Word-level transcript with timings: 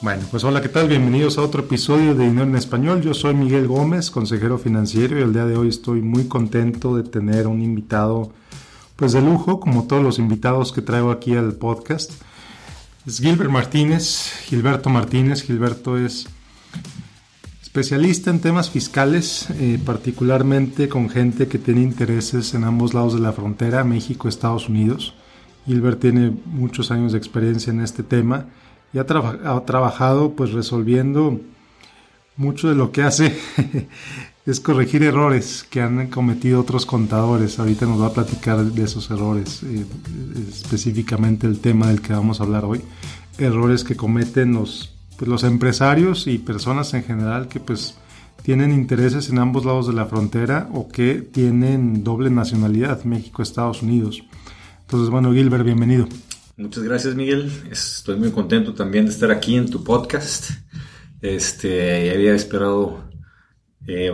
Bueno, 0.00 0.22
pues 0.30 0.44
hola, 0.44 0.62
¿qué 0.62 0.68
tal? 0.68 0.86
Bienvenidos 0.86 1.38
a 1.38 1.42
otro 1.42 1.62
episodio 1.62 2.14
de 2.14 2.26
Dinero 2.26 2.44
en 2.46 2.54
Español. 2.54 3.02
Yo 3.02 3.14
soy 3.14 3.34
Miguel 3.34 3.66
Gómez, 3.66 4.12
consejero 4.12 4.56
financiero, 4.56 5.18
y 5.18 5.22
el 5.22 5.32
día 5.32 5.44
de 5.44 5.56
hoy 5.56 5.68
estoy 5.68 6.02
muy 6.02 6.28
contento 6.28 6.96
de 6.96 7.02
tener 7.02 7.48
un 7.48 7.60
invitado, 7.60 8.30
pues 8.94 9.12
de 9.12 9.20
lujo, 9.20 9.58
como 9.58 9.88
todos 9.88 10.04
los 10.04 10.20
invitados 10.20 10.70
que 10.70 10.82
traigo 10.82 11.10
aquí 11.10 11.34
al 11.34 11.54
podcast. 11.54 12.12
Es 13.04 13.18
Gilbert 13.18 13.50
Martínez, 13.50 14.34
Gilberto 14.44 14.88
Martínez. 14.88 15.42
Gilberto 15.42 15.98
es 15.98 16.28
especialista 17.60 18.30
en 18.30 18.38
temas 18.38 18.70
fiscales, 18.70 19.48
eh, 19.58 19.80
particularmente 19.84 20.88
con 20.88 21.10
gente 21.10 21.48
que 21.48 21.58
tiene 21.58 21.82
intereses 21.82 22.54
en 22.54 22.62
ambos 22.62 22.94
lados 22.94 23.14
de 23.14 23.20
la 23.20 23.32
frontera, 23.32 23.82
México, 23.82 24.28
Estados 24.28 24.68
Unidos. 24.68 25.14
Gilbert 25.66 25.98
tiene 25.98 26.36
muchos 26.46 26.92
años 26.92 27.10
de 27.10 27.18
experiencia 27.18 27.72
en 27.72 27.80
este 27.80 28.04
tema 28.04 28.46
y 28.92 28.98
ha, 28.98 29.04
trabajado 29.04 30.32
pues 30.32 30.52
resolviendo 30.52 31.40
mucho 32.36 32.68
de 32.68 32.74
lo 32.74 32.92
que 32.92 33.02
hace 33.02 33.36
es 34.46 34.60
corregir 34.60 35.02
errores 35.02 35.66
que 35.68 35.82
han 35.82 36.06
cometido 36.08 36.60
otros 36.60 36.86
contadores. 36.86 37.58
Ahorita 37.58 37.84
nos 37.86 38.00
va 38.00 38.06
a 38.06 38.12
platicar 38.12 38.64
de 38.64 38.82
esos 38.82 39.10
errores, 39.10 39.62
eh, 39.62 39.84
específicamente 40.48 41.46
el 41.46 41.60
tema 41.60 41.88
del 41.88 42.00
que 42.00 42.14
vamos 42.14 42.40
a 42.40 42.44
hablar 42.44 42.64
hoy. 42.64 42.80
Errores 43.36 43.84
que 43.84 43.96
cometen 43.96 44.54
los, 44.54 44.94
pues, 45.18 45.28
los 45.28 45.44
empresarios 45.44 46.26
y 46.26 46.38
personas 46.38 46.94
en 46.94 47.04
general 47.04 47.48
que 47.48 47.60
pues 47.60 47.98
tienen 48.42 48.72
intereses 48.72 49.28
en 49.28 49.38
ambos 49.38 49.66
lados 49.66 49.86
de 49.86 49.92
la 49.92 50.06
frontera 50.06 50.70
o 50.72 50.88
que 50.88 51.16
tienen 51.16 52.02
doble 52.02 52.30
nacionalidad, 52.30 53.04
México, 53.04 53.42
Estados 53.42 53.82
Unidos. 53.82 54.24
Entonces, 54.82 55.10
bueno, 55.10 55.32
Gilbert, 55.34 55.64
bienvenido. 55.64 56.08
Muchas 56.58 56.82
gracias, 56.82 57.14
Miguel. 57.14 57.52
Estoy 57.70 58.16
muy 58.16 58.32
contento 58.32 58.74
también 58.74 59.04
de 59.04 59.12
estar 59.12 59.30
aquí 59.30 59.54
en 59.54 59.70
tu 59.70 59.84
podcast. 59.84 60.50
Este, 61.20 62.10
había 62.10 62.34
esperado 62.34 63.08
eh, 63.86 64.12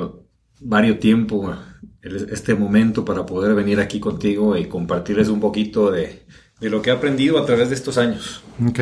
varios 0.60 0.98
tiempo 0.98 1.56
este 2.02 2.54
momento 2.54 3.02
para 3.02 3.24
poder 3.24 3.54
venir 3.54 3.80
aquí 3.80 3.98
contigo 3.98 4.58
y 4.58 4.66
compartirles 4.66 5.28
un 5.28 5.40
poquito 5.40 5.90
de, 5.90 6.26
de 6.60 6.68
lo 6.68 6.82
que 6.82 6.90
he 6.90 6.92
aprendido 6.92 7.38
a 7.38 7.46
través 7.46 7.70
de 7.70 7.76
estos 7.76 7.96
años. 7.96 8.42
Ok, 8.62 8.80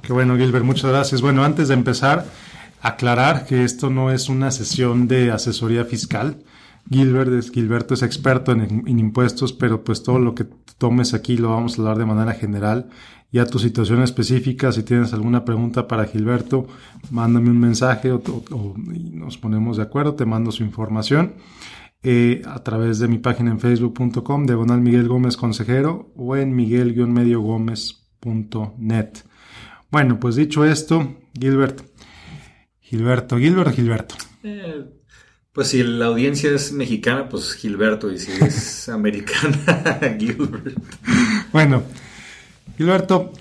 qué 0.00 0.12
bueno, 0.14 0.38
Gilbert, 0.38 0.64
muchas 0.64 0.90
gracias. 0.90 1.20
Bueno, 1.20 1.44
antes 1.44 1.68
de 1.68 1.74
empezar, 1.74 2.24
aclarar 2.80 3.44
que 3.44 3.64
esto 3.64 3.90
no 3.90 4.10
es 4.10 4.30
una 4.30 4.50
sesión 4.50 5.06
de 5.06 5.30
asesoría 5.32 5.84
fiscal. 5.84 6.38
Gilbert 6.90 7.32
es, 7.32 7.50
Gilberto 7.50 7.94
es 7.94 8.02
experto 8.02 8.52
en, 8.52 8.86
impuestos, 8.86 9.52
pero 9.52 9.82
pues 9.82 10.02
todo 10.02 10.18
lo 10.18 10.34
que 10.34 10.44
tomes 10.78 11.14
aquí 11.14 11.36
lo 11.36 11.50
vamos 11.50 11.78
a 11.78 11.82
hablar 11.82 11.98
de 11.98 12.06
manera 12.06 12.32
general. 12.32 12.88
Ya 13.32 13.44
tu 13.44 13.58
situación 13.58 14.02
específica, 14.02 14.72
si 14.72 14.84
tienes 14.84 15.12
alguna 15.12 15.44
pregunta 15.44 15.88
para 15.88 16.06
Gilberto, 16.06 16.68
mándame 17.10 17.50
un 17.50 17.58
mensaje 17.58 18.12
o, 18.12 18.22
nos 19.12 19.36
ponemos 19.36 19.78
de 19.78 19.82
acuerdo, 19.82 20.14
te 20.14 20.24
mando 20.24 20.52
su 20.52 20.62
información 20.62 21.34
eh, 22.02 22.42
a 22.46 22.62
través 22.62 23.00
de 23.00 23.08
mi 23.08 23.18
página 23.18 23.50
en 23.50 23.58
facebook.com, 23.58 24.46
diagonal 24.46 24.80
Miguel 24.80 25.08
Gómez 25.08 25.36
Consejero 25.36 26.12
o 26.14 26.36
en 26.36 26.54
miguel-gómez.net. 26.54 29.10
Bueno, 29.90 30.20
pues 30.20 30.36
dicho 30.36 30.64
esto, 30.64 31.16
Gilbert, 31.38 31.82
Gilberto, 32.80 33.38
Gilbert, 33.38 33.74
Gilberto. 33.74 34.14
Eh, 34.44 34.84
pues 35.56 35.68
si 35.68 35.82
la 35.82 36.04
audiencia 36.04 36.50
es 36.50 36.70
mexicana, 36.70 37.30
pues 37.30 37.54
Gilberto, 37.54 38.12
y 38.12 38.18
si 38.18 38.30
es 38.30 38.88
americana, 38.90 40.14
Gilbert. 40.18 40.76
Bueno, 41.50 41.82
Gilberto, 42.76 43.32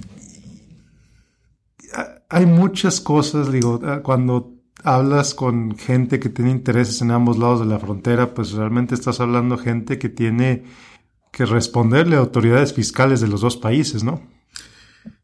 hay 2.30 2.46
muchas 2.46 3.02
cosas, 3.02 3.52
digo, 3.52 3.82
cuando 4.02 4.54
hablas 4.82 5.34
con 5.34 5.78
gente 5.78 6.22
que 6.22 6.30
tiene 6.30 6.52
intereses 6.52 7.02
en 7.02 7.12
ambos 7.12 7.38
lados 7.38 7.60
de 7.60 7.66
la 7.66 7.80
frontera, 7.80 8.34
pues 8.34 8.54
realmente 8.54 8.96
estás 8.96 9.20
hablando 9.20 9.58
gente 9.58 10.00
que 10.00 10.08
tiene 10.08 10.64
que 11.34 11.46
responderle 11.46 12.16
a 12.16 12.20
autoridades 12.20 12.72
fiscales 12.72 13.20
de 13.20 13.28
los 13.28 13.42
dos 13.42 13.58
países, 13.58 14.06
¿no? 14.06 14.26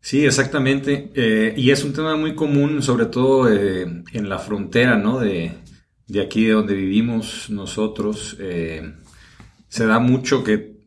Sí, 0.01 0.25
exactamente. 0.25 1.09
Eh, 1.15 1.53
y 1.55 1.71
es 1.71 1.85
un 1.85 1.93
tema 1.93 2.17
muy 2.17 2.35
común, 2.35 2.81
sobre 2.81 3.05
todo 3.05 3.49
eh, 3.49 4.03
en 4.11 4.27
la 4.27 4.39
frontera, 4.39 4.97
¿no? 4.97 5.19
De, 5.19 5.53
de 6.11 6.21
aquí 6.21 6.45
de 6.45 6.51
donde 6.51 6.75
vivimos 6.75 7.49
nosotros, 7.49 8.35
eh, 8.39 8.95
se 9.69 9.85
da 9.85 9.99
mucho 9.99 10.43
que, 10.43 10.81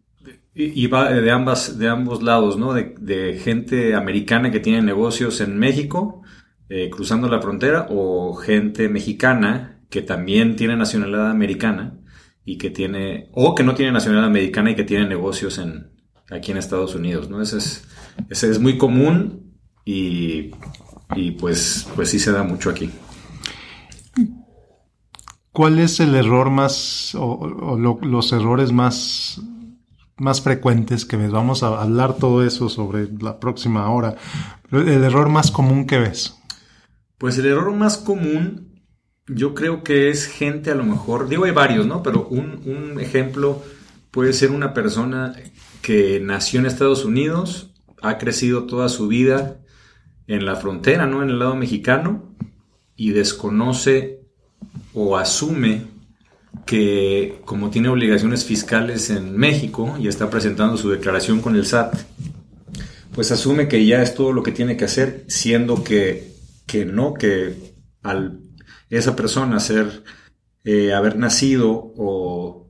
y 0.55 0.87
va 0.87 1.11
de, 1.11 1.31
ambas, 1.31 1.79
de 1.79 1.89
ambos 1.89 2.23
lados, 2.23 2.59
¿no? 2.59 2.75
De, 2.75 3.41
gente 3.43 3.95
americana 3.95 4.51
que 4.51 4.61
tiene 4.61 4.83
negocios 4.83 5.41
en 5.41 5.59
México, 5.59 6.23
eh, 6.69 6.91
cruzando 6.91 7.27
la 7.29 7.41
frontera, 7.41 7.87
o 7.89 8.35
gente 8.35 8.91
mexicana 8.91 9.81
que 9.89 10.03
también 10.03 10.57
tiene 10.57 10.77
nacionalidad 10.77 11.31
americana 11.31 11.99
y 12.45 12.59
que 12.59 12.69
tiene, 12.69 13.31
o 13.33 13.55
que 13.55 13.65
no 13.65 13.75
tiene 13.75 13.93
nacionalidad 13.93 14.29
americana 14.29 14.73
y 14.73 14.75
que 14.75 14.85
tiene 14.85 15.09
negocios 15.09 15.57
en, 15.57 15.91
aquí 16.31 16.53
en 16.53 16.59
Estados 16.59 16.95
Unidos, 16.95 17.31
¿no? 17.31 17.41
Ese 17.41 17.57
es, 17.57 17.89
ese 18.29 18.51
es 18.51 18.59
muy 18.61 18.77
común 18.77 19.55
y, 19.87 20.51
y 21.17 21.31
pues, 21.31 21.89
pues 21.95 22.11
sí 22.11 22.19
se 22.19 22.31
da 22.31 22.43
mucho 22.43 22.69
aquí. 22.69 22.91
¿Cuál 25.55 25.79
es 25.79 26.01
el 26.01 26.17
error 26.17 26.51
más 26.51 27.15
o, 27.15 27.79
los 28.03 28.33
errores 28.33 28.73
más, 28.73 29.41
más 30.17 30.41
frecuentes 30.41 31.05
que 31.05 31.17
ves? 31.17 31.31
Vamos 31.31 31.63
a 31.63 31.81
hablar 31.81 32.17
todo 32.17 32.45
eso 32.45 32.69
sobre 32.69 33.09
la 33.21 33.39
próxima 33.39 33.89
hora. 33.89 34.17
El 34.73 35.05
error 35.05 35.29
más 35.29 35.53
común 35.53 35.87
que 35.87 36.01
ves. 36.01 36.37
Pues 37.19 37.39
el 37.39 37.47
error 37.47 37.73
más 37.73 37.99
común 37.99 38.83
yo 39.29 39.55
creo 39.55 39.85
que 39.85 40.11
es 40.11 40.27
gente 40.27 40.73
a 40.73 40.75
lo 40.75 40.83
mejor, 40.83 41.29
digo 41.29 41.45
hay 41.45 41.53
varios, 41.53 41.87
¿no? 41.87 42.03
Pero 42.03 42.27
un, 42.27 42.61
un 42.67 43.01
ejemplo 43.01 43.63
puede 44.11 44.33
ser 44.33 44.51
una 44.51 44.75
persona 44.75 45.37
que 45.83 46.19
nació 46.19 46.59
en 46.59 46.67
Estados 46.67 47.05
Unidos, 47.05 47.73
ha 48.03 48.19
crecido 48.19 48.65
toda 48.65 48.89
su 48.89 49.07
vida 49.07 49.61
en 50.27 50.47
la 50.47 50.57
frontera, 50.57 51.07
¿no? 51.07 51.23
En 51.23 51.31
el 51.31 51.39
lado 51.39 51.55
mexicano 51.55 52.35
y 52.97 53.11
desconoce 53.11 54.24
o 54.95 55.17
asume 55.17 55.95
que 56.67 57.41
como 57.45 57.71
tiene 57.71 57.89
obligaciones 57.89 58.45
fiscales 58.45 59.11
en 59.11 59.37
México 59.37 59.97
y 59.99 60.09
está 60.09 60.31
presentando 60.31 60.77
su 60.77 60.89
declaración 60.89 61.41
con 61.41 61.57
el 61.57 61.67
SAT, 61.67 61.95
pues 63.13 63.31
asume 63.31 63.69
que 63.69 63.85
ya 63.85 64.03
es 64.03 64.15
todo 64.15 64.33
lo 64.33 64.43
que 64.43 64.53
tiene 64.53 64.77
que 64.77 64.85
hacer, 64.85 65.25
siendo 65.29 65.85
que, 65.85 66.33
que 66.67 66.85
no, 66.85 67.15
que 67.15 67.75
esa 68.91 69.17
persona 69.17 69.61
ser, 69.61 70.03
eh, 70.65 70.93
haber 70.93 71.17
nacido 71.17 71.71
o, 71.97 72.61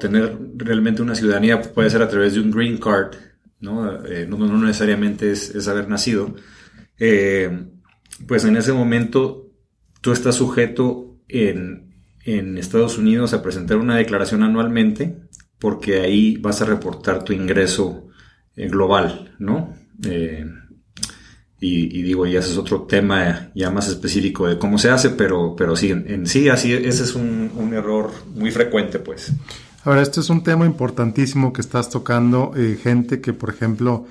tener 0.00 0.36
realmente 0.56 1.00
una 1.00 1.14
ciudadanía 1.14 1.62
puede 1.62 1.90
ser 1.90 2.02
a 2.02 2.08
través 2.08 2.34
de 2.34 2.40
un 2.40 2.50
green 2.50 2.76
card, 2.76 3.14
no, 3.60 4.04
eh, 4.04 4.26
no, 4.28 4.36
necesariamente 4.58 5.30
es, 5.30 5.68
haber 5.68 5.88
nacido, 5.88 6.34
eh, 6.98 7.68
pues 8.26 8.44
en 8.44 8.56
ese 8.56 8.72
momento 8.72 9.48
tú 10.00 10.12
estás 10.12 10.34
sujeto 10.34 11.05
en, 11.28 11.84
Estados 12.58 12.98
Unidos 12.98 13.32
a 13.34 13.42
presentar 13.42 13.76
una 13.76 13.96
declaración 13.96 14.42
anualmente 14.42 15.16
porque 15.60 16.00
ahí 16.00 16.36
vas 16.38 16.60
a 16.60 16.64
reportar 16.64 17.22
tu 17.22 17.32
ingreso 17.32 18.08
eh, 18.56 18.68
global, 18.68 19.34
¿no? 19.38 19.74
Eh, 20.04 20.44
y, 21.58 22.02
digo, 22.02 22.26
ya 22.26 22.40
ese 22.40 22.52
es 22.52 22.58
otro 22.58 22.82
tema 22.82 23.50
ya 23.54 23.70
más 23.70 23.88
específico 23.88 24.46
de 24.46 24.58
cómo 24.58 24.78
se 24.78 24.90
hace, 24.90 25.10
pero, 25.10 25.56
pero 25.56 25.74
sí, 25.74 25.90
en, 25.90 26.26
sí, 26.26 26.48
así, 26.48 26.72
ese 26.72 27.02
es 27.02 27.14
un, 27.14 27.72
error 27.72 28.10
muy 28.34 28.50
frecuente, 28.50 28.98
pues. 28.98 29.32
Ahora, 29.82 30.02
este 30.02 30.20
es 30.20 30.30
un 30.30 30.44
tema 30.44 30.66
importantísimo 30.66 31.52
que 31.52 31.62
estás 31.62 31.90
tocando, 31.90 32.52
eh, 32.56 32.78
gente 32.80 33.20
que, 33.20 33.32
por 33.32 33.50
ejemplo, 33.50 34.06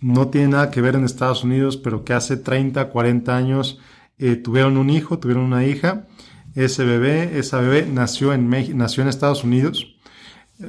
no 0.00 0.28
tiene 0.28 0.48
nada 0.48 0.70
que 0.70 0.80
ver 0.80 0.94
en 0.94 1.04
Estados 1.04 1.44
Unidos, 1.44 1.76
pero 1.76 2.04
que 2.04 2.14
hace 2.14 2.36
30, 2.36 2.88
40 2.88 3.36
años 3.36 3.78
tuvieron 4.42 4.76
un 4.76 4.90
hijo, 4.90 5.18
tuvieron 5.18 5.42
una 5.44 5.66
hija, 5.66 6.06
ese 6.54 6.84
bebé, 6.84 7.38
esa 7.38 7.60
bebé 7.60 7.86
nació 7.86 8.32
en, 8.32 8.48
nació 8.76 9.02
en 9.02 9.08
Estados 9.08 9.44
Unidos, 9.44 9.96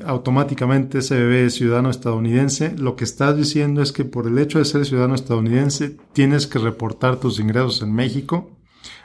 automáticamente 0.03 0.99
ese 0.99 1.15
bebé 1.15 1.45
es 1.45 1.55
ciudadano 1.55 1.89
estadounidense. 1.89 2.75
Lo 2.77 2.95
que 2.95 3.03
estás 3.03 3.37
diciendo 3.37 3.81
es 3.81 3.91
que 3.91 4.03
por 4.03 4.27
el 4.27 4.37
hecho 4.39 4.59
de 4.59 4.65
ser 4.65 4.85
ciudadano 4.85 5.15
estadounidense 5.15 5.97
tienes 6.13 6.47
que 6.47 6.59
reportar 6.59 7.19
tus 7.19 7.39
ingresos 7.39 7.81
en 7.81 7.93
México, 7.93 8.57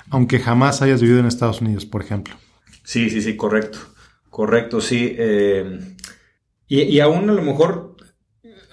aunque 0.09 0.39
jamás 0.39 0.83
hayas 0.83 1.01
vivido 1.01 1.21
en 1.21 1.27
Estados 1.27 1.61
Unidos, 1.61 1.85
por 1.85 2.03
ejemplo. 2.03 2.35
Sí, 2.83 3.11
sí, 3.11 3.21
sí, 3.21 3.37
correcto. 3.37 3.79
Correcto, 4.31 4.81
sí. 4.81 5.15
Eh, 5.19 5.97
y, 6.67 7.01
aún 7.01 7.29
a 7.29 7.35
lo 7.35 7.43
mejor, 7.43 7.97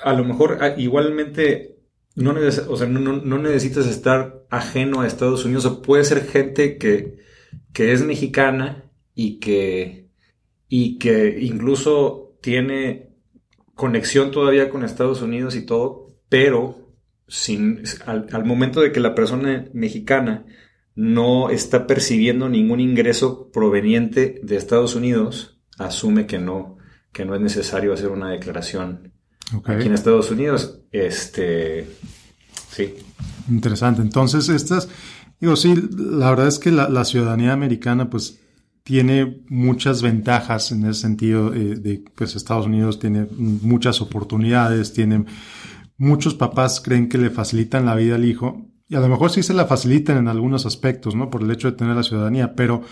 a 0.04 0.14
lo 0.14 0.24
mejor 0.24 0.60
ah, 0.62 0.76
igualmente 0.78 1.80
no, 2.16 2.36
o 2.70 2.78
sea, 2.78 2.88
no, 2.88 3.00
no, 3.00 3.38
necesitas 3.38 3.88
estar 3.88 4.46
ajeno 4.50 5.02
a 5.02 5.08
Estados 5.08 5.46
Unidos. 5.46 5.66
O 5.66 5.82
puede 5.82 6.04
ser 6.04 6.26
gente 6.26 6.78
que, 6.78 7.18
que 7.78 7.94
es 7.94 8.04
mexicana 8.04 8.86
y 9.14 9.38
que, 9.38 10.10
y 10.68 10.98
que 10.98 11.38
incluso 11.40 12.36
tiene 12.42 13.12
conexión 13.76 14.32
todavía 14.32 14.72
con 14.72 14.84
Estados 14.84 15.22
Unidos 15.22 15.56
y 15.56 15.64
todo, 15.64 16.08
pero 16.28 16.96
sin, 17.28 17.84
al, 18.08 18.46
momento 18.46 18.82
de 18.82 18.92
que 18.92 19.00
la 19.00 19.14
persona 19.14 19.66
mexicana 19.74 20.48
no 20.96 21.52
está 21.52 21.86
percibiendo 21.86 22.50
ningún 22.50 22.80
ingreso 22.80 23.52
proveniente 23.52 24.42
de 24.42 24.56
Estados 24.56 24.96
Unidos, 24.96 25.60
asume 25.78 26.26
que 26.26 26.40
no, 26.40 26.80
que 27.14 27.26
no 27.26 27.36
es 27.36 27.42
necesario 27.42 27.94
hacer 27.94 28.10
una 28.10 28.32
declaración 28.32 29.14
aquí 29.66 29.86
en 29.86 29.94
Estados 29.94 30.32
Unidos. 30.32 30.80
Este, 30.92 31.88
sí. 32.72 32.96
Interesante. 33.48 34.02
Entonces, 34.02 34.50
estas, 34.50 34.90
digo, 35.40 35.56
sí, 35.56 35.76
la 35.98 36.30
verdad 36.30 36.48
es 36.48 36.60
que 36.60 36.72
la, 36.72 37.06
ciudadanía 37.06 37.54
americana, 37.54 38.10
pues, 38.10 38.40
tiene 38.84 39.42
muchas 39.50 40.02
ventajas 40.02 40.72
en 40.72 40.86
ese 40.86 41.02
sentido 41.02 41.54
eh, 41.54 41.76
de, 41.76 42.04
pues, 42.16 42.36
Estados 42.36 42.68
Unidos 42.68 43.00
tiene 43.00 43.28
muchas 43.32 44.02
oportunidades, 44.02 44.94
tiene 44.94 45.26
muchos 45.98 46.36
papás 46.36 46.80
creen 46.80 47.10
que 47.10 47.18
le 47.18 47.30
facilitan 47.30 47.86
la 47.86 47.96
vida 47.96 48.16
al 48.16 48.26
hijo 48.26 48.68
y 48.90 48.96
a 48.96 49.02
lo 49.02 49.10
mejor 49.10 49.32
sí 49.32 49.44
se 49.44 49.54
la 49.54 49.66
facilitan 49.66 50.18
en 50.18 50.28
algunos 50.30 50.66
aspectos, 50.66 51.14
¿no? 51.14 51.30
Por 51.30 51.44
el 51.44 51.52
hecho 51.52 51.70
de 51.70 51.78
tener 51.78 51.96
la 51.96 52.04
ciudadanía, 52.04 52.56
pero 52.56 52.84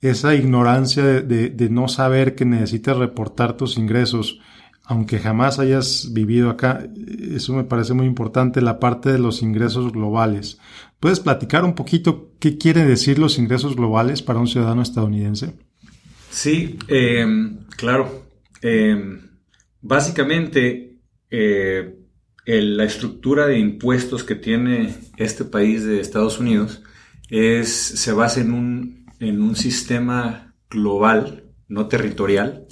esa 0.00 0.34
ignorancia 0.34 1.04
de, 1.04 1.68
no 1.70 1.86
saber 1.86 2.34
que 2.34 2.44
necesitas 2.44 2.96
reportar 2.96 3.56
tus 3.56 3.78
ingresos, 3.78 4.40
aunque 4.84 5.20
jamás 5.20 5.60
hayas 5.60 6.12
vivido 6.12 6.50
acá, 6.50 6.84
eso 7.34 7.54
me 7.54 7.62
parece 7.62 7.94
muy 7.94 8.06
importante, 8.06 8.60
la 8.60 8.80
parte 8.80 9.12
de 9.12 9.20
los 9.20 9.42
ingresos 9.42 9.92
globales. 9.92 10.58
¿Puedes 11.04 11.20
platicar 11.20 11.66
un 11.66 11.74
poquito 11.74 12.32
qué 12.40 12.56
quiere 12.56 12.86
decir 12.86 13.18
los 13.18 13.36
ingresos 13.36 13.76
globales 13.76 14.22
para 14.22 14.38
un 14.38 14.46
ciudadano 14.46 14.80
estadounidense? 14.80 15.52
Sí, 16.30 16.78
em, 16.88 17.58
claro. 17.76 18.26
Em, 18.62 19.20
básicamente, 19.82 20.96
eh, 21.30 21.98
la 22.46 22.84
estructura 22.84 23.46
de 23.46 23.58
impuestos 23.58 24.24
que 24.24 24.34
tiene 24.34 24.94
este 25.18 25.44
país 25.44 25.84
de 25.84 26.00
Estados 26.00 26.40
Unidos 26.40 26.82
es, 27.28 27.68
se 27.68 28.12
basa 28.12 28.40
en 28.40 28.54
un, 28.54 29.04
en 29.20 29.42
un 29.42 29.56
sistema 29.56 30.54
global, 30.70 31.44
no 31.68 31.86
territorial. 31.86 32.64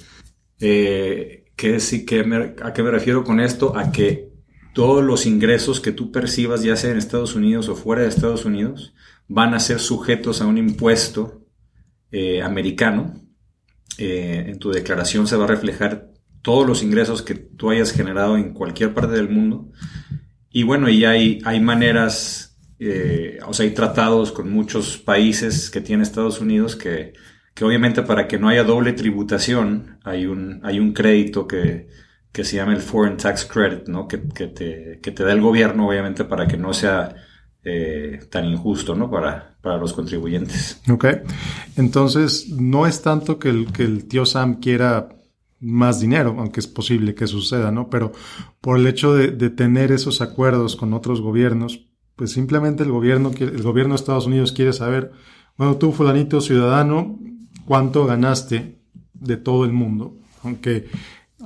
Eh, 0.59 1.51
que, 1.55 1.79
sí, 1.79 2.03
que 2.03 2.21
¿A 2.63 2.73
qué 2.73 2.81
me 2.81 2.89
refiero 2.89 3.23
con 3.23 3.39
esto? 3.39 3.77
A 3.77 3.91
que 3.91 4.32
todos 4.73 5.03
los 5.03 5.25
ingresos 5.25 5.79
que 5.79 5.91
tú 5.91 6.11
percibas, 6.11 6.63
ya 6.63 6.75
sea 6.75 6.91
en 6.91 6.97
Estados 6.97 7.35
Unidos 7.35 7.69
o 7.69 7.75
fuera 7.75 8.01
de 8.01 8.09
Estados 8.09 8.43
Unidos, 8.43 8.93
van 9.27 9.53
a 9.53 9.59
ser 9.59 9.79
sujetos 9.79 10.41
a 10.41 10.47
un 10.47 10.57
impuesto 10.57 11.45
eh, 12.11 12.41
americano. 12.41 13.13
Eh, 13.99 14.45
en 14.47 14.57
tu 14.57 14.71
declaración 14.71 15.27
se 15.27 15.35
va 15.35 15.45
a 15.45 15.47
reflejar 15.47 16.09
todos 16.41 16.67
los 16.67 16.81
ingresos 16.81 17.21
que 17.21 17.35
tú 17.35 17.69
hayas 17.69 17.91
generado 17.91 18.35
en 18.35 18.53
cualquier 18.53 18.93
parte 18.93 19.13
del 19.13 19.29
mundo. 19.29 19.69
Y 20.51 20.63
bueno, 20.63 20.89
y 20.89 21.05
hay, 21.05 21.39
hay 21.45 21.59
maneras, 21.59 22.57
eh, 22.79 23.39
o 23.45 23.53
sea, 23.53 23.65
hay 23.65 23.73
tratados 23.73 24.31
con 24.31 24.51
muchos 24.51 24.97
países 24.97 25.69
que 25.69 25.81
tiene 25.81 26.03
Estados 26.03 26.41
Unidos 26.41 26.75
que, 26.75 27.13
que 27.53 27.63
obviamente 27.63 28.01
para 28.01 28.27
que 28.27 28.39
no 28.39 28.49
haya 28.49 28.63
doble 28.63 28.93
tributación, 28.93 29.99
hay 30.03 30.25
un, 30.25 30.59
hay 30.63 30.79
un 30.79 30.93
crédito 30.93 31.47
que, 31.47 31.87
que 32.33 32.43
se 32.43 32.57
llama 32.57 32.73
el 32.73 32.81
Foreign 32.81 33.15
Tax 33.15 33.45
Credit, 33.45 33.87
¿no? 33.87 34.07
Que, 34.07 34.21
que, 34.27 34.47
te, 34.47 34.99
que 35.01 35.11
te 35.11 35.23
da 35.23 35.31
el 35.31 35.39
gobierno, 35.39 35.87
obviamente, 35.87 36.25
para 36.25 36.47
que 36.47 36.57
no 36.57 36.73
sea 36.73 37.15
eh, 37.63 38.19
tan 38.29 38.45
injusto, 38.45 38.95
¿no? 38.95 39.09
Para, 39.09 39.55
para 39.61 39.77
los 39.77 39.93
contribuyentes. 39.93 40.81
Ok. 40.89 41.05
Entonces, 41.77 42.49
no 42.49 42.87
es 42.87 43.03
tanto 43.03 43.37
que 43.37 43.49
el, 43.49 43.71
que 43.71 43.83
el 43.83 44.05
tío 44.07 44.25
Sam 44.25 44.59
quiera 44.59 45.09
más 45.59 46.01
dinero, 46.01 46.35
aunque 46.39 46.59
es 46.59 46.67
posible 46.67 47.15
que 47.15 47.27
suceda, 47.27 47.71
¿no? 47.71 47.89
Pero 47.89 48.11
por 48.59 48.77
el 48.79 48.87
hecho 48.87 49.13
de, 49.15 49.49
tener 49.49 49.91
esos 49.91 50.19
acuerdos 50.19 50.75
con 50.75 50.93
otros 50.93 51.21
gobiernos, 51.21 51.85
pues 52.15 52.31
simplemente 52.31 52.83
el 52.83 52.91
gobierno, 52.91 53.31
el 53.39 53.61
gobierno 53.61 53.93
de 53.93 53.99
Estados 53.99 54.25
Unidos 54.25 54.51
quiere 54.51 54.73
saber, 54.73 55.11
bueno, 55.55 55.77
tú 55.77 55.93
fulanito 55.93 56.41
ciudadano, 56.41 57.17
cuánto 57.65 58.05
ganaste 58.05 58.79
de 59.13 59.37
todo 59.37 59.63
el 59.63 59.71
mundo, 59.71 60.17
aunque 60.43 60.87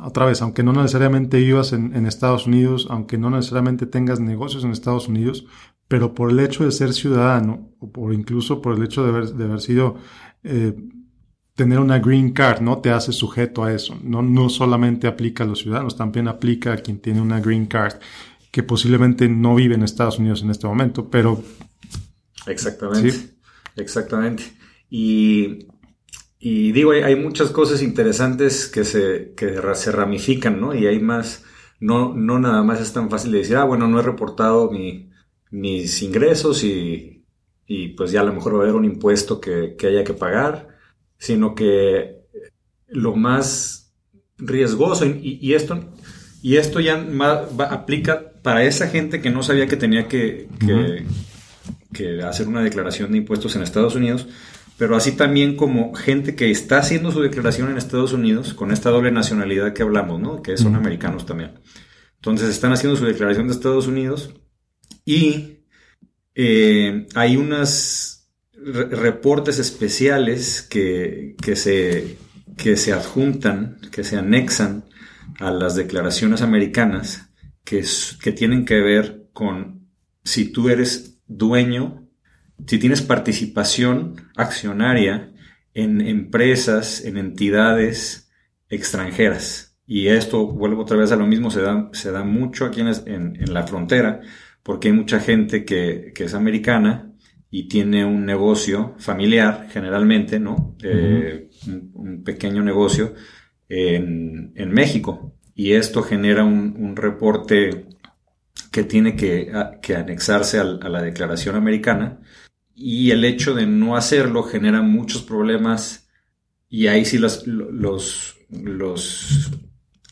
otra 0.03 0.25
vez, 0.25 0.41
aunque 0.41 0.63
no 0.63 0.73
necesariamente 0.73 1.37
vivas 1.37 1.73
en, 1.73 2.05
Estados 2.05 2.47
Unidos, 2.47 2.87
aunque 2.89 3.17
no 3.17 3.29
necesariamente 3.29 3.85
tengas 3.85 4.19
negocios 4.19 4.63
en 4.63 4.71
Estados 4.71 5.07
Unidos, 5.07 5.45
pero 5.87 6.13
por 6.13 6.31
el 6.31 6.39
hecho 6.39 6.65
de 6.65 6.71
ser 6.71 6.93
ciudadano, 6.93 7.71
o 7.79 7.91
por 7.91 8.13
incluso 8.13 8.61
por 8.61 8.77
el 8.77 8.83
hecho 8.83 9.03
de 9.03 9.09
haber, 9.09 9.25
de 9.33 9.43
haber 9.45 9.61
sido 9.61 9.95
eh, 10.43 10.75
tener 11.57 11.79
una 11.79 11.97
green 11.97 12.33
card 12.33 12.61
no 12.61 12.77
te 12.77 12.91
hace 12.91 13.11
sujeto 13.11 13.63
a 13.63 13.73
eso. 13.73 13.97
No, 14.03 14.21
no 14.21 14.47
solamente 14.47 15.07
aplica 15.07 15.43
a 15.43 15.47
los 15.47 15.59
ciudadanos, 15.59 15.97
también 15.97 16.27
aplica 16.27 16.73
a 16.73 16.77
quien 16.77 16.99
tiene 16.99 17.19
una 17.19 17.39
green 17.39 17.65
card 17.65 17.95
que 18.51 18.63
posiblemente 18.63 19.27
no 19.27 19.55
vive 19.55 19.75
en 19.75 19.83
Estados 19.83 20.19
Unidos 20.19 20.43
en 20.43 20.51
este 20.51 20.67
momento, 20.67 21.09
pero... 21.09 21.43
Exactamente. 22.45 23.37
Exactamente. 23.75 24.43
Y, 24.89 25.67
y 26.39 26.71
digo, 26.71 26.91
hay, 26.91 27.15
muchas 27.15 27.49
cosas 27.49 27.81
interesantes 27.81 28.67
que 28.67 28.83
se, 28.83 29.33
que 29.35 29.59
se 29.75 29.91
ramifican, 29.91 30.61
¿no? 30.61 30.75
Y 30.75 30.85
hay 30.87 30.99
más, 30.99 31.43
no, 31.79 32.13
no 32.13 32.39
nada 32.39 32.63
más 32.63 32.79
es 32.79 32.93
tan 32.93 33.09
fácil 33.09 33.31
de 33.31 33.39
decir, 33.39 33.57
ah, 33.57 33.63
bueno, 33.63 33.87
no 33.87 33.99
he 33.99 34.03
reportado 34.03 34.71
mi, 34.71 35.09
mis 35.51 36.01
ingresos 36.03 36.63
y, 36.63 37.25
y, 37.65 37.89
pues 37.89 38.11
ya 38.11 38.21
a 38.21 38.23
lo 38.23 38.33
mejor 38.33 38.55
va 38.55 38.59
a 38.59 38.61
haber 38.63 38.75
un 38.75 38.85
impuesto 38.85 39.41
que, 39.41 39.75
que 39.77 39.87
haya 39.87 40.03
que 40.03 40.13
pagar 40.13 40.77
sino 41.17 41.55
que 41.55 42.17
lo 42.87 43.15
más 43.15 43.93
riesgoso, 44.37 45.05
y, 45.05 45.53
esto, 45.53 45.79
y 46.41 46.57
esto 46.57 46.79
ya 46.79 47.05
aplica 47.69 48.33
para 48.43 48.63
esa 48.63 48.87
gente 48.87 49.19
que 49.19 49.31
no 49.31 49.41
sabía 49.43 49.67
que 49.67 49.77
tenía 49.77 50.07
que, 50.07 50.47
que, 51.91 52.21
hacer 52.21 52.47
una 52.47 52.61
declaración 52.61 53.11
de 53.11 53.17
impuestos 53.17 53.55
en 53.55 53.63
Estados 53.63 53.95
Unidos, 53.95 54.27
pero 54.77 54.95
así 54.95 55.13
también 55.13 55.55
como 55.55 55.93
gente 55.93 56.35
que 56.35 56.51
está 56.51 56.79
haciendo 56.79 57.11
su 57.11 57.21
declaración 57.21 57.69
en 57.69 57.77
Estados 57.77 58.13
Unidos 58.13 58.53
con 58.53 58.71
esta 58.71 58.89
doble 58.89 59.11
nacionalidad 59.11 59.73
que 59.73 59.83
hablamos, 59.83 60.19
¿no? 60.19 60.41
Que 60.41 60.57
son 60.57 60.75
americanos 60.75 61.25
también. 61.25 61.59
Entonces 62.15 62.49
están 62.49 62.73
haciendo 62.73 62.97
su 62.97 63.05
declaración 63.05 63.47
de 63.47 63.53
Estados 63.53 63.87
Unidos 63.87 64.33
y 65.05 65.63
eh, 66.35 67.07
hay 67.15 67.37
unas 67.37 68.29
reportes 68.53 69.59
especiales 69.59 70.61
que, 70.61 71.35
se, 71.55 72.17
que 72.57 72.75
se 72.75 72.93
adjuntan, 72.93 73.79
que 73.91 74.03
se 74.03 74.17
anexan 74.17 74.85
a 75.39 75.51
las 75.51 75.75
declaraciones 75.75 76.41
americanas 76.41 77.29
que, 77.63 77.83
que 78.21 78.31
tienen 78.31 78.65
que 78.65 78.81
ver 78.81 79.29
con 79.33 79.87
si 80.23 80.51
tú 80.51 80.69
eres 80.69 81.19
dueño, 81.27 82.06
si 82.65 82.79
tienes 82.79 83.01
participación 83.01 84.15
accionaria 84.35 85.33
en 85.73 86.01
empresas, 86.01 87.03
en 87.05 87.17
entidades 87.17 88.31
extranjeras. 88.69 89.77
Y 89.85 90.07
esto, 90.07 90.47
vuelvo 90.47 90.81
otra 90.81 90.97
vez 90.97 91.11
a 91.11 91.15
lo 91.15 91.27
mismo, 91.27 91.51
se 91.51 91.61
da, 91.61 91.89
se 91.93 92.11
da 92.11 92.23
mucho 92.23 92.65
aquí 92.65 92.81
en, 92.81 92.87
en, 93.39 93.53
la 93.53 93.65
frontera, 93.65 94.21
porque 94.63 94.89
hay 94.89 94.93
mucha 94.93 95.19
gente 95.19 95.63
que, 95.63 96.11
que 96.13 96.25
es 96.25 96.33
americana 96.33 97.13
y 97.49 97.67
tiene 97.67 98.05
un 98.05 98.25
negocio 98.25 98.95
familiar, 98.97 99.67
generalmente, 99.71 100.39
¿no? 100.39 100.75
Eh, 100.83 101.49
un, 101.93 102.23
pequeño 102.23 102.61
negocio 102.63 103.13
en, 103.69 104.71
México. 104.71 105.33
Y 105.55 105.73
esto 105.73 106.03
genera 106.03 106.43
un, 106.43 106.95
reporte 106.95 107.85
que 108.71 108.83
tiene 108.83 109.15
que, 109.15 109.51
anexarse 109.95 110.59
a, 110.59 110.63
la 110.63 111.01
declaración 111.01 111.55
americana. 111.55 112.19
Y 112.79 113.11
el 113.11 113.25
hecho 113.25 113.55
de 113.55 113.65
no 113.65 113.97
hacerlo 113.97 114.43
genera 114.43 114.81
muchos 114.81 115.23
problemas. 115.23 116.07
Y 116.69 116.87
ahí 116.87 117.05
sí 117.05 117.17
los, 117.17 117.47
los, 117.47 118.37
los 118.49 119.51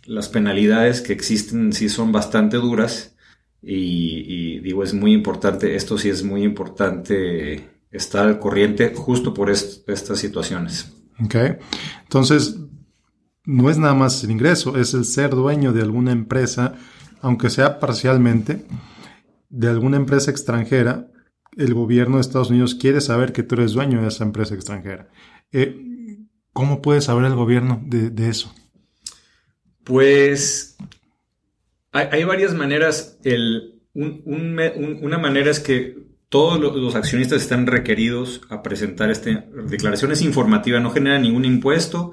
las 0.06 0.30
penalidades 0.30 1.02
que 1.02 1.14
existen 1.14 1.74
sí 1.74 1.90
son 1.90 2.12
bastante 2.12 2.58
duras 2.58 3.16
y, 3.68 4.60
digo, 4.60 4.84
es 4.84 4.94
muy 4.94 5.12
importante, 5.12 5.76
esto 5.76 5.98
sí 5.98 6.10
es 6.10 6.24
muy 6.24 6.44
importante 6.44 7.68
estar 7.90 8.28
al 8.28 8.38
corriente 8.38 8.94
justo 8.94 9.34
por 9.34 9.50
estas 9.50 10.20
situaciones. 10.20 10.94
Ok, 11.24 11.36
entonces 12.04 12.58
no 13.44 13.72
es 13.72 13.80
nada 13.80 13.96
más 13.96 14.24
el 14.24 14.30
ingreso, 14.30 14.78
es 14.78 14.94
el 14.94 15.04
ser 15.04 15.32
dueño 15.32 15.74
de 15.74 15.82
alguna 15.82 16.12
empresa, 16.12 16.76
aunque 17.22 17.50
sea 17.50 17.80
parcialmente, 17.80 18.68
de 19.50 19.68
alguna 19.68 19.98
empresa 19.98 20.30
extranjera. 20.30 21.08
El 21.58 21.74
gobierno 21.74 22.16
de 22.18 22.22
Estados 22.22 22.50
Unidos 22.50 22.76
quiere 22.76 23.02
saber 23.02 23.34
que 23.34 23.44
tú 23.44 23.56
eres 23.56 23.74
dueño 23.74 24.02
de 24.02 24.08
esa 24.08 24.24
empresa 24.24 24.56
extranjera. 24.56 25.10
Eh, 25.52 25.82
¿Cómo 26.54 26.82
puede 26.82 27.02
saber 27.02 27.26
el 27.26 27.36
gobierno 27.36 27.82
de, 27.86 28.30
eso? 28.30 28.54
Pues 29.84 30.78
hay, 31.92 32.24
varias 32.24 32.54
maneras. 32.54 33.20
una 33.94 35.18
manera 35.18 35.52
es 35.52 35.60
que 35.60 36.06
todos 36.30 36.60
los, 36.60 36.96
accionistas 36.96 37.42
están 37.42 37.68
requeridos 37.68 38.42
a 38.50 38.62
presentar 38.62 39.10
esta 39.10 39.46
declaración. 39.68 40.12
Es 40.12 40.22
informativa, 40.22 40.80
no 40.80 40.92
genera 40.92 41.20
ningún 41.20 41.46
impuesto, 41.46 42.12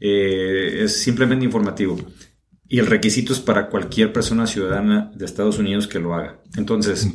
eh, 0.00 0.82
es 0.84 1.00
simplemente 1.00 1.44
informativo. 1.44 1.96
Y 2.72 2.78
el 2.78 2.86
requisito 2.86 3.34
es 3.34 3.40
para 3.40 3.68
cualquier 3.68 4.14
persona 4.14 4.46
ciudadana 4.46 5.12
de 5.14 5.26
Estados 5.26 5.58
Unidos 5.58 5.86
que 5.86 5.98
lo 5.98 6.14
haga. 6.14 6.40
Entonces, 6.56 7.06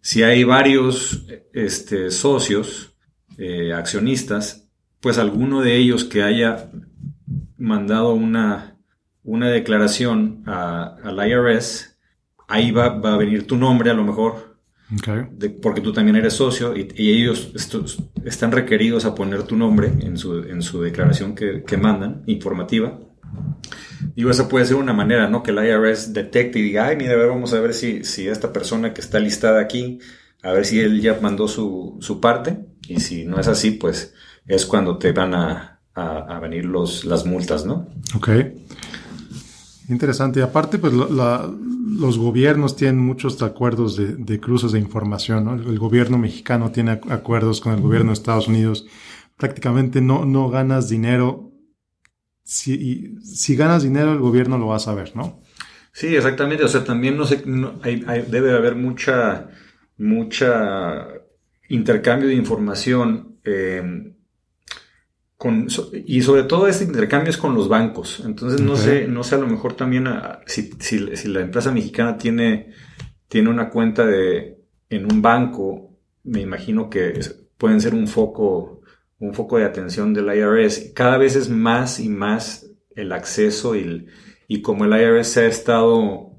si 0.00 0.22
hay 0.22 0.44
varios 0.44 1.26
este, 1.52 2.12
socios, 2.12 2.94
eh, 3.36 3.72
accionistas, 3.72 4.68
pues 5.00 5.18
alguno 5.18 5.60
de 5.60 5.76
ellos 5.76 6.04
que 6.04 6.22
haya 6.22 6.70
mandado 7.56 8.14
una, 8.14 8.76
una 9.24 9.48
declaración 9.48 10.44
al 10.46 11.28
IRS, 11.28 11.98
ahí 12.46 12.70
va, 12.70 12.90
va, 12.90 13.14
a 13.14 13.18
venir 13.18 13.44
tu 13.44 13.56
nombre 13.56 13.90
a 13.90 13.94
lo 13.94 14.04
mejor, 14.04 14.56
porque 15.62 15.80
tú 15.80 15.92
también 15.92 16.14
eres 16.14 16.34
socio 16.34 16.76
y, 16.76 16.86
ellos 16.96 17.52
están 18.24 18.52
requeridos 18.52 19.04
a 19.04 19.16
poner 19.16 19.42
tu 19.42 19.56
nombre 19.56 19.90
en 20.00 20.16
su, 20.16 20.44
en 20.44 20.62
su 20.62 20.80
declaración 20.80 21.34
que, 21.34 21.64
que 21.64 21.76
mandan, 21.76 22.22
informativa. 22.26 23.00
Digo, 24.14 24.30
esa 24.30 24.48
puede 24.48 24.66
ser 24.66 24.76
una 24.76 24.92
manera, 24.92 25.28
¿no? 25.28 25.42
Que 25.42 25.52
el 25.52 25.64
IRS 25.64 26.12
detecte 26.12 26.58
y 26.58 26.62
diga, 26.62 26.86
ay, 26.86 26.96
mira, 26.96 27.12
a 27.12 27.16
ver, 27.16 27.28
vamos 27.28 27.54
a 27.54 27.60
ver 27.60 27.72
si, 27.72 28.04
si 28.04 28.28
esta 28.28 28.52
persona 28.52 28.92
que 28.92 29.00
está 29.00 29.18
listada 29.18 29.60
aquí, 29.60 30.00
a 30.42 30.52
ver 30.52 30.66
si 30.66 30.80
él 30.80 31.00
ya 31.00 31.18
mandó 31.20 31.48
su, 31.48 31.96
su 32.00 32.20
parte. 32.20 32.66
Y 32.88 33.00
si 33.00 33.24
no 33.24 33.38
es 33.38 33.48
así, 33.48 33.70
pues 33.72 34.14
es 34.46 34.66
cuando 34.66 34.98
te 34.98 35.12
van 35.12 35.34
a, 35.34 35.80
a, 35.94 36.38
venir 36.40 36.64
los, 36.64 37.04
las 37.04 37.24
multas, 37.24 37.64
¿no? 37.64 37.88
Ok. 38.16 38.28
Interesante. 39.88 40.40
Y 40.40 40.42
aparte, 40.42 40.78
pues 40.78 40.92
los 40.92 42.18
gobiernos 42.18 42.76
tienen 42.76 42.98
muchos 42.98 43.40
acuerdos 43.42 43.96
de, 43.96 44.16
de 44.16 44.40
cruces 44.40 44.72
de 44.72 44.78
información, 44.78 45.44
¿no? 45.44 45.54
El, 45.54 45.78
gobierno 45.78 46.18
mexicano 46.18 46.70
tiene 46.70 46.92
acuerdos 47.08 47.60
con 47.60 47.74
el 47.74 47.80
gobierno 47.80 48.08
de 48.08 48.14
Estados 48.14 48.48
Unidos. 48.48 48.86
Prácticamente 49.36 50.00
no, 50.00 50.24
no 50.24 50.50
ganas 50.50 50.88
dinero 50.88 51.51
si, 52.44 53.16
si 53.22 53.56
ganas 53.56 53.82
dinero, 53.82 54.12
el 54.12 54.18
gobierno 54.18 54.58
lo 54.58 54.68
va 54.68 54.76
a 54.76 54.80
saber, 54.80 55.14
¿no? 55.14 55.42
Sí, 55.92 56.16
exactamente. 56.16 56.64
O 56.64 56.68
sea, 56.68 56.84
también 56.84 57.16
no 57.16 57.24
sé, 57.26 57.42
debe 57.44 58.52
haber 58.52 58.74
mucha, 58.74 59.48
mucha 59.98 61.08
intercambio 61.68 62.28
de 62.28 62.34
información. 62.34 63.38
Em, 63.44 64.14
con, 65.36 65.66
y 66.06 66.22
sobre 66.22 66.44
todo 66.44 66.68
este 66.68 66.84
intercambio 66.84 67.30
es 67.30 67.36
con 67.36 67.54
los 67.54 67.68
bancos. 67.68 68.22
Entonces 68.24 68.60
no 68.60 68.76
sé, 68.76 69.08
no 69.08 69.24
sé 69.24 69.34
a 69.34 69.38
lo 69.38 69.48
mejor 69.48 69.74
también 69.74 70.06
ah, 70.06 70.40
si, 70.46 70.70
si, 70.78 70.98
la 71.28 71.40
empresa 71.40 71.72
mexicana 71.72 72.16
tiene, 72.16 72.72
tiene 73.26 73.50
una 73.50 73.68
cuenta 73.68 74.06
de, 74.06 74.60
en 74.88 75.12
un 75.12 75.20
banco, 75.20 75.98
me 76.22 76.40
imagino 76.40 76.88
que 76.88 77.18
pueden 77.58 77.80
ser 77.80 77.94
un 77.94 78.06
foco 78.06 78.81
un 79.22 79.34
foco 79.34 79.56
de 79.56 79.64
atención 79.64 80.12
del 80.12 80.26
IRS. 80.36 80.90
Cada 80.94 81.16
vez 81.16 81.36
es 81.36 81.48
más 81.48 82.00
y 82.00 82.08
más 82.08 82.66
el 82.96 83.12
acceso 83.12 83.76
y, 83.76 84.08
y 84.48 84.62
como 84.62 84.84
el 84.84 85.00
IRS 85.00 85.28
se 85.28 85.40
ha 85.42 85.46
estado 85.46 86.32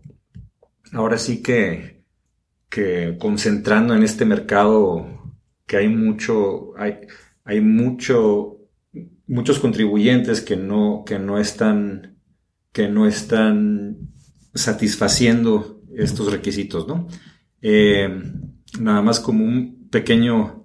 ahora 0.92 1.18
sí 1.18 1.42
que, 1.42 2.04
que 2.70 3.18
concentrando 3.20 3.96
en 3.96 4.04
este 4.04 4.25
mercado 4.25 5.08
que 5.66 5.78
hay 5.78 5.88
mucho, 5.88 6.78
hay, 6.78 7.00
hay 7.46 7.62
mucho, 7.62 8.58
muchos 9.28 9.60
contribuyentes 9.60 10.42
que 10.42 10.58
no, 10.58 11.04
que 11.06 11.20
no 11.20 11.40
están, 11.40 12.18
que 12.74 12.90
no 12.90 13.08
están 13.08 14.10
satisfaciendo 14.54 15.82
estos 15.96 16.30
requisitos, 16.34 16.86
¿no? 16.86 17.08
Eh, 17.62 18.10
nada 18.78 19.02
más 19.02 19.22
como 19.22 19.46
un 19.46 19.88
pequeño 19.90 20.62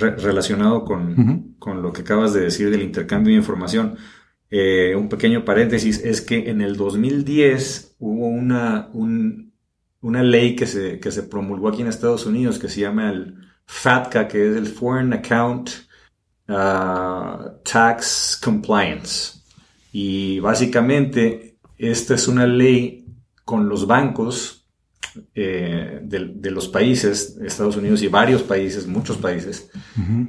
relacionado 0.00 0.84
con, 0.84 1.56
lo 1.82 1.92
que 1.92 2.02
acabas 2.02 2.32
de 2.32 2.40
decir 2.40 2.70
del 2.70 2.82
intercambio 2.82 3.32
de 3.32 3.38
información. 3.38 3.96
Eh, 4.50 4.96
un 4.96 5.08
pequeño 5.08 5.44
paréntesis 5.44 6.02
es 6.04 6.20
que 6.20 6.50
en 6.50 6.60
el 6.60 6.76
2010 6.76 7.96
hubo 8.00 8.26
una, 8.26 8.90
una 10.00 10.22
ley 10.22 10.56
que 10.56 10.66
se, 10.66 10.98
que 10.98 11.12
se 11.12 11.22
promulgó 11.22 11.68
aquí 11.68 11.82
en 11.82 11.88
Estados 11.88 12.26
Unidos 12.26 12.58
que 12.58 12.68
se 12.68 12.80
llama 12.80 13.10
el 13.10 13.36
FATCA, 13.66 14.26
que 14.26 14.50
es 14.50 14.56
el 14.56 14.66
Foreign 14.66 15.12
Account 15.12 15.70
uh, 16.48 17.62
Tax 17.62 18.40
Compliance. 18.42 19.40
Y 19.92 20.40
básicamente 20.40 21.58
esta 21.78 22.14
es 22.14 22.26
una 22.26 22.46
ley 22.46 23.06
con 23.44 23.68
los 23.68 23.86
bancos 23.86 24.59
eh, 25.34 26.00
de, 26.02 26.50
los 26.50 26.68
países, 26.68 27.38
Estados 27.42 27.76
Unidos 27.76 28.02
y 28.02 28.08
varios 28.08 28.42
países, 28.42 28.86
muchos 28.86 29.16
países, 29.16 29.70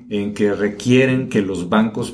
en 0.09 0.33
que 0.33 0.53
requieren 0.53 1.29
que 1.29 1.41
los 1.41 1.69
bancos 1.69 2.13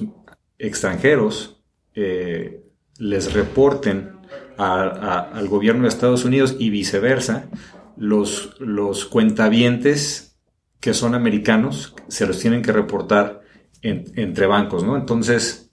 extranjeros 0.57 1.61
eh, 1.95 2.63
les 2.97 3.33
reporten 3.33 4.11
al 4.57 5.47
gobierno 5.47 5.83
de 5.83 5.89
Estados 5.89 6.25
Unidos 6.25 6.55
y 6.57 6.71
viceversa, 6.71 7.47
los, 7.95 8.55
los 8.59 9.05
cuentavientes 9.05 10.39
que 10.79 10.93
son 10.93 11.15
americanos 11.15 11.95
se 12.07 12.25
los 12.25 12.39
tienen 12.39 12.61
que 12.61 12.71
reportar 12.71 13.41
entre 13.81 14.47
bancos, 14.47 14.83
¿no? 14.83 14.97
Entonces, 14.97 15.71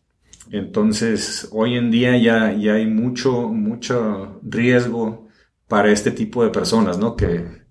entonces, 0.50 1.48
hoy 1.52 1.76
en 1.76 1.90
día 1.90 2.16
ya, 2.18 2.52
ya 2.52 2.74
hay 2.74 2.86
mucho, 2.86 3.48
mucho 3.48 4.40
riesgo 4.42 5.23
para 5.68 5.90
este 5.90 6.10
tipo 6.10 6.44
de 6.44 6.50
personas, 6.50 6.98
¿no? 6.98 7.16
Que, 7.16 7.64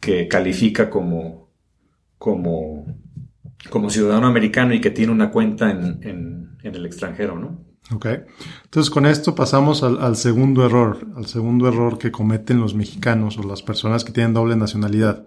que 0.00 0.28
califica 0.28 0.90
como, 0.90 1.50
como, 2.18 2.86
como 3.70 3.90
ciudadano 3.90 4.26
americano 4.26 4.74
y 4.74 4.80
que 4.80 4.90
tiene 4.90 5.12
una 5.12 5.30
cuenta 5.30 5.70
en, 5.70 6.58
el 6.62 6.86
extranjero, 6.86 7.38
¿no? 7.38 7.64
Ok. 7.94 8.06
Entonces 8.64 8.90
con 8.90 9.04
esto 9.04 9.34
pasamos 9.34 9.82
al, 9.82 10.16
segundo 10.16 10.64
error, 10.64 11.06
al 11.16 11.26
segundo 11.26 11.68
error 11.68 11.98
que 11.98 12.10
cometen 12.10 12.60
los 12.60 12.74
mexicanos 12.74 13.36
o 13.36 13.42
las 13.42 13.62
personas 13.62 14.04
que 14.04 14.12
tienen 14.12 14.32
doble 14.32 14.56
nacionalidad. 14.56 15.26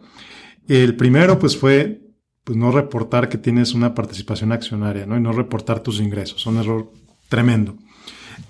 El 0.67 0.95
primero 0.95 1.37
pues 1.37 1.55
fue 1.55 2.01
pues 2.43 2.57
no 2.57 2.71
reportar 2.71 3.29
que 3.29 3.37
tienes 3.37 3.73
una 3.73 3.93
participación 3.93 4.51
accionaria, 4.51 5.05
¿no? 5.05 5.17
Y 5.17 5.21
no 5.21 5.33
reportar 5.33 5.81
tus 5.81 5.99
ingresos. 5.99 6.45
Un 6.47 6.57
error 6.57 6.91
tremendo. 7.29 7.75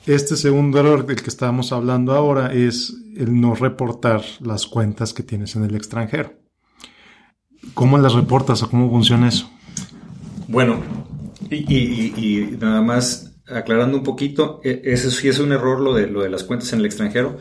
Este 0.05 0.37
segundo 0.37 0.79
error 0.79 1.05
del 1.05 1.21
que 1.21 1.29
estábamos 1.29 1.71
hablando 1.73 2.13
ahora 2.13 2.53
es 2.53 2.95
el 3.17 3.39
no 3.39 3.55
reportar 3.55 4.21
las 4.41 4.67
cuentas 4.67 5.13
que 5.13 5.23
tienes 5.23 5.55
en 5.55 5.63
el 5.63 5.75
extranjero. 5.75 6.33
¿Cómo 7.73 7.97
las 7.97 8.13
reportas 8.13 8.63
o 8.63 8.69
cómo 8.69 8.89
funciona 8.89 9.27
eso? 9.27 9.49
Bueno, 10.47 10.81
y, 11.49 12.57
nada 12.59 12.81
más 12.81 13.33
aclarando 13.47 13.97
un 13.97 14.03
poquito, 14.03 14.59
e, 14.63 14.81
ese 14.83 15.09
sí 15.11 15.29
es 15.29 15.39
un 15.39 15.51
error 15.51 15.79
lo 15.79 15.93
de, 15.93 16.07
lo 16.07 16.21
de 16.21 16.29
las 16.29 16.43
cuentas 16.43 16.71
en 16.73 16.79
el 16.79 16.85
extranjero. 16.85 17.37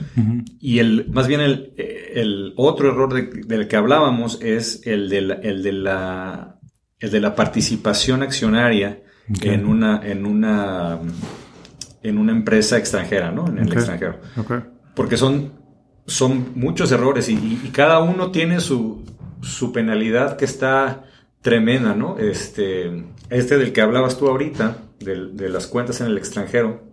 Y 0.61 0.79
el, 0.79 1.09
más 1.11 1.27
bien 1.27 1.41
el, 1.41 2.53
otro 2.57 2.91
error 2.91 3.13
del 3.47 3.69
que 3.69 3.77
hablábamos 3.77 4.39
es 4.41 4.87
el 4.87 5.09
de 5.09 5.21
la, 5.21 5.35
el 5.35 5.63
de 5.63 5.73
la, 5.73 6.59
el 6.99 7.11
de 7.11 7.21
la 7.21 7.35
participación 7.35 8.23
accionaria 8.23 9.03
en 9.43 9.67
una, 9.67 10.01
en 10.05 10.25
una 10.25 11.01
en 12.09 12.19
una 12.19 12.33
empresa 12.33 12.79
extranjera, 12.79 13.33
¿no? 13.33 13.49
En 13.49 13.59
el 13.59 13.73
extranjero. 13.73 14.21
Porque 14.95 15.17
son, 15.17 15.53
son 16.07 16.53
muchos 16.55 16.93
errores 16.93 17.29
y, 17.29 17.37
cada 17.73 17.99
uno 18.01 18.31
tiene 18.31 18.61
su, 18.61 19.05
su, 19.43 19.73
penalidad 19.73 20.37
que 20.37 20.45
está 20.45 21.05
tremenda, 21.43 21.95
¿no? 21.95 22.19
Este, 22.19 23.05
este 23.31 23.59
del 23.59 23.73
que 23.73 23.81
hablabas 23.81 24.19
tú 24.19 24.29
ahorita, 24.29 24.79
de, 25.01 25.49
las 25.49 25.67
cuentas 25.67 26.01
en 26.01 26.07
el 26.07 26.19
extranjero. 26.19 26.85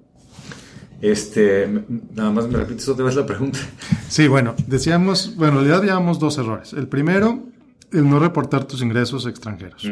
Este, 1.02 1.68
nada 2.16 2.32
más 2.32 2.48
me 2.48 2.58
repites 2.58 2.88
otra 2.88 3.06
vez 3.06 3.16
la 3.16 3.26
pregunta. 3.26 3.60
Sí, 4.08 4.28
bueno, 4.28 4.56
decíamos, 4.68 5.36
bueno, 5.36 5.60
en 5.60 5.66
realidad 5.66 5.84
llevamos 5.84 6.20
dos 6.20 6.38
errores. 6.38 6.74
El 6.74 6.88
primero, 6.88 7.44
el 7.92 8.10
no 8.10 8.20
reportar 8.20 8.66
tus 8.66 8.82
ingresos 8.82 9.26
extranjeros. 9.26 9.84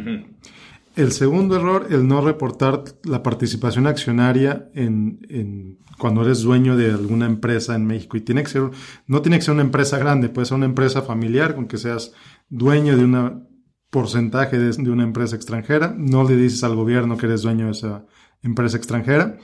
El 0.95 1.13
segundo 1.13 1.55
error, 1.55 1.87
el 1.89 2.07
no 2.07 2.19
reportar 2.21 2.83
la 3.03 3.23
participación 3.23 3.87
accionaria 3.87 4.69
en, 4.73 5.79
cuando 5.97 6.23
eres 6.23 6.41
dueño 6.41 6.75
de 6.75 6.91
alguna 6.91 7.25
empresa 7.25 7.75
en 7.75 7.85
México. 7.85 8.17
Y 8.17 8.21
tiene 8.21 8.43
que 8.43 8.49
ser, 8.49 8.69
no 9.07 9.21
tiene 9.21 9.37
que 9.37 9.43
ser 9.43 9.53
una 9.53 9.63
empresa 9.63 9.97
grande, 9.97 10.29
puede 10.29 10.47
ser 10.47 10.57
una 10.57 10.65
empresa 10.65 11.01
familiar 11.01 11.55
con 11.55 11.67
que 11.67 11.77
seas 11.77 12.11
dueño 12.49 12.97
de 12.97 13.05
un 13.05 13.47
porcentaje 13.89 14.57
de, 14.59 14.91
una 14.91 15.03
empresa 15.03 15.35
extranjera. 15.35 15.93
No 15.97 16.27
le 16.27 16.35
dices 16.35 16.63
al 16.63 16.75
gobierno 16.75 17.17
que 17.17 17.27
eres 17.27 17.43
dueño 17.43 17.67
de 17.67 17.71
esa 17.71 18.05
empresa 18.41 18.75
extranjera, 18.75 19.37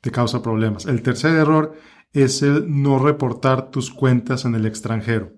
te 0.00 0.10
causa 0.10 0.42
problemas. 0.42 0.86
El 0.86 1.02
tercer 1.02 1.36
error 1.36 1.74
es 2.12 2.42
el 2.42 2.64
no 2.68 2.98
reportar 2.98 3.70
tus 3.70 3.90
cuentas 3.90 4.44
en 4.44 4.56
el 4.56 4.66
extranjero. 4.66 5.37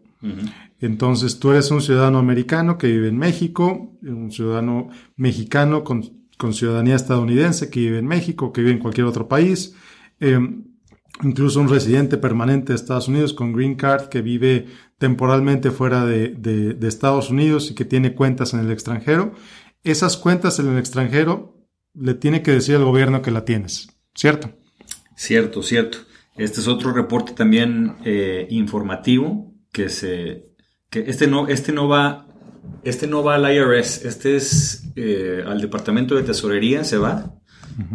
Entonces, 0.80 1.38
tú 1.38 1.50
eres 1.52 1.70
un 1.70 1.80
ciudadano 1.80 2.18
americano 2.18 2.78
que 2.78 2.88
vive 2.88 3.08
en 3.08 3.18
México, 3.18 3.96
un 4.02 4.30
ciudadano 4.30 4.88
mexicano 5.16 5.84
con, 5.84 6.20
ciudadanía 6.52 6.96
estadounidense 6.96 7.70
que 7.70 7.80
vive 7.80 7.98
en 7.98 8.06
México, 8.06 8.52
que 8.52 8.62
vive 8.62 8.72
en 8.72 8.78
cualquier 8.78 9.06
otro 9.06 9.28
país, 9.28 9.74
em, 10.20 10.64
incluso 11.22 11.60
un 11.60 11.68
residente 11.68 12.16
permanente 12.16 12.72
de 12.72 12.76
Estados 12.76 13.08
Unidos 13.08 13.34
con 13.34 13.52
green 13.52 13.74
card 13.74 14.08
que 14.08 14.22
vive 14.22 14.66
temporalmente 14.96 15.70
fuera 15.70 16.06
de, 16.06 16.78
Estados 16.82 17.30
Unidos 17.30 17.70
y 17.70 17.74
que 17.74 17.84
tiene 17.84 18.14
cuentas 18.14 18.54
en 18.54 18.60
el 18.60 18.70
extranjero. 18.70 19.34
Esas 19.84 20.16
cuentas 20.16 20.58
en 20.58 20.68
el 20.68 20.78
extranjero 20.78 21.58
le 21.94 22.14
tiene 22.14 22.42
que 22.42 22.52
decir 22.52 22.76
al 22.76 22.84
gobierno 22.84 23.20
que 23.20 23.30
la 23.30 23.44
tienes, 23.44 23.88
¿cierto? 24.14 24.50
Cierto, 25.14 25.62
cierto. 25.62 25.98
Este 26.36 26.60
es 26.60 26.68
otro 26.68 26.92
reporte 26.92 27.32
también 27.32 27.96
eh, 28.04 28.46
informativo 28.50 29.49
que 29.72 29.88
se 29.88 30.46
que 30.88 31.04
este 31.06 31.26
no 31.26 31.48
este 31.48 31.72
no 31.72 31.88
va 31.88 32.26
este 32.82 33.06
no 33.06 33.22
va 33.22 33.36
al 33.36 33.54
IRS, 33.54 34.04
este 34.04 34.36
es 34.36 34.84
eh, 34.96 35.42
al 35.46 35.60
Departamento 35.60 36.14
de 36.14 36.22
Tesorería 36.22 36.84
se 36.84 36.98
va 36.98 37.34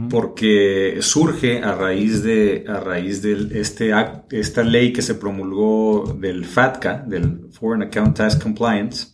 porque 0.10 0.98
surge 1.02 1.62
a 1.62 1.76
raíz 1.76 2.24
de 2.24 2.66
a 2.68 2.80
raíz 2.80 3.22
de 3.22 3.60
este 3.60 3.92
esta 4.32 4.64
ley 4.64 4.92
que 4.92 5.04
se 5.04 5.16
promulgó 5.16 6.18
del 6.20 6.46
FATCA 6.46 7.04
del 7.06 7.50
Foreign 7.52 7.84
Account 7.84 8.18
Tax 8.18 8.38
Compliance 8.38 9.10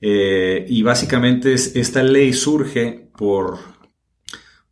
eh, 0.00 0.64
y 0.68 0.82
básicamente 0.82 1.54
esta 1.54 2.02
ley 2.02 2.32
surge 2.32 3.10
por 3.16 3.58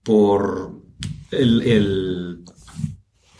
por 0.03 0.83
el, 1.31 2.45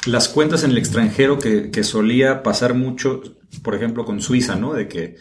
las 0.07 0.29
cuentas 0.29 0.65
en 0.65 0.73
el 0.73 0.79
extranjero 0.79 1.39
que, 1.39 1.85
solía 1.85 2.43
pasar 2.43 2.75
mucho, 2.75 3.23
por 3.63 3.75
ejemplo, 3.75 4.05
con 4.05 4.21
Suiza, 4.21 4.57
¿no? 4.57 4.73
De 4.73 4.89
que 4.89 5.17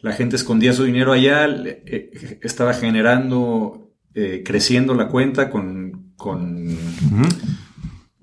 la 0.00 0.12
gente 0.12 0.36
escondía 0.36 0.72
su 0.72 0.84
dinero 0.84 1.12
allá, 1.12 1.46
eh, 1.46 2.38
estaba 2.42 2.74
generando, 2.74 3.90
eh, 4.14 4.42
creciendo 4.44 4.94
la 4.94 5.08
cuenta 5.08 5.50
con, 5.50 6.12
con 6.16 6.76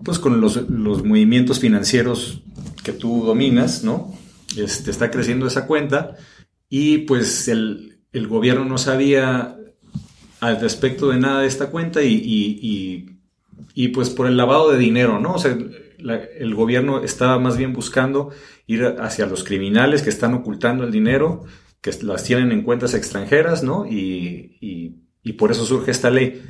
pues 0.03 0.19
con 0.19 0.41
los, 0.41 0.67
movimientos 1.05 1.59
financieros 1.59 2.43
que 2.83 2.91
tú 2.91 3.23
dominas, 3.25 3.83
¿no? 3.83 4.13
Este, 4.57 4.91
está 4.91 5.09
creciendo 5.11 5.47
esa 5.47 5.65
cuenta 5.65 6.17
y 6.69 6.99
pues 6.99 7.47
el, 7.47 7.89
gobierno 8.27 8.65
no 8.65 8.77
sabía 8.77 9.57
al 10.39 10.61
respecto 10.61 11.09
de 11.09 11.19
nada 11.19 11.41
de 11.41 11.47
esta 11.47 11.67
cuenta 11.67 12.03
y 12.03 13.13
y 13.73 13.89
pues 13.89 14.09
por 14.09 14.27
el 14.27 14.37
lavado 14.37 14.71
de 14.71 14.77
dinero, 14.77 15.19
¿no? 15.19 15.33
O 15.33 15.39
sea, 15.39 15.57
el 16.03 16.55
gobierno 16.55 17.03
estaba 17.03 17.39
más 17.39 17.57
bien 17.57 17.73
buscando 17.73 18.31
ir 18.67 18.83
hacia 18.99 19.25
los 19.25 19.43
criminales 19.43 20.01
que 20.01 20.09
están 20.09 20.33
ocultando 20.33 20.83
el 20.83 20.91
dinero, 20.91 21.43
que 21.81 21.91
las 22.01 22.23
tienen 22.23 22.51
en 22.51 22.63
cuentas 22.63 22.93
extranjeras, 22.93 23.63
¿no? 23.63 23.85
Y, 23.85 24.99
por 25.37 25.51
eso 25.51 25.65
surge 25.65 25.91
esta 25.91 26.09
ley. 26.09 26.43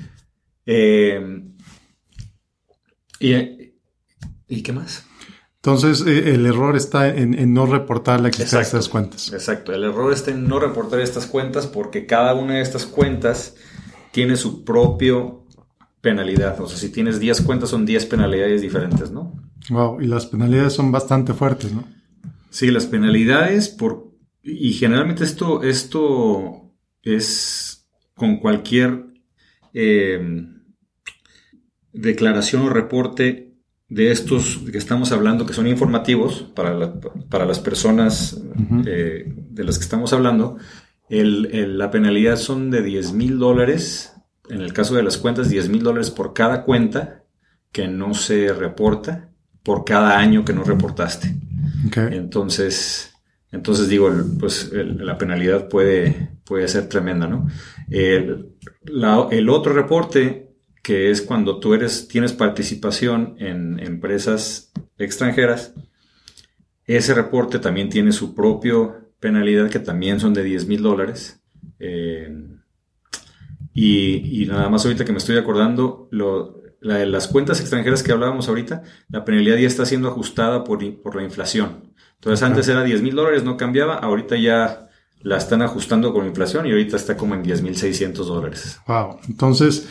Eh, 0.66 1.44
y, 3.20 4.62
qué 4.62 4.72
más? 4.74 5.06
Entonces, 5.56 6.06
eh, 6.06 6.36
el 6.36 6.46
error 6.46 6.76
está 6.76 7.08
en, 7.08 7.54
no 7.54 7.66
reportar 7.66 8.20
la 8.20 8.28
existencia 8.28 8.60
de 8.60 8.64
estas 8.64 8.90
cuentas. 8.90 9.32
Exacto, 9.32 9.74
el 9.74 9.84
error 9.84 10.12
está 10.12 10.32
en 10.32 10.48
no 10.48 10.60
reportar 10.60 11.00
estas 11.00 11.26
cuentas 11.26 11.68
porque 11.68 12.06
cada 12.06 12.34
una 12.34 12.56
de 12.56 12.62
estas 12.62 12.86
cuentas 12.86 13.56
tiene 14.12 14.36
su 14.36 14.66
propio 14.66 15.46
penalidad. 16.02 16.60
O 16.60 16.68
sea, 16.68 16.78
si 16.78 16.90
tienes 16.90 17.20
10 17.20 17.42
cuentas 17.42 17.70
son 17.70 17.86
10 17.86 18.06
penalidades 18.08 18.62
diferentes, 18.62 19.10
¿no? 19.10 19.43
Wow, 19.70 20.02
y 20.02 20.08
las 20.08 20.26
penalidades 20.26 20.74
son 20.74 20.92
bastante 20.92 21.34
fuertes, 21.34 21.74
¿no? 21.74 21.86
Sí, 22.50 22.72
las 22.72 22.86
penalidades 22.86 23.70
por... 23.70 24.12
Y 24.44 24.74
generalmente 24.74 25.24
esto, 25.24 25.64
esto 25.64 26.74
es 27.02 27.88
con 28.16 28.38
cualquier 28.38 29.06
eh, 29.74 30.46
declaración 31.94 32.64
o 32.64 32.70
reporte 32.70 33.54
de 33.88 34.12
estos 34.12 34.60
que 34.72 34.78
estamos 34.78 35.12
hablando, 35.12 35.46
que 35.46 35.54
son 35.54 35.68
informativos 35.68 36.42
para, 36.56 37.00
para 37.30 37.46
las 37.46 37.60
personas 37.60 38.42
eh, 38.86 39.26
de 39.28 39.64
las 39.64 39.78
que 39.78 39.84
estamos 39.84 40.12
hablando, 40.14 40.58
la 41.10 41.92
penalidad 41.92 42.38
son 42.38 42.72
de 42.72 42.82
10 42.82 43.14
mil 43.14 43.38
dólares 43.38 44.14
en 44.50 44.62
el 44.62 44.74
caso 44.74 44.96
de 44.96 45.04
las 45.04 45.18
cuentas, 45.18 45.50
10 45.50 45.70
mil 45.70 45.84
dólares 45.84 46.12
por 46.12 46.34
cada 46.34 46.64
cuenta 46.64 47.24
que 47.72 47.88
no 47.88 48.14
se 48.14 48.54
reporta, 48.54 49.30
por 49.64 49.86
cada 49.86 50.20
año 50.20 50.44
que 50.44 50.54
no 50.54 50.64
reportaste. 50.64 51.36
Entonces, 51.96 53.14
entonces 53.52 53.88
digo, 53.88 54.12
pues 54.40 54.72
la 54.74 55.18
penalidad 55.18 55.70
puede, 55.70 56.30
puede 56.44 56.68
ser 56.68 56.90
tremenda, 56.90 57.28
¿no? 57.28 57.48
El, 57.90 58.50
el, 59.32 59.50
otro 59.50 59.74
reporte, 59.74 60.50
que 60.82 61.12
es 61.12 61.22
cuando 61.22 61.60
tú 61.60 61.74
eres, 61.74 62.08
tienes 62.08 62.34
participación 62.34 63.36
en 63.40 63.80
empresas 63.80 64.72
extranjeras, 64.98 65.74
ese 66.86 67.14
reporte 67.14 67.60
también 67.60 67.90
tiene 67.90 68.12
su 68.12 68.34
propio 68.34 69.12
penalidad, 69.20 69.70
que 69.70 69.80
también 69.80 70.20
son 70.20 70.34
de 70.34 70.44
10 70.44 70.68
mil 70.68 70.82
dólares. 70.82 71.42
Eh, 71.80 72.36
y, 73.74 74.46
nada 74.48 74.70
más 74.70 74.86
ahorita 74.86 75.06
que 75.06 75.12
me 75.12 75.18
estoy 75.18 75.38
acordando, 75.38 76.08
lo, 76.12 76.63
las 76.84 77.28
cuentas 77.28 77.60
extranjeras 77.62 78.04
que 78.04 78.12
hablábamos 78.12 78.50
ahorita, 78.50 78.84
la 79.10 79.24
penalidad 79.24 79.58
ya 79.58 79.68
está 79.68 79.86
siendo 79.86 80.10
ajustada 80.10 80.64
por, 80.64 80.80
por 81.02 81.16
la 81.16 81.24
inflación. 81.24 81.94
Entonces 82.16 82.44
antes 82.44 82.68
era 82.68 82.84
10 82.84 83.02
mil 83.02 83.16
dólares, 83.16 83.44
no 83.44 83.58
cambiaba, 83.58 83.96
ahorita 83.96 84.38
ya 84.38 84.90
la 85.22 85.38
están 85.38 85.62
ajustando 85.62 86.14
con 86.14 86.26
inflación 86.26 86.68
y 86.68 86.72
ahorita 86.72 86.98
está 86.98 87.18
como 87.18 87.34
en 87.36 87.44
10 87.44 87.62
mil 87.62 87.76
600 87.76 88.28
dólares. 88.28 88.80
Wow, 88.88 89.20
entonces, 89.28 89.88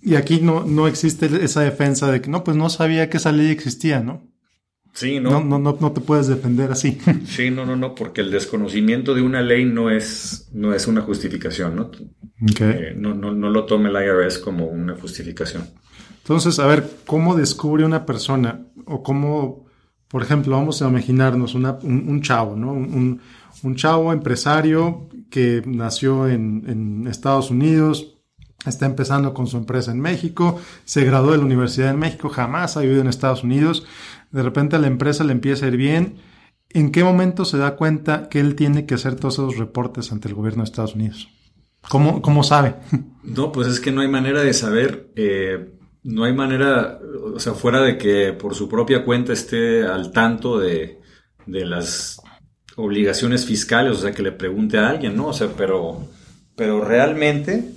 y 0.00 0.16
aquí 0.16 0.40
no, 0.40 0.64
no 0.64 0.88
existe 0.88 1.26
esa 1.42 1.60
defensa 1.60 2.10
de 2.10 2.20
que 2.20 2.30
no, 2.30 2.44
pues 2.44 2.56
no 2.56 2.70
sabía 2.70 3.08
que 3.10 3.18
esa 3.18 3.32
ley 3.32 3.50
existía, 3.50 4.00
¿no? 4.00 4.22
Sí, 4.96 5.20
no. 5.20 5.30
No, 5.30 5.58
no, 5.58 5.76
no, 5.78 5.92
te 5.92 6.00
puedes 6.00 6.26
defender 6.26 6.72
así. 6.72 6.98
Sí, 7.26 7.50
no, 7.50 7.66
no, 7.66 7.76
no, 7.76 7.94
porque 7.94 8.22
el 8.22 8.30
desconocimiento 8.30 9.14
de 9.14 9.20
una 9.20 9.42
ley 9.42 9.66
no 9.66 9.90
es, 9.90 10.48
no 10.54 10.72
es 10.72 10.86
una 10.86 11.02
justificación, 11.02 11.76
¿no? 11.76 11.90
Eh, 12.60 12.94
no, 12.96 13.14
no, 13.14 13.32
no 13.32 13.50
lo 13.50 13.66
tome 13.66 13.90
el 13.90 13.96
IRS 13.96 14.38
como 14.38 14.66
una 14.66 14.94
justificación. 14.94 15.64
Entonces, 16.26 16.58
a 16.58 16.66
ver, 16.66 16.90
¿cómo 17.06 17.36
descubre 17.36 17.84
una 17.84 18.04
persona 18.04 18.66
o 18.84 19.04
cómo, 19.04 19.64
por 20.08 20.24
ejemplo, 20.24 20.56
vamos 20.56 20.82
a 20.82 20.88
imaginarnos 20.88 21.54
un, 21.54 22.20
chavo, 22.20 22.56
¿no? 22.56 22.72
Un, 22.72 23.20
un, 23.62 23.76
chavo 23.76 24.12
empresario 24.12 25.08
que 25.30 25.62
nació 25.64 26.26
en, 26.26 26.64
en 26.66 27.06
Estados 27.06 27.52
Unidos, 27.52 28.18
está 28.66 28.86
empezando 28.86 29.34
con 29.34 29.46
su 29.46 29.56
empresa 29.56 29.92
en 29.92 30.00
México, 30.00 30.58
se 30.84 31.04
graduó 31.04 31.30
de 31.30 31.38
la 31.38 31.44
Universidad 31.44 31.92
de 31.92 31.96
México, 31.96 32.28
jamás 32.28 32.76
ha 32.76 32.80
vivido 32.80 33.02
en 33.02 33.06
Estados 33.06 33.44
Unidos, 33.44 33.86
de 34.32 34.42
repente 34.42 34.74
a 34.74 34.80
la 34.80 34.88
empresa 34.88 35.22
le 35.22 35.30
empieza 35.30 35.66
a 35.66 35.68
ir 35.68 35.76
bien, 35.76 36.16
¿en 36.70 36.90
qué 36.90 37.04
momento 37.04 37.44
se 37.44 37.56
da 37.56 37.76
cuenta 37.76 38.28
que 38.28 38.40
él 38.40 38.56
tiene 38.56 38.84
que 38.84 38.94
hacer 38.94 39.14
todos 39.14 39.34
esos 39.34 39.58
reportes 39.58 40.10
ante 40.10 40.26
el 40.26 40.34
gobierno 40.34 40.64
de 40.64 40.70
Estados 40.70 40.96
Unidos? 40.96 41.28
¿Cómo, 41.88 42.20
cómo 42.20 42.42
sabe? 42.42 42.74
No, 43.22 43.50
pues 43.50 43.66
es 43.66 43.80
que 43.80 43.90
no 43.90 44.02
hay 44.02 44.08
manera 44.08 44.40
de 44.42 44.54
saber, 44.54 45.10
eh, 45.16 45.75
no 46.06 46.22
hay 46.22 46.32
manera, 46.32 47.00
o 47.34 47.40
sea, 47.40 47.54
fuera 47.54 47.80
de 47.80 47.98
que 47.98 48.32
por 48.32 48.54
su 48.54 48.68
propia 48.68 49.04
cuenta 49.04 49.32
esté 49.32 49.82
al 49.84 50.12
tanto 50.12 50.58
de, 50.58 51.00
de 51.46 51.66
las 51.66 52.20
obligaciones 52.76 53.44
fiscales, 53.44 53.92
o 53.92 54.00
sea, 54.00 54.12
que 54.12 54.22
le 54.22 54.30
pregunte 54.30 54.78
a 54.78 54.88
alguien, 54.88 55.16
¿no? 55.16 55.26
O 55.26 55.32
sea, 55.32 55.48
pero, 55.56 56.08
pero 56.54 56.84
realmente 56.84 57.72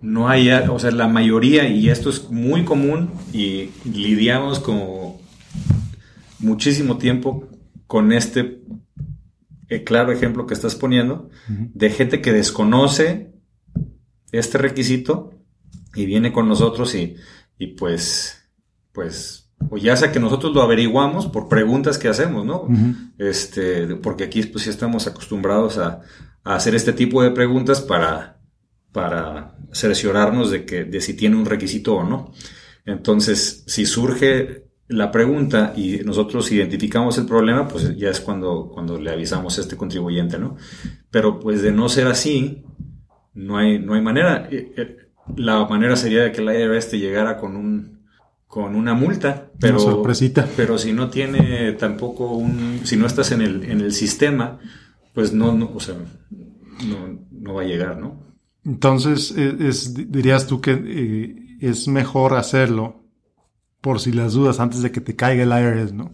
no 0.00 0.28
hay, 0.28 0.50
o 0.50 0.78
sea, 0.78 0.92
la 0.92 1.08
mayoría, 1.08 1.68
y 1.68 1.90
esto 1.90 2.10
es 2.10 2.30
muy 2.30 2.64
común, 2.64 3.10
y 3.32 3.70
lidiamos 3.84 4.60
como 4.60 5.20
muchísimo 6.38 6.96
tiempo 6.98 7.48
con 7.88 8.12
este 8.12 8.60
eh, 9.68 9.82
claro 9.82 10.12
ejemplo 10.12 10.46
que 10.46 10.54
estás 10.54 10.76
poniendo, 10.76 11.28
de 11.48 11.90
gente 11.90 12.20
que 12.20 12.32
desconoce 12.32 13.32
este 14.30 14.58
requisito 14.58 15.41
y 15.94 16.06
viene 16.06 16.32
con 16.32 16.48
nosotros 16.48 16.94
y, 16.94 17.16
y 17.58 17.68
pues, 17.68 18.48
pues, 18.92 19.50
o 19.70 19.76
ya 19.76 19.96
sea 19.96 20.10
que 20.10 20.20
nosotros 20.20 20.54
lo 20.54 20.62
averiguamos 20.62 21.26
por 21.26 21.48
preguntas 21.48 21.98
que 21.98 22.08
hacemos, 22.08 22.44
¿no? 22.44 22.68
Este, 23.18 23.86
porque 23.96 24.24
aquí 24.24 24.42
pues 24.44 24.64
sí 24.64 24.70
estamos 24.70 25.06
acostumbrados 25.06 25.78
a, 25.78 26.00
a 26.44 26.54
hacer 26.54 26.74
este 26.74 26.92
tipo 26.92 27.22
de 27.22 27.30
preguntas 27.30 27.80
para, 27.80 28.40
para 28.90 29.56
cerciorarnos 29.72 30.50
de 30.50 30.64
que 30.64 30.84
de 30.84 31.00
si 31.00 31.14
tiene 31.14 31.36
un 31.36 31.46
requisito 31.46 31.94
o 31.94 32.04
no. 32.04 32.32
Entonces, 32.84 33.64
si 33.66 33.86
surge 33.86 34.64
la 34.88 35.10
pregunta 35.10 35.72
y 35.76 35.98
nosotros 36.04 36.50
identificamos 36.52 37.16
el 37.18 37.26
problema, 37.26 37.68
pues 37.68 37.96
ya 37.96 38.10
es 38.10 38.20
cuando, 38.20 38.70
cuando 38.72 39.00
le 39.00 39.10
avisamos 39.10 39.56
a 39.56 39.60
este 39.60 39.76
contribuyente, 39.76 40.38
¿no? 40.38 40.56
Pero 41.10 41.38
pues 41.38 41.62
de 41.62 41.72
no 41.72 41.88
ser 41.88 42.08
así, 42.08 42.62
no 43.34 43.56
hay, 43.56 43.78
no 43.78 43.94
hay 43.94 44.02
manera. 44.02 44.48
La 45.36 45.64
manera 45.66 45.96
sería 45.96 46.22
de 46.22 46.32
que 46.32 46.42
la 46.42 46.54
IRS 46.54 46.90
te 46.90 46.98
llegara 46.98 47.38
con 47.38 47.56
un 47.56 48.02
con 48.52 48.74
una 48.76 48.92
multa, 48.92 49.46
pero, 49.58 49.78
sorpresita. 49.78 50.46
pero 50.58 50.76
si 50.76 50.92
no 50.92 51.08
tiene 51.08 51.72
tampoco 51.72 52.32
un, 52.32 52.82
si 52.84 52.98
no 52.98 53.06
estás 53.06 53.32
en 53.32 53.40
el, 53.40 53.64
en 53.64 53.80
el 53.80 53.94
sistema, 53.94 54.58
pues 55.14 55.32
no, 55.32 55.54
no 55.54 55.70
o 55.74 55.80
sea, 55.80 55.94
no, 56.86 57.18
no 57.30 57.54
va 57.54 57.62
a 57.62 57.64
llegar, 57.64 57.96
¿no? 57.96 58.22
Entonces, 58.62 59.34
e, 59.34 59.56
es, 59.68 59.94
dirías 59.94 60.46
tú 60.46 60.60
que 60.60 60.72
eh, 60.72 61.56
es 61.62 61.88
mejor 61.88 62.34
hacerlo 62.34 63.02
por 63.80 64.00
si 64.00 64.12
las 64.12 64.34
dudas 64.34 64.60
antes 64.60 64.82
de 64.82 64.92
que 64.92 65.00
te 65.00 65.16
caiga 65.16 65.44
el 65.44 65.80
IRS, 65.80 65.94
¿no? 65.94 66.12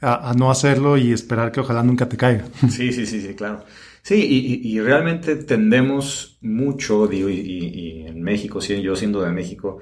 A, 0.00 0.34
no 0.36 0.50
hacerlo 0.50 0.96
y 0.96 1.12
esperar 1.12 1.52
que 1.52 1.60
ojalá 1.60 1.82
nunca 1.82 2.08
te 2.08 2.16
caiga. 2.16 2.44
Sí, 2.70 2.92
sí, 2.92 3.04
sí, 3.06 3.20
sí, 3.20 3.34
claro. 3.34 3.64
Sí, 4.06 4.60
y, 4.62 4.80
realmente 4.80 5.34
tendemos 5.34 6.38
mucho, 6.40 7.08
digo, 7.08 7.28
y, 7.28 8.04
en 8.06 8.22
México, 8.22 8.60
yo 8.60 8.94
siendo 8.94 9.20
de 9.22 9.32
México, 9.32 9.80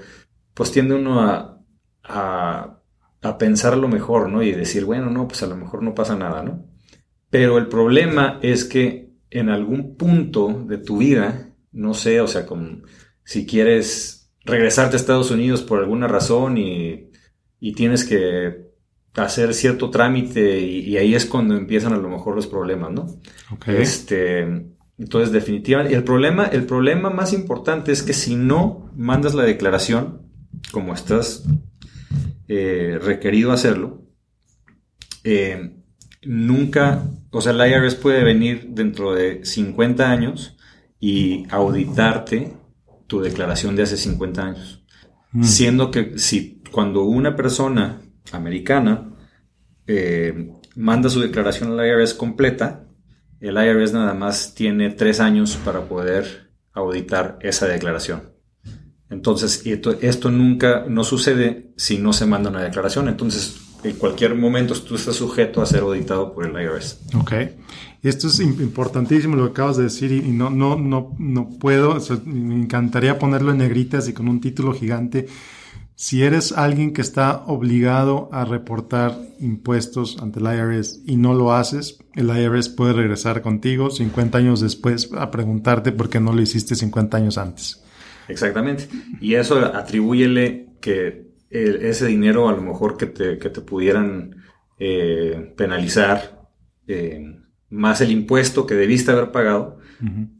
pues 0.55 0.73
tiende 0.73 0.95
uno 0.95 1.21
a, 1.21 1.61
a 3.25 3.39
pensar 3.39 3.77
lo 3.77 3.89
mejor, 3.89 4.31
¿no? 4.31 4.43
Y 4.43 4.53
decir, 4.53 4.85
bueno, 4.85 5.11
no, 5.11 5.29
pues 5.29 5.43
a 5.43 5.47
lo 5.47 5.57
mejor 5.57 5.83
no 5.83 5.95
pasa 5.95 6.17
nada, 6.17 6.43
¿no? 6.43 6.67
Pero 7.31 7.59
el 7.59 7.69
problema 7.69 8.39
es 8.43 8.65
que 8.65 9.11
en 9.31 9.49
algún 9.49 9.97
punto 9.97 10.65
de 10.69 10.79
tu 10.79 10.99
vida, 10.99 11.55
no 11.73 11.95
sé, 11.95 12.21
o 12.21 12.27
sea, 12.27 12.47
como 12.47 12.83
si 13.25 13.47
quieres 13.47 14.33
regresarte 14.45 14.97
a 14.97 15.01
Estados 15.01 15.31
Unidos 15.31 15.63
por 15.63 15.81
alguna 15.81 16.07
razón 16.07 16.59
y, 16.59 17.11
tienes 17.75 18.05
que 18.05 18.74
hacer 19.17 19.55
cierto 19.55 19.91
trámite 19.91 20.61
y, 20.61 20.97
ahí 20.97 21.15
es 21.15 21.27
cuando 21.27 21.57
empiezan 21.57 21.93
a 21.93 21.99
lo 21.99 22.09
mejor 22.09 22.35
los 22.35 22.47
problemas, 22.47 22.93
¿no? 22.93 23.07
Este, 23.67 24.41
entonces, 24.99 25.33
definitivamente, 25.33 25.95
el 25.95 26.05
problema, 26.05 26.47
el 26.47 26.65
problema 26.65 27.11
más 27.11 27.33
importante 27.33 27.93
es 27.93 28.03
que 28.03 28.13
si 28.13 28.37
no 28.37 28.91
mandas 28.97 29.35
la 29.35 29.45
declaración, 29.45 30.23
como 30.73 30.95
estás 30.95 31.45
eh, 32.49 32.99
requerido 33.03 33.53
hacerlo, 33.53 34.03
eh, 35.25 35.77
nunca, 36.23 37.05
o 37.31 37.41
sea, 37.41 37.53
el 37.53 37.73
IRS 37.73 37.97
puede 37.97 38.23
venir 38.23 38.69
dentro 38.71 39.15
de 39.15 39.45
50 39.45 40.11
años 40.11 40.57
y 41.01 41.45
auditarte 41.51 42.53
tu 43.07 43.21
declaración 43.21 43.77
de 43.77 43.83
hace 43.83 43.97
50 43.97 44.43
años. 44.43 44.85
Mm. 45.33 45.45
Siendo 45.45 45.91
que 45.91 46.19
si 46.19 46.63
cuando 46.71 47.05
una 47.05 47.37
persona 47.37 48.04
americana 48.33 49.11
eh, 49.87 50.53
manda 50.77 51.09
su 51.09 51.21
declaración 51.21 51.79
al 51.79 51.87
IRS 51.87 52.15
completa, 52.15 52.87
el 53.41 53.57
IRS 53.57 53.93
nada 53.93 54.15
más 54.15 54.55
tiene 54.55 54.91
tres 54.91 55.21
años 55.21 55.57
para 55.65 55.83
poder 55.83 56.51
auditar 56.73 57.39
esa 57.43 57.67
declaración. 57.67 58.35
Entonces, 59.11 59.63
esto, 59.65 60.31
nunca 60.31 60.87
no 60.89 61.05
sucede 61.05 61.73
si 61.77 61.99
no 61.99 62.13
se 62.13 62.27
manda 62.27 62.51
una 62.51 62.63
declaración. 62.63 63.09
Entonces, 63.09 63.61
en 63.85 63.97
cualquier 63.97 64.35
momento 64.35 64.75
tú 64.75 64.97
estás 64.97 65.17
sujeto 65.17 65.61
a 65.61 65.67
ser 65.67 65.81
auditado 65.81 66.35
por 66.35 66.47
el 66.47 66.61
IRS. 66.61 67.01
Ok. 67.17 67.33
Esto 68.03 68.29
es 68.29 68.41
importantísimo 68.41 69.37
lo 69.37 69.45
que 69.45 69.51
acabas 69.51 69.77
de 69.77 69.85
decir 69.85 70.11
y, 70.11 70.21
no, 70.31 70.51
no, 70.51 70.77
no, 70.77 71.15
no 71.19 71.51
puedo, 71.59 71.99
me 72.25 72.55
encantaría 72.55 73.19
ponerlo 73.19 73.53
en 73.53 73.59
negritas 73.59 74.09
y 74.09 74.13
con 74.13 74.29
un 74.29 74.41
título 74.41 74.73
gigante. 74.73 75.27
Si 75.97 76.25
eres 76.25 76.51
alguien 76.53 76.93
que 76.93 77.03
está 77.03 77.45
obligado 77.47 78.29
a 78.33 78.45
reportar 78.45 79.17
impuestos 79.39 80.19
ante 80.21 80.41
el 80.41 80.47
IRS 80.47 81.03
y 81.07 81.17
no 81.17 81.35
lo 81.35 81.53
haces, 81.53 81.99
el 82.15 82.37
IRS 82.37 82.69
puede 82.71 82.95
regresar 82.95 83.43
contigo 83.43 83.91
50 83.91 84.39
años 84.39 84.61
después 84.61 85.11
a 85.17 85.31
preguntarte 85.31 85.93
por 85.93 86.11
qué 86.11 86.19
no 86.19 86.33
lo 86.33 86.43
hiciste 86.43 86.75
50 86.75 87.17
años 87.17 87.39
antes. 87.39 87.85
Exactamente. 88.27 88.89
Y 89.21 89.35
eso 89.35 89.59
atribúyele 89.59 90.71
que 90.81 91.29
ese 91.51 92.07
dinero 92.07 92.49
a 92.49 92.53
lo 92.53 92.63
mejor 92.63 92.97
que 92.97 93.07
te, 93.07 93.39
que 93.39 93.51
te 93.51 93.61
pudieran 93.61 94.43
eh, 94.79 95.55
penalizar 95.57 96.49
eh, 96.89 97.25
más 97.71 98.01
el 98.01 98.11
impuesto 98.11 98.67
que 98.67 98.75
debiste 98.75 99.13
haber 99.13 99.31
pagado, 99.31 99.79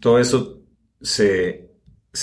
todo 0.01 0.19
eso 0.19 0.63
se, 1.01 1.64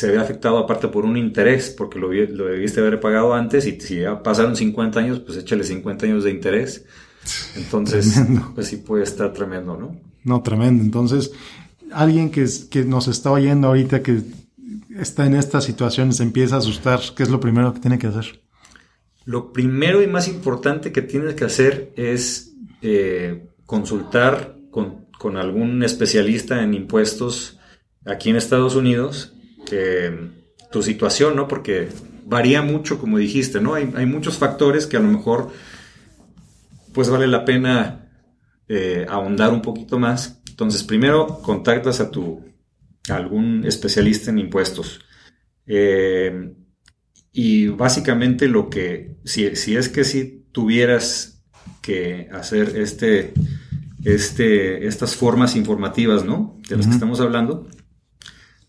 ve 0.03 0.17
afectado 0.17 0.57
aparte 0.57 0.87
por 0.87 1.05
un 1.05 1.17
interés, 1.17 1.69
porque 1.69 1.99
lo, 1.99 2.11
lo, 2.11 2.45
debiste 2.45 2.79
haber 2.79 2.99
pagado 2.99 3.33
antes 3.33 3.65
y 3.67 3.79
si 3.79 3.99
ya 3.99 4.23
pasaron 4.23 4.55
50 4.55 4.99
años, 4.99 5.19
pues 5.19 5.37
échale 5.37 5.63
50 5.63 6.05
años 6.05 6.23
de 6.23 6.31
interés. 6.31 6.85
Entonces, 7.55 8.19
pues 8.55 8.67
sí 8.67 8.77
puede 8.77 9.03
estar 9.03 9.33
tremendo, 9.33 9.77
¿no? 9.77 9.99
No, 10.23 10.41
tremendo. 10.41 10.83
Entonces, 10.83 11.31
alguien 11.91 12.31
que, 12.31 12.47
que 12.69 12.85
nos 12.85 13.07
está 13.07 13.31
oyendo 13.31 13.67
ahorita 13.67 14.01
que 14.01 14.21
está 14.97 15.25
en 15.25 15.35
esta 15.35 15.61
situación 15.61 16.13
se 16.13 16.23
empieza 16.23 16.55
a 16.55 16.59
asustar, 16.59 16.99
¿qué 17.15 17.23
es 17.23 17.29
lo 17.29 17.39
primero 17.39 17.73
que 17.73 17.79
tiene 17.79 17.99
que 17.99 18.07
hacer? 18.07 18.41
Lo 19.25 19.53
primero 19.53 20.01
y 20.01 20.07
más 20.07 20.27
importante 20.27 20.91
que 20.91 21.01
tienes 21.01 21.35
que 21.35 21.45
hacer 21.45 21.93
es 21.95 22.53
eh, 22.81 23.47
consultar 23.65 24.57
con, 24.71 25.01
algún 25.37 25.83
especialista 25.83 26.63
en 26.63 26.73
impuestos 26.73 27.59
aquí 28.05 28.31
en 28.31 28.37
Estados 28.37 28.75
Unidos 28.75 29.35
tu 30.71 30.83
situación, 30.83 31.35
¿no? 31.35 31.47
Porque 31.47 31.89
varía 32.25 32.61
mucho, 32.61 32.99
como 32.99 33.17
dijiste, 33.17 33.59
¿no? 33.59 33.75
Hay, 33.75 34.05
muchos 34.05 34.37
factores 34.37 34.87
que 34.87 34.97
a 34.97 34.99
lo 34.99 35.09
mejor 35.09 35.51
pues 36.93 37.09
vale 37.09 37.27
la 37.27 37.45
pena 37.45 38.09
eh, 38.67 39.05
ahondar 39.09 39.51
un 39.51 39.61
poquito 39.61 39.97
más. 39.97 40.41
Entonces, 40.49 40.83
primero 40.83 41.39
contactas 41.41 41.99
a 41.99 42.11
tu 42.11 42.43
algún 43.09 43.65
especialista 43.65 44.29
en 44.29 44.39
impuestos. 44.39 45.01
Eh, 45.65 46.53
y 47.31 47.67
básicamente 47.67 48.47
lo 48.47 48.69
que, 48.69 49.17
si, 49.23 49.55
si 49.55 49.75
es 49.75 49.89
que 49.89 50.03
si 50.03 50.45
tuvieras 50.51 51.43
que 51.81 52.29
hacer 52.31 52.77
este 52.77 53.33
este, 54.03 54.87
estas 54.87 55.15
formas 55.15 55.55
informativas, 55.55 56.25
¿no? 56.25 56.57
De 56.67 56.77
las 56.77 56.87
que 56.87 56.93
estamos 56.93 57.19
hablando. 57.19 57.67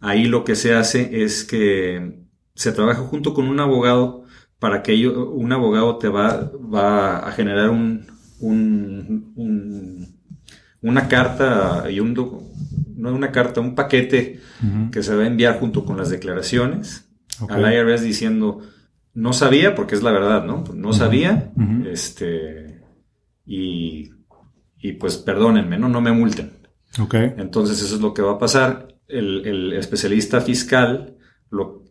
Ahí 0.03 0.25
lo 0.25 0.45
que 0.45 0.55
se 0.55 0.75
hace 0.75 1.23
es 1.23 1.45
que 1.45 2.21
se 2.55 2.73
trabaja 2.73 3.01
junto 3.01 3.33
con 3.33 3.49
un 3.49 3.61
abogado 3.61 4.25
para 4.59 4.83
que 4.83 4.93
ello, 4.93 5.31
un 5.31 5.53
abogado 5.53 5.97
te 5.97 6.09
va, 6.09 6.51
va 6.73 7.27
a 7.27 7.33
generar 7.33 7.71
un, 7.71 8.07
una 10.81 11.09
carta 11.09 11.91
y 11.91 12.01
un, 12.01 12.15
no 12.97 13.13
una 13.15 13.33
carta, 13.33 13.61
un 13.61 13.75
paquete 13.75 14.41
que 14.93 15.03
se 15.03 15.15
va 15.15 15.23
a 15.23 15.27
enviar 15.27 15.59
junto 15.59 15.85
con 15.85 15.97
las 15.97 16.11
declaraciones 16.11 17.09
al 17.49 17.73
IRS 17.73 18.03
diciendo, 18.03 18.61
no 19.15 19.33
sabía, 19.33 19.75
porque 19.75 19.95
es 19.95 20.03
la 20.03 20.13
verdad, 20.13 20.45
¿no? 20.45 20.65
No 20.75 20.93
sabía, 20.93 21.53
este, 21.87 22.83
y 23.47 24.13
y 24.83 24.93
pues 24.95 25.17
perdónenme, 25.17 25.79
¿no? 25.79 25.89
No 25.89 26.01
me 26.01 26.13
multen. 26.13 26.53
Entonces 27.39 27.81
eso 27.81 27.95
es 27.95 28.01
lo 28.01 28.13
que 28.13 28.21
va 28.21 28.33
a 28.33 28.39
pasar. 28.39 28.89
El, 29.13 29.73
especialista 29.75 30.41
fiscal, 30.41 31.17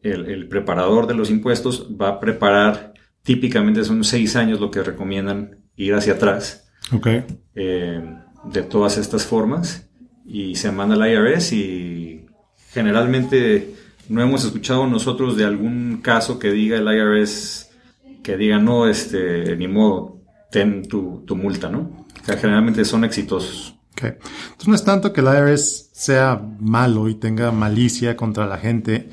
el, 0.01 0.47
preparador 0.47 1.07
de 1.07 1.13
los 1.13 1.29
impuestos 1.29 1.87
va 1.89 2.09
a 2.09 2.19
preparar, 2.19 2.93
típicamente 3.23 3.83
son 3.83 4.03
seis 4.03 4.35
años 4.35 4.59
lo 4.59 4.71
que 4.71 4.83
recomiendan 4.83 5.59
ir 5.75 5.93
hacia 5.93 6.13
atrás. 6.13 6.71
Ok. 6.93 7.07
Eh, 7.55 8.15
de 8.43 8.63
todas 8.63 8.97
estas 8.97 9.25
formas 9.25 9.87
y 10.25 10.55
se 10.55 10.71
manda 10.71 10.95
al 10.95 11.11
IRS 11.11 11.53
y 11.53 12.25
generalmente 12.71 13.75
no 14.09 14.21
hemos 14.21 14.43
escuchado 14.43 14.87
nosotros 14.87 15.37
de 15.37 15.45
algún 15.45 16.01
caso 16.01 16.39
que 16.39 16.51
diga 16.51 16.77
el 16.77 16.87
IRS 16.87 17.69
que 18.23 18.37
diga 18.37 18.59
no, 18.59 18.87
este, 18.87 19.55
ni 19.57 19.67
modo, 19.67 20.21
ten 20.51 20.87
tu, 20.87 21.23
tu 21.25 21.35
multa, 21.35 21.69
¿no? 21.69 22.05
generalmente 22.39 22.85
son 22.85 23.03
exitosos. 23.03 23.75
Okay. 24.01 24.17
Entonces 24.17 24.67
no 24.67 24.75
es 24.75 24.83
tanto 24.83 25.13
que 25.13 25.21
el 25.21 25.27
IRS 25.27 25.91
sea 25.93 26.41
malo 26.59 27.07
y 27.07 27.15
tenga 27.15 27.51
malicia 27.51 28.15
contra 28.17 28.47
la 28.47 28.57
gente. 28.57 29.09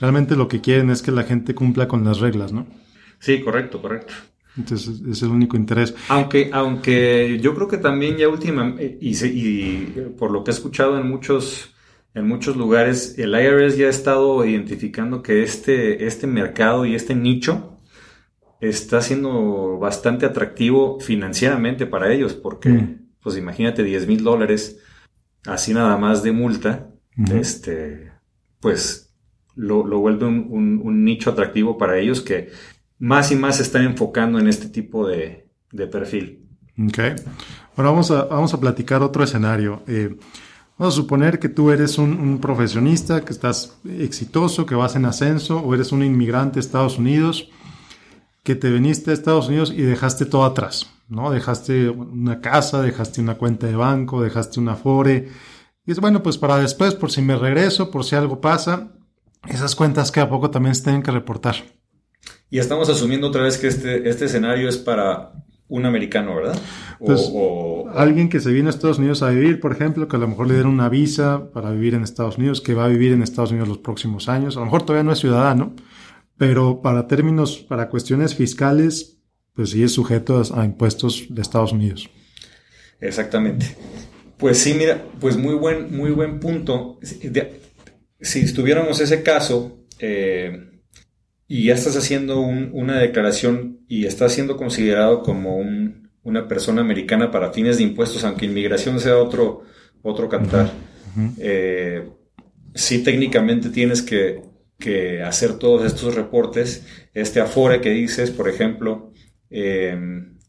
Realmente 0.00 0.34
lo 0.34 0.48
que 0.48 0.60
quieren 0.60 0.90
es 0.90 1.00
que 1.00 1.12
la 1.12 1.22
gente 1.22 1.54
cumpla 1.54 1.86
con 1.86 2.04
las 2.04 2.18
reglas, 2.18 2.52
¿no? 2.52 2.66
Sí, 3.20 3.40
correcto, 3.40 3.80
correcto. 3.80 4.12
Entonces 4.56 5.00
es 5.08 5.22
el 5.22 5.28
único 5.28 5.56
interés. 5.56 5.94
Aunque, 6.08 6.50
aunque 6.52 7.38
yo 7.40 7.54
creo 7.54 7.68
que 7.68 7.78
también 7.78 8.16
ya 8.16 8.28
últimamente, 8.28 8.98
y, 9.00 9.16
y, 9.24 10.12
por 10.18 10.32
lo 10.32 10.42
que 10.42 10.50
he 10.50 10.54
escuchado 10.54 10.98
en 10.98 11.08
muchos, 11.08 11.72
en 12.14 12.26
muchos 12.26 12.56
lugares, 12.56 13.16
el 13.18 13.32
IRS 13.32 13.76
ya 13.76 13.86
ha 13.86 13.90
estado 13.90 14.44
identificando 14.44 15.22
que 15.22 15.44
este, 15.44 16.04
este 16.06 16.26
mercado 16.26 16.84
y 16.84 16.96
este 16.96 17.14
nicho 17.14 17.78
está 18.60 19.00
siendo 19.00 19.78
bastante 19.78 20.26
atractivo 20.26 21.00
financieramente 21.00 21.86
para 21.86 22.12
ellos, 22.12 22.34
porque, 22.34 22.68
mm. 22.70 23.01
Pues 23.22 23.36
imagínate, 23.36 23.82
10 23.84 24.06
mil 24.06 24.24
dólares, 24.24 24.78
así 25.46 25.72
nada 25.72 25.96
más 25.96 26.22
de 26.22 26.32
multa, 26.32 26.90
este, 27.32 28.12
pues 28.60 29.14
lo, 29.54 29.84
vuelve 29.84 30.26
un, 30.26 31.04
nicho 31.04 31.30
atractivo 31.30 31.76
para 31.78 31.98
ellos 31.98 32.20
que 32.20 32.50
más 32.98 33.30
y 33.32 33.36
más 33.36 33.56
se 33.56 33.62
están 33.62 33.84
enfocando 33.84 34.38
en 34.38 34.48
este 34.48 34.68
tipo 34.68 35.06
de, 35.06 35.48
perfil. 35.90 36.48
Ok. 36.78 36.98
Bueno, 37.76 37.92
vamos 37.92 38.10
a, 38.10 38.24
vamos 38.24 38.54
a 38.54 38.60
platicar 38.60 39.02
otro 39.02 39.24
escenario. 39.24 39.82
Eh, 39.86 40.16
vamos 40.78 40.94
a 40.94 40.96
suponer 40.96 41.38
que 41.38 41.48
tú 41.48 41.70
eres 41.70 41.98
un, 41.98 42.12
un, 42.12 42.38
profesionista, 42.38 43.24
que 43.24 43.32
estás 43.32 43.78
exitoso, 43.98 44.66
que 44.66 44.74
vas 44.74 44.96
en 44.96 45.04
ascenso, 45.04 45.60
o 45.60 45.74
eres 45.74 45.92
un 45.92 46.02
inmigrante 46.02 46.54
de 46.54 46.60
Estados 46.60 46.98
Unidos 46.98 47.50
que 48.42 48.54
te 48.56 48.70
viniste 48.70 49.10
a 49.10 49.14
Estados 49.14 49.48
Unidos 49.48 49.72
y 49.74 49.82
dejaste 49.82 50.26
todo 50.26 50.44
atrás, 50.44 50.90
¿no? 51.12 51.30
Dejaste 51.30 51.90
una 51.90 52.40
casa, 52.40 52.82
dejaste 52.82 53.20
una 53.20 53.36
cuenta 53.36 53.66
de 53.66 53.76
banco, 53.76 54.22
dejaste 54.22 54.58
una 54.58 54.72
Afore. 54.72 55.28
Y 55.86 55.92
es 55.92 56.00
bueno, 56.00 56.22
pues 56.22 56.38
para 56.38 56.56
después, 56.58 56.94
por 56.94 57.10
si 57.10 57.22
me 57.22 57.36
regreso, 57.36 57.90
por 57.90 58.04
si 58.04 58.16
algo 58.16 58.40
pasa, 58.40 58.92
esas 59.48 59.76
cuentas 59.76 60.10
que 60.10 60.20
a 60.20 60.28
poco 60.28 60.50
también 60.50 60.74
se 60.74 60.84
tienen 60.84 61.02
que 61.02 61.10
reportar. 61.10 61.56
Y 62.50 62.58
estamos 62.58 62.88
asumiendo 62.88 63.28
otra 63.28 63.42
vez 63.42 63.58
que 63.58 63.68
este, 63.68 64.08
este 64.08 64.26
escenario 64.26 64.68
es 64.68 64.78
para 64.78 65.32
un 65.68 65.86
americano, 65.86 66.36
¿verdad? 66.36 66.60
Pues, 66.98 67.30
o, 67.32 67.88
alguien 67.94 68.28
que 68.28 68.40
se 68.40 68.52
viene 68.52 68.68
a 68.68 68.70
Estados 68.70 68.98
Unidos 68.98 69.22
a 69.22 69.30
vivir, 69.30 69.58
por 69.58 69.72
ejemplo, 69.72 70.06
que 70.06 70.16
a 70.16 70.18
lo 70.18 70.28
mejor 70.28 70.46
le 70.46 70.54
dieron 70.54 70.72
una 70.72 70.90
visa 70.90 71.50
para 71.52 71.70
vivir 71.70 71.94
en 71.94 72.02
Estados 72.02 72.36
Unidos, 72.36 72.60
que 72.60 72.74
va 72.74 72.84
a 72.84 72.88
vivir 72.88 73.12
en 73.12 73.22
Estados 73.22 73.52
Unidos 73.52 73.68
los 73.68 73.78
próximos 73.78 74.28
años, 74.28 74.56
a 74.56 74.60
lo 74.60 74.66
mejor 74.66 74.82
todavía 74.82 75.04
no 75.04 75.12
es 75.12 75.18
ciudadano, 75.18 75.74
pero 76.36 76.82
para 76.82 77.06
términos, 77.06 77.56
para 77.56 77.88
cuestiones 77.88 78.34
fiscales, 78.34 79.21
pues 79.54 79.70
sí 79.70 79.82
es 79.82 79.92
sujeto 79.92 80.42
a 80.54 80.64
impuestos 80.64 81.26
de 81.28 81.42
Estados 81.42 81.72
Unidos. 81.72 82.08
Exactamente. 83.00 83.76
Pues 84.38 84.58
sí, 84.58 84.74
mira, 84.74 85.04
pues 85.20 85.36
muy 85.36 85.54
buen, 85.54 85.94
muy 85.94 86.10
buen 86.10 86.40
punto. 86.40 86.98
Si 88.20 88.40
estuviéramos 88.40 89.00
ese 89.00 89.22
caso 89.22 89.84
eh, 89.98 90.80
y 91.46 91.66
ya 91.66 91.74
estás 91.74 91.96
haciendo 91.96 92.40
una 92.40 92.98
declaración 92.98 93.80
y 93.88 94.06
estás 94.06 94.32
siendo 94.32 94.56
considerado 94.56 95.22
como 95.22 95.60
una 96.24 96.48
persona 96.48 96.80
americana 96.80 97.30
para 97.30 97.52
fines 97.52 97.76
de 97.76 97.84
impuestos, 97.84 98.24
aunque 98.24 98.46
inmigración 98.46 98.98
sea 99.00 99.18
otro, 99.18 99.62
otro 100.02 100.28
cantar, 100.28 100.72
eh, 101.38 102.08
sí 102.74 103.02
técnicamente 103.02 103.68
tienes 103.68 104.02
que, 104.02 104.42
que, 104.78 105.22
hacer 105.22 105.58
todos 105.58 105.84
estos 105.84 106.14
reportes. 106.14 106.86
Este 107.12 107.40
Afore 107.40 107.80
que 107.80 107.90
dices, 107.90 108.30
por 108.30 108.48
ejemplo, 108.48 109.11
eh, 109.52 109.96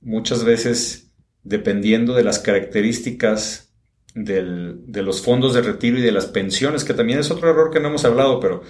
muchas 0.01 0.43
veces, 0.43 1.11
dependiendo 1.43 2.15
de 2.15 2.23
las 2.23 2.39
características 2.39 3.73
de 4.15 5.01
los 5.01 5.21
fondos 5.21 5.53
de 5.53 5.61
retiro 5.61 5.97
y 5.97 6.01
de 6.01 6.11
las 6.11 6.27
pensiones, 6.27 6.83
que 6.83 6.93
también 6.93 7.19
es 7.19 7.31
otro 7.31 7.49
error 7.49 7.71
que 7.71 7.79
no 7.79 7.89
hemos 7.89 8.05
hablado, 8.05 8.39
pero 8.39 8.61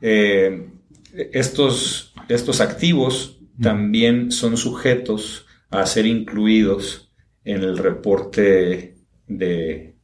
eh, 0.00 0.68
estos, 1.12 2.14
estos 2.28 2.60
activos 2.60 3.38
también 3.60 4.32
son 4.32 4.56
sujetos 4.56 5.46
a 5.70 5.84
ser 5.86 6.06
incluidos 6.06 7.12
en 7.44 7.62
el 7.62 7.76
reporte 7.76 8.96
de, 9.28 9.94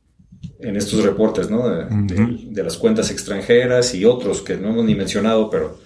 en 0.60 0.76
estos 0.76 1.02
reportes, 1.02 1.50
¿no? 1.50 1.68
De, 1.68 2.62
las 2.62 2.76
cuentas 2.76 3.10
extranjeras 3.10 3.94
y 3.94 4.04
otros 4.04 4.42
que 4.42 4.56
no 4.56 4.70
hemos 4.70 4.84
ni 4.84 4.94
mencionado, 4.94 5.48
pero, 5.48 5.78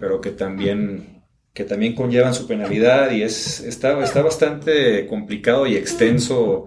pero 0.00 0.20
que 0.20 0.30
también 0.30 1.13
que 1.54 1.64
también 1.64 1.94
conllevan 1.94 2.34
su 2.34 2.46
penalidad 2.46 3.12
y 3.12 3.22
es 3.22 3.60
está, 3.60 4.02
está 4.02 4.22
bastante 4.22 5.06
complicado 5.06 5.66
y 5.66 5.76
extenso 5.76 6.66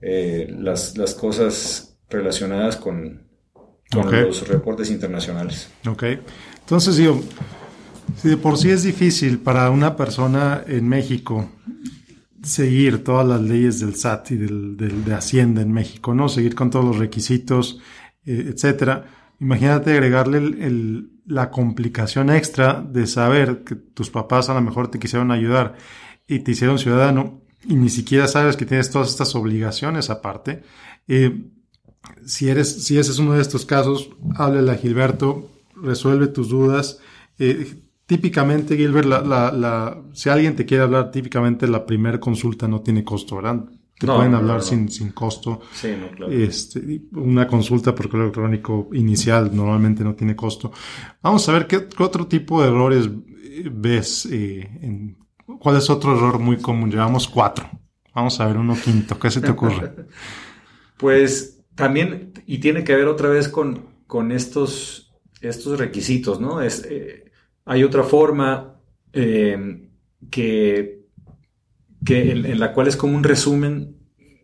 eh, 0.00 0.48
las, 0.56 0.96
las, 0.96 1.14
cosas 1.14 1.98
relacionadas 2.08 2.76
con, 2.76 3.28
los 3.92 4.46
reportes 4.46 4.88
internacionales. 4.90 5.68
Ok. 5.86 6.04
Entonces, 6.60 6.96
digo, 6.96 7.20
si 8.16 8.28
de 8.28 8.36
por 8.36 8.56
sí 8.56 8.70
es 8.70 8.84
difícil 8.84 9.40
para 9.40 9.68
una 9.70 9.96
persona 9.96 10.62
en 10.66 10.88
México 10.88 11.50
seguir 12.42 13.02
todas 13.02 13.26
las 13.26 13.40
leyes 13.40 13.80
del 13.80 13.96
SAT 13.96 14.30
y 14.30 14.36
del, 14.36 14.76
de 14.76 15.12
Hacienda 15.14 15.60
en 15.60 15.72
México, 15.72 16.14
¿no? 16.14 16.28
Seguir 16.28 16.54
con 16.54 16.70
todos 16.70 16.84
los 16.84 16.98
requisitos, 16.98 17.80
eh, 18.24 18.52
etcétera. 18.54 19.06
Imagínate 19.40 19.92
agregarle 19.92 20.38
el, 20.38 21.10
la 21.30 21.50
complicación 21.50 22.28
extra 22.28 22.82
de 22.82 23.06
saber 23.06 23.62
que 23.62 23.76
tus 23.76 24.10
papás 24.10 24.48
a 24.48 24.54
lo 24.54 24.60
mejor 24.60 24.88
te 24.88 24.98
quisieron 24.98 25.30
ayudar 25.30 25.76
y 26.26 26.40
te 26.40 26.50
hicieron 26.50 26.78
ciudadano 26.78 27.42
y 27.64 27.76
ni 27.76 27.88
siquiera 27.88 28.26
sabes 28.26 28.56
que 28.56 28.66
tienes 28.66 28.90
todas 28.90 29.10
estas 29.10 29.36
obligaciones 29.36 30.10
aparte. 30.10 30.62
Eh, 31.06 31.50
si 32.26 32.48
eres, 32.48 32.84
si 32.84 32.98
ese 32.98 33.12
es 33.12 33.18
uno 33.20 33.34
de 33.34 33.42
estos 33.42 33.64
casos, 33.64 34.10
háblele 34.34 34.72
a 34.72 34.76
Gilberto, 34.76 35.50
resuelve 35.76 36.26
tus 36.26 36.48
dudas. 36.48 36.98
Eh, 37.38 37.80
típicamente, 38.06 38.76
Gilbert, 38.76 39.06
la, 39.06 39.22
la, 39.22 40.02
si 40.12 40.30
alguien 40.30 40.56
te 40.56 40.66
quiere 40.66 40.82
hablar, 40.82 41.12
típicamente 41.12 41.68
la 41.68 41.86
primera 41.86 42.18
consulta 42.18 42.66
no 42.66 42.80
tiene 42.80 43.04
costo, 43.04 43.36
¿verdad? 43.36 43.66
Te 44.00 44.06
pueden 44.06 44.34
hablar 44.34 44.62
Sin, 44.62 44.88
sin 44.88 45.10
costo. 45.10 45.60
Sí, 45.74 45.94
no, 46.00 46.10
claro. 46.16 46.32
Este, 46.32 47.02
una 47.12 47.46
consulta 47.46 47.94
por 47.94 48.08
correo 48.08 48.24
electrónico 48.24 48.88
inicial 48.94 49.54
normalmente 49.54 50.02
no 50.02 50.14
tiene 50.14 50.34
costo. 50.34 50.72
Vamos 51.22 51.46
a 51.48 51.52
ver 51.52 51.66
qué, 51.66 51.86
otro 51.98 52.26
tipo 52.26 52.62
de 52.62 52.68
errores 52.68 53.10
ves 53.70 54.26
eh, 54.30 54.66
en, 54.80 55.18
¿Cuál 55.58 55.76
es 55.76 55.90
otro 55.90 56.16
error 56.16 56.38
muy 56.38 56.58
común? 56.58 56.90
Llevamos 56.90 57.26
cuatro. 57.28 57.68
Vamos 58.14 58.40
a 58.40 58.46
ver 58.46 58.56
uno 58.56 58.76
quinto. 58.82 59.18
¿Qué 59.18 59.30
se 59.30 59.40
te 59.40 59.50
ocurre? 59.50 59.92
pues 60.96 61.62
también, 61.74 62.32
y 62.46 62.58
tiene 62.58 62.84
que 62.84 62.94
ver 62.94 63.08
otra 63.08 63.28
vez 63.28 63.48
con, 63.48 63.86
con 64.06 64.32
estos, 64.32 65.12
estos 65.40 65.78
requisitos, 65.78 66.40
¿no? 66.40 66.60
Es, 66.60 66.84
eh, 66.88 67.30
hay 67.64 67.84
otra 67.84 68.02
forma 68.02 68.80
eh, 69.12 69.88
que, 70.30 70.99
que 72.04 72.30
en, 72.32 72.58
la 72.58 72.72
cual 72.72 72.88
es 72.88 72.96
como 72.96 73.16
un 73.16 73.24
resumen 73.24 73.96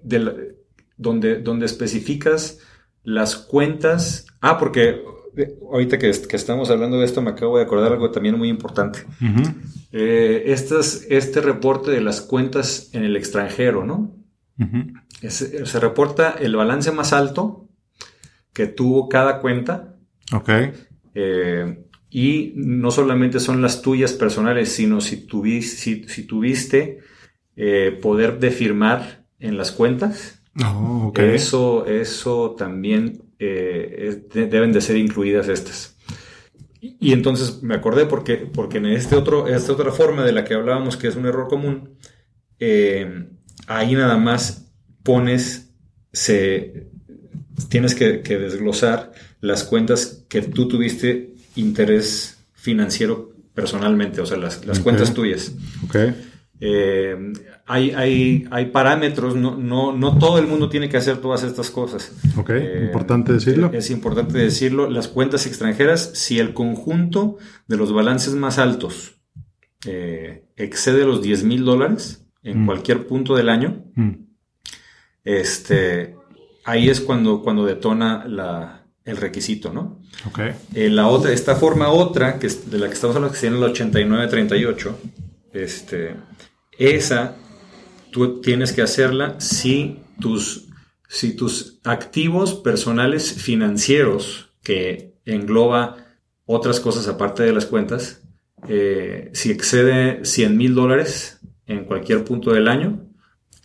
de 0.03 0.57
donde, 0.97 1.40
donde 1.40 1.66
especificas 1.66 2.59
las 3.03 3.37
cuentas. 3.37 4.27
Ah, 4.40 4.59
porque 4.59 5.03
ahorita 5.71 5.99
que, 5.99 6.09
estamos 6.11 6.71
hablando 6.71 6.99
de 6.99 7.05
esto, 7.05 7.23
me 7.23 7.31
acabo 7.31 7.59
de 7.59 7.64
acordar 7.64 7.92
algo 7.92 8.11
también 8.11 8.38
muy 8.38 8.49
importante. 8.49 9.01
Eh, 9.92 10.45
este 10.47 11.40
reporte 11.40 11.90
de 11.90 12.01
las 12.01 12.21
cuentas 12.21 12.90
en 12.92 13.05
el 13.05 13.16
extranjero, 13.16 13.85
¿no? 13.85 14.14
se 15.29 15.81
reporta 15.81 16.37
el 16.38 16.57
balance 16.57 16.90
más 16.92 17.12
alto 17.12 17.69
que 18.57 18.66
tuvo 18.66 19.09
cada 19.09 19.40
cuenta. 19.40 19.97
Ok. 20.33 20.49
Eh, 21.14 21.85
y 22.11 22.53
no 22.57 22.90
solamente 22.90 23.38
son 23.38 23.61
las 23.61 23.83
tuyas 23.83 24.14
personales, 24.14 24.71
sino 24.71 25.01
si, 25.03 25.27
tuviste, 25.27 26.09
si, 26.09 26.23
tuviste 26.27 27.01
eh, 27.57 27.99
poder 28.01 28.38
de 28.38 28.51
firmar 28.51 29.25
en 29.38 29.57
las 29.57 29.73
cuentas. 29.73 30.40
Oh, 30.64 31.12
eso, 31.16 31.87
eso 31.87 32.55
también 32.57 33.23
eh, 33.38 34.23
deben 34.33 34.73
de 34.73 34.81
ser 34.81 34.97
incluidas 34.97 35.49
estas. 35.49 35.97
Y, 36.81 37.12
entonces 37.12 37.62
me 37.62 37.75
acordé 37.75 38.07
porque, 38.07 38.37
porque 38.37 38.79
en 38.79 38.87
este 38.87 39.16
otro, 39.16 39.49
esta 39.49 39.73
otra 39.73 39.90
forma 39.90 40.25
de 40.25 40.33
la 40.33 40.45
que 40.45 40.55
hablábamos, 40.55 40.97
que 40.97 41.09
es 41.09 41.16
un 41.16 41.27
error 41.27 41.49
común, 41.49 41.97
eh, 42.59 43.29
ahí 43.66 43.95
nada 43.95 44.16
más 44.16 44.71
pones, 45.03 45.71
se, 46.12 46.88
tienes 47.69 47.95
que, 47.95 48.19
desglosar 48.19 49.12
las 49.40 49.64
cuentas 49.64 50.25
que 50.29 50.42
tú 50.42 50.69
tuviste 50.69 51.35
interés 51.55 52.38
financiero 52.53 53.33
personalmente, 53.55 54.21
o 54.21 54.27
sea, 54.27 54.37
las, 54.37 54.59
cuentas 54.81 55.14
tuyas. 55.14 55.53
Okay. 55.87 56.14
Eh, 56.61 57.33
hay, 57.66 57.90
hay, 57.90 58.47
hay, 58.51 58.66
parámetros, 58.66 59.37
no, 59.37 59.57
no, 59.57 59.92
no, 59.92 60.19
todo 60.19 60.38
el 60.38 60.47
mundo 60.47 60.71
tiene 60.71 60.88
que 60.88 60.97
hacer 60.97 61.19
todas 61.19 61.42
estas 61.42 61.71
cosas. 61.71 62.12
Ok, 62.37 62.51
eh, 62.51 62.81
importante 62.87 63.33
decirlo. 63.33 63.71
Es 63.73 63.90
importante 63.90 64.38
decirlo. 64.38 64.88
Las 64.88 65.09
cuentas 65.09 65.47
extranjeras, 65.47 66.12
si 66.14 66.38
el 66.38 66.55
conjunto 66.55 67.37
de 67.66 67.77
los 67.77 67.92
balances 67.92 68.35
más 68.35 68.59
altos 68.59 69.16
eh, 69.87 70.45
excede 70.57 71.05
los 71.05 71.23
10 71.23 71.45
mil 71.45 71.64
dólares 71.64 72.25
en 72.42 72.62
mm. 72.62 72.66
cualquier 72.66 73.07
punto 73.07 73.37
del 73.37 73.51
año, 73.51 73.85
mm. 73.95 74.12
este, 75.25 76.14
ahí 76.64 76.88
es 76.88 77.03
cuando, 77.03 77.42
cuando 77.42 77.66
detona 77.66 78.25
la, 78.27 78.87
el 79.05 79.19
requisito, 79.19 79.75
¿no? 79.75 80.01
Ok. 80.27 80.40
la 80.73 81.09
otra, 81.09 81.33
esta 81.33 81.55
forma 81.55 81.90
otra, 81.90 82.38
que 82.38 82.47
es 82.47 82.71
de 82.71 82.79
la 82.79 82.87
que 82.87 82.95
estamos 82.95 83.14
hablando, 83.14 83.35
que 83.35 83.40
se 83.40 83.51
llama 83.51 83.61
la 83.61 83.73
8938, 83.73 84.99
este 85.64 86.16
esa 86.79 87.37
tú 88.16 88.40
tienes 88.40 88.73
que 88.73 88.83
hacerla 88.83 89.38
si 89.40 89.99
tus, 90.21 90.69
si 91.09 91.37
tus 91.37 91.81
activos 91.85 92.55
personales 92.55 93.33
financieros, 93.35 94.51
que 94.62 95.14
engloba 95.27 95.97
otras 96.47 96.81
cosas 96.81 97.09
aparte 97.09 97.42
de 97.42 97.53
las 97.53 97.66
cuentas, 97.66 98.23
eh, 98.69 99.31
si 99.35 99.51
excede 99.51 100.25
100 100.25 100.57
mil 100.57 100.75
dólares 100.75 101.40
en 101.66 101.85
cualquier 101.85 102.25
punto 102.25 102.53
del 102.53 102.69
año, 102.69 103.03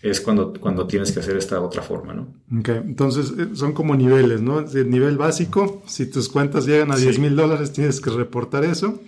es 0.02 0.20
cuando, 0.20 0.52
cuando 0.54 0.86
tienes 0.86 1.12
que 1.12 1.22
hacer 1.22 1.38
esta 1.38 1.62
otra 1.62 1.82
forma, 1.82 2.14
¿no? 2.14 2.34
Ok, 2.60 2.70
entonces 2.70 3.32
eh, 3.38 3.50
son 3.54 3.72
como 3.72 3.96
niveles, 3.96 4.42
¿no? 4.42 4.60
El 4.60 4.90
nivel 4.90 5.16
básico, 5.18 5.82
si 5.88 6.08
tus 6.08 6.28
cuentas 6.28 6.66
llegan 6.66 6.92
a 6.92 6.98
10 6.98 7.20
mil 7.20 7.36
dólares, 7.36 7.72
tienes 7.72 8.02
que 8.02 8.10
reportar 8.10 8.66
eso 8.66 9.00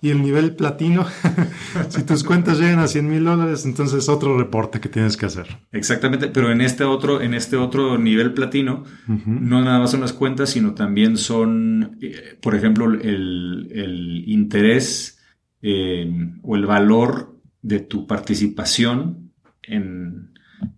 y 0.00 0.10
el 0.10 0.22
nivel 0.22 0.54
platino, 0.54 1.06
si 1.88 2.02
tus 2.02 2.22
cuentas 2.22 2.58
llegan 2.58 2.78
a 2.78 2.86
100 2.86 3.08
mil 3.08 3.24
dólares, 3.24 3.64
entonces 3.64 4.08
otro 4.08 4.36
reporte 4.36 4.78
que 4.78 4.88
tienes 4.88 5.16
que 5.16 5.26
hacer. 5.26 5.46
Exactamente, 5.72 6.28
pero 6.28 6.50
en 6.52 6.60
este 6.60 6.84
otro, 6.84 7.22
en 7.22 7.34
este 7.34 7.56
otro 7.56 7.96
nivel 7.98 8.34
platino, 8.34 8.84
no 9.06 9.62
nada 9.62 9.78
más 9.78 9.90
son 9.90 10.02
las 10.02 10.12
cuentas, 10.12 10.50
sino 10.50 10.74
también 10.74 11.16
son, 11.16 11.98
eh, 12.02 12.38
por 12.40 12.54
ejemplo, 12.54 12.92
el, 12.92 14.24
interés 14.26 15.18
eh, 15.62 16.10
o 16.42 16.56
el 16.56 16.66
valor 16.66 17.40
de 17.62 17.80
tu 17.80 18.06
participación 18.06 19.32
en, 19.62 20.30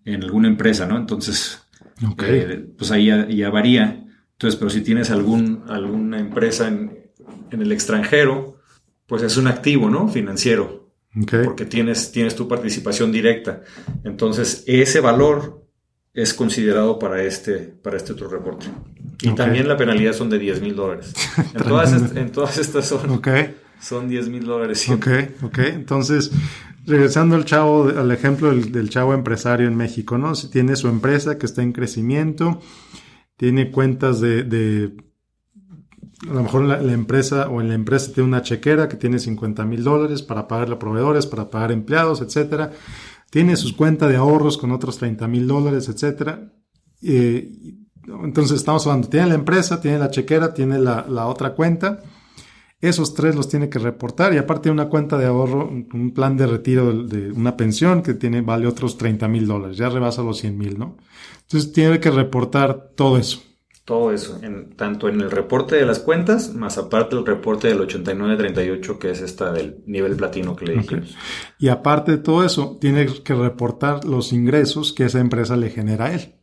alguna 0.07 0.49
empresa, 0.49 0.87
¿no? 0.87 0.97
Entonces, 0.97 1.67
eh, 2.23 2.67
pues 2.77 2.91
ahí 2.91 3.07
ya, 3.07 3.51
varía. 3.51 4.07
Entonces, 4.33 4.59
pero 4.59 4.71
si 4.71 4.81
tienes 4.83 5.11
algún, 5.11 5.65
alguna 5.69 6.19
empresa 6.21 6.69
en, 6.69 7.11
en 7.51 7.63
el 7.63 7.73
extranjero, 7.73 8.58
pues 9.09 9.23
es 9.23 9.37
un 9.37 9.49
activo, 9.49 9.90
¿no? 9.90 10.09
Financiero. 10.09 10.92
Porque 11.44 11.64
tienes, 11.64 12.12
tienes 12.12 12.37
tu 12.37 12.47
participación 12.47 13.11
directa. 13.11 13.62
Entonces, 14.05 14.62
ese 14.66 15.01
valor 15.01 15.66
es 16.14 16.35
considerado 16.35 16.99
para 16.99 17.23
este, 17.23 17.59
para 17.59 17.97
este 17.97 18.12
otro 18.12 18.29
reporte. 18.29 18.66
Y 19.23 19.35
también 19.35 19.66
la 19.66 19.77
penalidad 19.77 20.12
son 20.12 20.31
de 20.31 20.38
10 20.38 20.61
mil 20.61 20.77
dólares. 20.77 21.12
En 21.55 21.64
todas, 21.64 22.16
en 22.16 22.31
todas 22.31 22.59
estas 22.59 22.87
son, 22.87 23.21
son 23.81 24.09
10 24.09 24.29
mil 24.29 24.44
dólares. 24.44 24.88
Ok, 24.90 25.09
ok. 25.42 25.59
Entonces, 25.59 26.31
regresando 26.87 27.35
al 27.35 27.44
chavo, 27.44 27.88
al 27.88 28.11
ejemplo 28.11 28.55
del, 28.55 28.90
chavo 28.90 29.14
empresario 29.14 29.66
en 29.66 29.77
México, 29.77 30.18
¿no? 30.18 30.35
Si 30.35 30.51
tiene 30.51 30.77
su 30.77 30.88
empresa 30.88 31.38
que 31.38 31.47
está 31.47 31.62
en 31.62 31.73
crecimiento, 31.73 32.61
tiene 33.37 33.71
cuentas 33.71 34.21
de, 34.21 34.92
a 36.27 36.33
lo 36.33 36.43
mejor 36.43 36.63
la, 36.63 36.93
empresa 36.93 37.49
o 37.49 37.61
en 37.61 37.69
la 37.69 37.75
empresa 37.75 38.13
tiene 38.13 38.29
una 38.29 38.43
chequera 38.43 38.89
que 38.89 38.97
tiene 38.97 39.19
50 39.19 39.65
mil 39.65 39.85
dólares 39.85 40.23
para 40.23 40.49
pagarle 40.49 40.75
a 40.75 40.79
proveedores, 40.79 41.27
para 41.27 41.51
pagar 41.51 41.71
empleados, 41.71 42.21
etcétera. 42.21 42.73
Tiene 43.31 43.57
sus 43.57 43.73
cuentas 43.73 44.09
de 44.09 44.17
ahorros 44.17 44.59
con 44.59 44.73
otros 44.73 44.99
30 44.99 45.29
mil 45.29 45.47
dólares, 45.47 45.89
etcétera. 45.89 46.53
Eh, 47.03 47.77
entonces 48.25 48.57
estamos 48.57 48.87
hablando, 48.87 49.09
tiene 49.09 49.29
la 49.29 49.35
empresa, 49.35 49.81
tiene 49.81 49.99
la 49.99 50.11
chequera, 50.11 50.55
tiene 50.55 50.79
la, 50.79 51.27
otra 51.27 51.55
cuenta 51.55 52.03
esos 52.81 53.13
tres 53.13 53.35
los 53.35 53.49
tiene 53.49 53.69
que 53.69 53.81
reportar 53.81 54.33
y 54.33 54.39
aparte 54.39 54.71
una 54.71 54.89
cuenta 54.89 55.19
de 55.19 55.27
ahorro, 55.27 55.69
un 55.69 56.13
plan 56.15 56.37
de 56.37 56.47
retiro 56.47 56.93
de 56.93 57.33
una 57.33 57.57
pensión 57.57 58.03
que 58.03 58.15
tiene, 58.15 58.41
vale 58.41 58.69
otros 58.69 58.97
30 58.97 59.27
mil 59.27 59.49
dólares, 59.49 59.77
ya 59.77 59.89
rebasa 59.89 60.23
los 60.23 60.39
100 60.39 60.57
mil, 60.57 60.79
¿no? 60.79 60.97
Entonces 61.43 61.73
tiene 61.73 61.99
que 61.99 62.13
reportar 62.13 62.93
todo 62.95 63.19
eso. 63.19 63.43
Todo 63.88 64.12
eso, 64.12 64.38
en, 64.42 64.77
tanto 64.77 65.09
en 65.09 65.18
el 65.22 65.31
reporte 65.31 65.77
de 65.77 65.87
las 65.87 65.98
cuentas, 65.98 66.55
más 66.55 66.77
aparte 66.77 67.16
el 67.16 67.24
reporte 67.24 67.68
del 67.68 67.81
8938, 67.81 68.98
que 68.98 69.12
es 69.12 69.22
esta 69.22 69.51
del 69.51 69.79
nivel 69.87 70.14
platino 70.14 70.55
que 70.55 70.66
le 70.66 70.74
dijimos. 70.74 71.16
Y 71.59 71.68
aparte 71.68 72.12
de 72.12 72.18
todo 72.18 72.44
eso, 72.44 72.77
tiene 72.79 73.07
que 73.07 73.35
reportar 73.35 74.05
los 74.05 74.35
ingresos 74.35 74.92
que 74.92 75.05
esa 75.07 75.20
empresa 75.20 75.57
le 75.57 75.70
genera 75.70 76.05
a 76.05 76.12
él. 76.12 76.35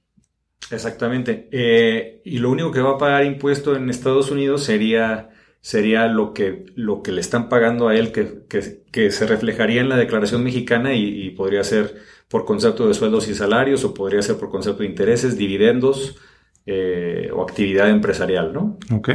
Exactamente. 0.71 1.47
Eh, 1.51 2.23
y 2.25 2.39
lo 2.39 2.49
único 2.49 2.71
que 2.71 2.81
va 2.81 2.93
a 2.93 2.97
pagar 2.97 3.25
impuesto 3.25 3.75
en 3.75 3.91
Estados 3.91 4.31
Unidos 4.31 4.63
sería 4.63 5.29
sería 5.61 6.07
lo 6.07 6.33
que, 6.33 6.65
lo 6.73 7.03
que 7.03 7.11
le 7.11 7.21
están 7.21 7.47
pagando 7.47 7.89
a 7.89 7.95
él, 7.95 8.11
que, 8.11 8.45
que, 8.91 9.11
se 9.11 9.27
reflejaría 9.27 9.81
en 9.81 9.89
la 9.89 9.97
declaración 9.97 10.43
mexicana 10.43 10.95
y, 10.95 11.29
podría 11.29 11.63
ser 11.63 11.95
por 12.27 12.45
concepto 12.45 12.87
de 12.87 12.95
sueldos 12.95 13.27
y 13.27 13.35
salarios 13.35 13.83
o 13.83 13.93
podría 13.93 14.23
ser 14.23 14.37
por 14.37 14.49
concepto 14.49 14.81
de 14.81 14.89
intereses, 14.89 15.37
dividendos 15.37 16.17
eh, 16.65 17.29
o 17.33 17.43
actividad 17.43 17.89
empresarial, 17.89 18.53
¿no? 18.53 18.77
Ok, 18.91 19.09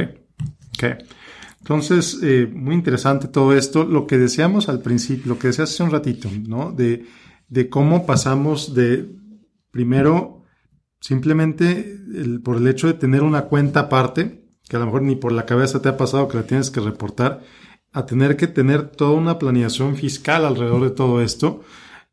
ok. 0.77 0.83
Entonces, 1.59 2.19
eh, 2.23 2.49
muy 2.51 2.75
interesante 2.75 3.27
todo 3.27 3.53
esto. 3.55 3.83
Lo 3.83 4.07
que 4.07 4.17
deseamos 4.17 4.69
al 4.69 4.81
principio, 4.81 5.33
lo 5.33 5.39
que 5.39 5.47
decías 5.47 5.69
hace 5.69 5.83
un 5.83 5.91
ratito, 5.91 6.29
¿no? 6.47 6.71
De, 6.71 7.05
de 7.49 7.69
cómo 7.69 8.05
pasamos 8.05 8.73
de, 8.73 9.09
primero, 9.71 10.43
simplemente 10.99 11.97
por 12.43 12.57
el 12.57 12.67
hecho 12.67 12.87
de 12.87 12.93
tener 12.93 13.21
una 13.21 13.43
cuenta 13.43 13.81
aparte, 13.81 14.45
que 14.67 14.77
a 14.77 14.79
lo 14.79 14.85
mejor 14.85 15.01
ni 15.01 15.15
por 15.15 15.33
la 15.33 15.45
cabeza 15.45 15.81
te 15.81 15.89
ha 15.89 15.97
pasado 15.97 16.27
que 16.27 16.37
la 16.37 16.47
tienes 16.47 16.71
que 16.71 16.79
reportar, 16.79 17.41
a 17.91 18.05
tener 18.05 18.37
que 18.37 18.47
tener 18.47 18.89
toda 18.89 19.11
una 19.11 19.37
planeación 19.37 19.95
fiscal 19.95 20.45
alrededor 20.45 20.83
de 20.83 20.91
todo 20.91 21.21
esto, 21.21 21.61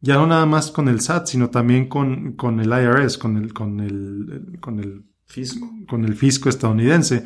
ya 0.00 0.14
no 0.14 0.26
nada 0.26 0.46
más 0.46 0.70
con 0.70 0.88
el 0.88 1.00
SAT, 1.00 1.26
sino 1.26 1.50
también 1.50 1.88
con, 1.88 2.32
con 2.32 2.60
el 2.60 2.68
IRS, 2.68 3.18
con 3.18 3.36
el, 3.36 3.52
con 3.52 3.80
el, 3.80 4.58
con 4.60 4.80
el 4.80 5.04
fisco, 5.28 5.70
con 5.86 6.04
el 6.04 6.14
fisco 6.14 6.48
estadounidense. 6.48 7.24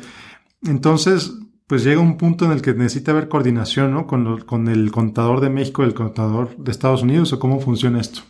Entonces, 0.61 1.33
pues 1.67 1.83
llega 1.83 2.01
un 2.01 2.17
punto 2.17 2.45
en 2.45 2.51
el 2.51 2.61
que 2.61 2.73
necesita 2.73 3.11
haber 3.11 3.29
coordinación, 3.29 3.91
¿no? 3.91 4.05
Con, 4.05 4.41
con 4.41 4.67
el 4.67 4.91
contador 4.91 5.39
de 5.39 5.49
México 5.49 5.83
y 5.83 5.87
el 5.87 5.93
contador 5.93 6.55
de 6.57 6.71
Estados 6.71 7.01
Unidos, 7.01 7.33
o 7.33 7.39
cómo 7.39 7.59
funciona 7.59 7.99
esto. 7.99 8.21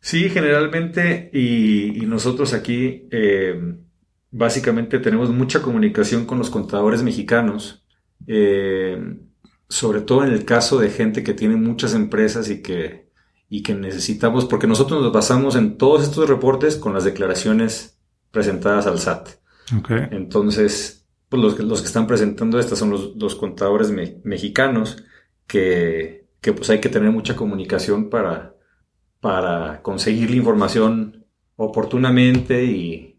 Sí, 0.00 0.28
generalmente, 0.28 1.30
y, 1.32 2.02
y 2.02 2.06
nosotros 2.06 2.52
aquí, 2.52 3.06
eh, 3.10 3.76
básicamente 4.30 4.98
tenemos 4.98 5.30
mucha 5.30 5.62
comunicación 5.62 6.26
con 6.26 6.38
los 6.38 6.50
contadores 6.50 7.02
mexicanos, 7.02 7.86
eh, 8.26 8.98
sobre 9.68 10.00
todo 10.00 10.24
en 10.24 10.32
el 10.32 10.44
caso 10.44 10.78
de 10.78 10.90
gente 10.90 11.22
que 11.22 11.34
tiene 11.34 11.56
muchas 11.56 11.94
empresas 11.94 12.50
y 12.50 12.60
que, 12.60 13.08
y 13.48 13.62
que 13.62 13.74
necesitamos, 13.74 14.44
porque 14.44 14.66
nosotros 14.66 15.00
nos 15.00 15.12
basamos 15.12 15.56
en 15.56 15.78
todos 15.78 16.02
estos 16.02 16.28
reportes 16.28 16.76
con 16.76 16.92
las 16.92 17.04
declaraciones 17.04 17.93
presentadas 18.34 18.86
al 18.86 18.98
SAT. 18.98 19.30
Entonces, 20.10 21.06
pues 21.30 21.42
los, 21.42 21.58
los, 21.58 21.80
que 21.80 21.86
están 21.86 22.06
presentando 22.06 22.58
estas 22.58 22.78
son 22.78 22.90
los, 22.90 23.34
contadores 23.36 23.90
mexicanos 24.22 25.02
que, 25.46 26.26
que, 26.42 26.52
pues 26.52 26.68
hay 26.68 26.80
que 26.80 26.90
tener 26.90 27.10
mucha 27.10 27.34
comunicación 27.34 28.10
para, 28.10 28.54
para 29.20 29.80
conseguir 29.80 30.28
la 30.28 30.36
información 30.36 31.24
oportunamente 31.56 32.64
y, 32.64 33.14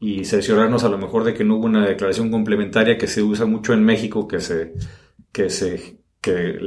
y 0.00 0.24
cerciorarnos 0.24 0.84
a 0.84 0.88
lo 0.88 0.98
mejor 0.98 1.24
de 1.24 1.34
que 1.34 1.44
no 1.44 1.56
hubo 1.56 1.66
una 1.66 1.86
declaración 1.86 2.30
complementaria 2.30 2.98
que 2.98 3.06
se 3.06 3.22
usa 3.22 3.46
mucho 3.46 3.72
en 3.72 3.82
México, 3.84 4.28
que 4.28 4.40
se, 4.40 4.74
que 5.32 5.48
se, 5.48 6.00
que 6.20 6.58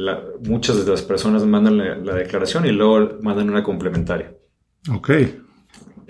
muchas 0.48 0.84
de 0.84 0.92
las 0.92 1.02
personas 1.02 1.46
mandan 1.46 2.06
la, 2.06 2.16
declaración 2.16 2.66
y 2.66 2.72
luego 2.72 3.20
mandan 3.22 3.50
una 3.50 3.64
complementaria. 3.64 4.34
Ok. 4.92 5.12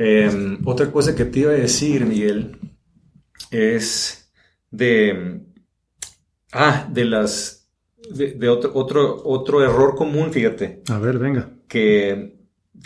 Em, 0.04 0.58
otra 0.66 0.92
cosa 0.92 1.16
que 1.16 1.26
te 1.26 1.42
iba 1.42 1.52
a 1.52 1.56
decir, 1.56 2.06
Miguel, 2.06 2.58
es 3.52 4.32
de, 4.72 5.42
ah, 6.52 6.88
de 6.92 7.06
las, 7.06 7.70
de, 8.10 8.50
otro, 8.50 8.72
otro, 8.74 9.22
otro 9.26 9.64
error 9.64 9.96
común, 9.96 10.32
fíjate. 10.32 10.82
A 10.90 10.98
ver, 10.98 11.20
venga. 11.20 11.52
Que 11.68 12.42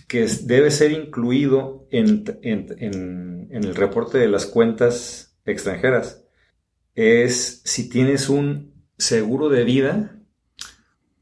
que 0.08 0.28
debe 0.44 0.72
ser 0.72 0.92
incluido 0.92 1.88
en, 1.92 2.26
el 3.52 3.76
reporte 3.76 4.18
de 4.18 4.28
las 4.28 4.46
cuentas 4.46 5.38
extranjeras 5.46 6.24
es 6.94 7.62
si 7.66 7.90
tienes 7.90 8.30
un 8.30 8.74
seguro 8.98 9.50
de 9.50 9.64
vida 9.64 10.15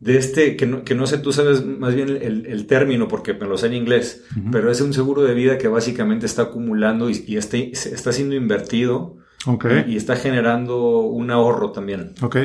de 0.04 0.18
este, 0.18 0.58
que 0.58 0.66
no, 0.66 0.84
que 0.84 0.96
no 0.96 1.08
sé, 1.08 1.18
tú 1.18 1.32
sabes 1.32 1.66
más 1.66 1.96
bien 1.96 2.10
el, 2.10 2.66
término 2.68 3.08
porque 3.08 3.34
me 3.34 3.46
lo 3.46 3.58
sé 3.58 3.68
en 3.68 3.74
inglés, 3.74 4.26
pero 4.52 4.70
es 4.70 4.82
un 4.82 4.94
seguro 4.94 5.24
de 5.24 5.34
vida 5.34 5.58
que 5.58 5.70
básicamente 5.70 6.26
está 6.26 6.44
acumulando 6.44 7.10
y, 7.10 7.24
y 7.26 7.38
está, 7.38 7.58
está 7.58 8.12
siendo 8.12 8.36
invertido 8.36 9.18
y 9.88 9.96
está 9.96 10.16
generando 10.16 11.00
un 11.00 11.32
ahorro 11.32 11.72
también. 11.72 12.14
Ok. 12.22 12.38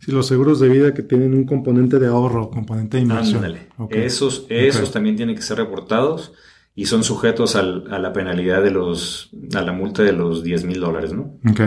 Si 0.00 0.12
los 0.12 0.26
seguros 0.26 0.60
de 0.60 0.68
vida 0.68 0.94
que 0.94 1.02
tienen 1.02 1.34
un 1.34 1.44
componente 1.44 1.98
de 1.98 2.06
ahorro, 2.06 2.50
componente 2.50 2.96
de 2.96 3.04
inversión. 3.04 3.44
Esos, 3.90 4.46
esos 4.48 4.92
también 4.92 5.16
tienen 5.16 5.34
que 5.34 5.42
ser 5.42 5.58
reportados 5.58 6.32
y 6.74 6.86
son 6.86 7.04
sujetos 7.04 7.56
al, 7.56 7.92
a 7.92 7.98
la 7.98 8.12
penalidad 8.12 8.62
de 8.62 8.70
los, 8.70 9.30
a 9.54 9.62
la 9.62 9.72
multa 9.72 10.02
de 10.02 10.12
los 10.12 10.42
10 10.42 10.64
mil 10.64 10.80
dólares, 10.80 11.12
¿no? 11.12 11.38
Ok. 11.48 11.60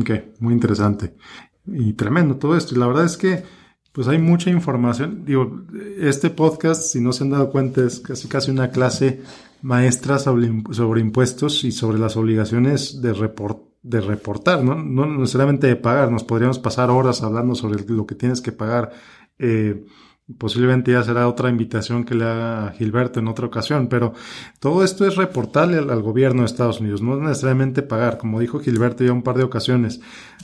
Ok. 0.00 0.10
Muy 0.40 0.54
interesante. 0.54 1.14
Y 1.66 1.92
tremendo 1.94 2.36
todo 2.36 2.56
esto. 2.56 2.74
Y 2.74 2.78
la 2.78 2.86
verdad 2.86 3.04
es 3.04 3.16
que, 3.16 3.42
pues 3.92 4.08
hay 4.08 4.18
mucha 4.18 4.50
información. 4.50 5.24
Digo, 5.24 5.62
este 5.98 6.30
podcast, 6.30 6.82
si 6.82 7.00
no 7.00 7.12
se 7.12 7.24
han 7.24 7.30
dado 7.30 7.50
cuenta, 7.50 7.84
es 7.84 8.00
casi 8.00 8.28
casi 8.28 8.50
una 8.50 8.70
clase 8.70 9.22
maestra 9.62 10.18
sobre, 10.18 11.00
impuestos 11.00 11.64
y 11.64 11.72
sobre 11.72 11.98
las 11.98 12.16
obligaciones 12.16 13.00
de 13.02 13.12
reportar 13.12 13.70
de 13.82 14.02
reportar, 14.02 14.62
¿no? 14.62 14.74
no 14.74 15.06
necesariamente 15.06 15.66
de 15.66 15.74
pagar, 15.74 16.12
nos 16.12 16.22
podríamos 16.22 16.58
pasar 16.58 16.90
horas 16.90 17.22
hablando 17.22 17.54
sobre 17.54 17.82
lo 17.88 18.06
que 18.06 18.14
tienes 18.14 18.42
que 18.42 18.52
pagar. 18.52 18.90
Eh, 19.38 19.86
posiblemente 20.38 20.92
ya 20.92 21.02
será 21.02 21.28
otra 21.28 21.48
invitación 21.48 22.04
que 22.04 22.14
le 22.14 22.24
haga 22.24 22.72
Gilberto 22.72 23.20
en 23.20 23.28
otra 23.28 23.46
ocasión, 23.46 23.88
pero 23.88 24.12
todo 24.58 24.84
esto 24.84 25.06
es 25.06 25.16
reportarle 25.16 25.78
al, 25.78 26.02
gobierno 26.02 26.42
de 26.42 26.46
Estados 26.46 26.80
Unidos, 26.80 27.02
no 27.02 27.14
es 27.14 27.20
necesariamente 27.20 27.82
pagar, 27.82 28.18
como 28.18 28.38
dijo 28.38 28.60
Gilberto 28.60 29.02
ya 29.02 29.12
un 29.12 29.22
par 29.22 29.36
de 29.36 29.44
ocasiones, 29.44 30.00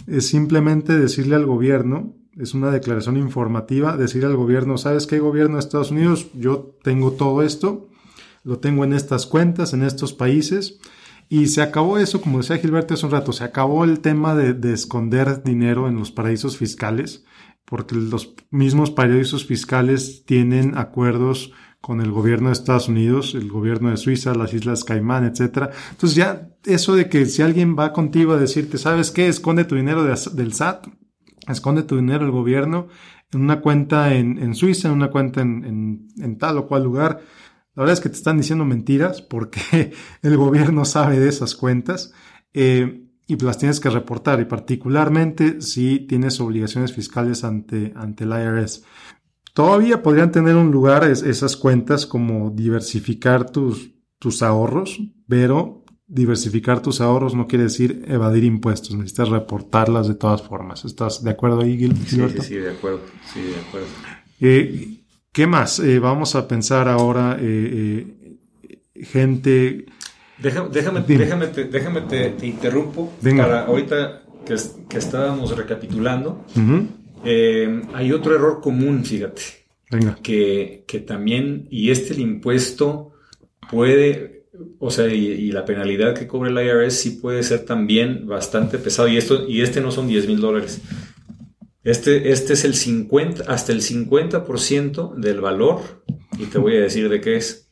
es 0.06 0.26
simplemente 0.26 0.98
decirle 0.98 1.37
al 1.37 1.46
gobierno, 1.46 2.14
es 2.38 2.55
una 2.55 2.70
declaración 2.70 3.16
informativa, 3.16 3.96
decirle 3.96 4.29
al 4.29 4.37
gobierno, 4.37 4.77
¿sabes 4.77 5.07
qué 5.07 5.18
gobierno 5.18 5.57
de 5.57 5.61
Estados 5.61 5.90
Unidos? 5.90 6.27
Yo 6.35 6.77
tengo 6.83 7.12
todo 7.12 7.42
esto, 7.42 7.88
lo 8.44 8.59
tengo 8.59 8.85
en 8.85 8.92
estas 8.92 9.27
cuentas, 9.27 9.72
en 9.72 9.83
estos 9.83 10.12
países, 10.12 10.79
y 11.29 11.49
se 11.49 11.62
acabó 11.62 11.99
eso, 11.99 12.20
como 12.20 12.38
decía 12.38 12.59
Gilberto 12.59 12.94
hace 12.94 13.07
un 13.07 13.12
rato, 13.12 13.33
se 13.33 13.42
acabó 13.42 13.85
el 13.85 14.01
tema 14.01 14.35
de, 14.35 14.72
esconder 14.72 15.42
dinero 15.42 15.88
en 15.88 15.96
los 15.96 16.12
paraísos 16.12 16.57
fiscales, 16.57 17.25
porque 17.64 17.96
los 17.96 18.35
mismos 18.51 18.90
paraísos 18.90 19.44
fiscales 19.44 20.25
tienen 20.25 20.79
acuerdos 20.79 21.53
con 21.81 22.01
el 22.01 22.12
gobierno 22.12 22.49
de 22.49 22.53
Estados 22.53 22.88
Unidos, 22.88 23.35
el 23.35 23.49
gobierno 23.49 23.90
de 23.90 23.96
Suiza, 23.96 24.35
las 24.35 24.55
Islas 24.55 24.85
Caimán, 24.85 25.25
etcétera. 25.25 25.71
Entonces 25.90 26.17
ya 26.17 26.48
eso 26.65 26.94
de 26.94 27.08
que 27.08 27.27
si 27.27 27.42
alguien 27.42 27.77
va 27.77 27.92
contigo 27.92 28.35
a 28.35 28.38
decirte, 28.38 28.79
¿sabes 28.79 29.10
qué? 29.10 29.27
Esconde 29.27 29.65
tu 29.65 29.75
dinero 29.75 30.04
del 30.04 30.52
SAT, 30.52 30.87
esconde 31.49 31.83
tu 31.83 31.97
dinero 31.97 32.25
el 32.25 32.31
gobierno 32.31 32.88
en 33.33 33.40
una 33.40 33.61
cuenta 33.61 34.15
en, 34.15 34.55
Suiza, 34.55 34.88
en 34.88 34.94
una 34.94 35.11
cuenta 35.11 35.40
en, 35.40 36.37
tal 36.38 36.59
o 36.59 36.67
cual 36.67 36.85
lugar, 36.85 37.21
la 37.75 37.83
verdad 37.83 37.94
es 37.94 38.01
que 38.01 38.09
te 38.09 38.17
están 38.17 38.38
diciendo 38.38 38.65
mentiras 38.65 39.23
porque 39.23 39.92
el 40.23 40.37
gobierno 40.37 40.85
sabe 40.85 41.19
de 41.19 41.29
esas 41.29 41.55
cuentas 41.55 42.13
eh, 42.55 43.03
y 43.27 43.37
las 43.37 43.59
tienes 43.59 43.81
que 43.81 43.90
reportar 43.90 44.40
y 44.40 44.44
particularmente 44.44 45.61
si 45.61 46.01
tienes 46.01 46.40
obligaciones 46.40 46.92
fiscales 46.92 47.44
ante, 47.44 47.92
ante 47.97 48.25
el 48.25 48.31
IRS. 48.31 48.85
Todavía 49.53 50.03
podrían 50.03 50.33
tener 50.33 50.55
un 50.55 50.71
lugar 50.71 51.05
esas 51.05 51.57
cuentas 51.57 52.07
como 52.07 52.51
diversificar 52.51 53.51
tus, 53.51 53.94
tus 54.19 54.42
ahorros, 54.42 55.01
pero 55.27 55.85
diversificar 56.09 56.81
tus 56.83 57.00
ahorros 57.00 57.35
no 57.35 57.48
quiere 57.48 57.65
decir 57.65 58.04
evadir 58.07 58.44
impuestos, 58.44 58.94
necesitas 58.94 59.29
reportarlas 59.29 60.09
de 60.09 60.15
todas 60.15 60.42
formas. 60.42 60.85
¿Estás 60.85 61.23
de 61.23 61.31
acuerdo 61.31 61.63
ahí, 61.63 61.77
Gil? 61.77 61.96
Sí, 62.07 62.17
sí, 62.17 62.38
sí, 62.42 62.54
de 62.54 62.71
acuerdo. 62.71 63.00
Sí, 63.33 63.42
de 63.42 63.57
acuerdo. 63.57 63.87
Eh, 64.40 65.00
¿Qué 65.33 65.46
más? 65.46 65.81
Eh, 65.81 65.98
vamos 65.98 66.35
a 66.35 66.46
pensar 66.46 66.88
ahora 66.88 67.37
gente... 68.94 69.87
déjame, 70.38 70.71
déjame, 70.71 71.00
te, 71.48 71.65
déjame 71.65 72.00
te, 72.02 72.46
interrumpo. 72.46 73.13
Para 73.23 73.67
ahorita 73.67 74.23
que, 74.46 74.98
estábamos 74.98 75.57
recapitulando, 75.57 76.44
hay 77.94 78.13
otro 78.13 78.35
error 78.35 78.61
común, 78.61 79.04
fíjate. 79.04 79.42
Que, 80.23 80.85
que 80.87 80.98
también, 81.00 81.69
y 81.71 81.90
este 81.90 82.13
el 82.15 82.21
impuesto 82.21 83.13
puede 83.71 84.35
o 84.79 84.90
sea, 84.90 85.07
y, 85.09 85.50
la 85.52 85.65
penalidad 85.65 86.15
que 86.15 86.27
cobra 86.27 86.50
el 86.50 86.67
IRS 86.67 86.94
sí 86.94 87.11
puede 87.11 87.42
ser 87.42 87.65
también 87.65 88.27
bastante 88.27 88.79
pesado. 88.79 89.09
Y, 89.09 89.17
esto, 89.17 89.48
y 89.48 89.63
este 89.63 89.81
no 89.81 89.90
son 89.90 90.09
10 90.09 90.27
mil 90.27 90.40
dólares. 90.40 90.81
Este, 91.83 92.33
este 92.33 92.54
es 92.54 92.65
el 92.65 92.75
50, 92.75 93.44
hasta 93.46 93.73
el 93.73 93.81
50% 93.81 95.15
del 95.15 95.40
valor, 95.40 96.02
y 96.38 96.46
te 96.46 96.59
voy 96.59 96.77
a 96.77 96.81
decir 96.81 97.09
de 97.09 97.21
qué 97.21 97.37
es, 97.37 97.71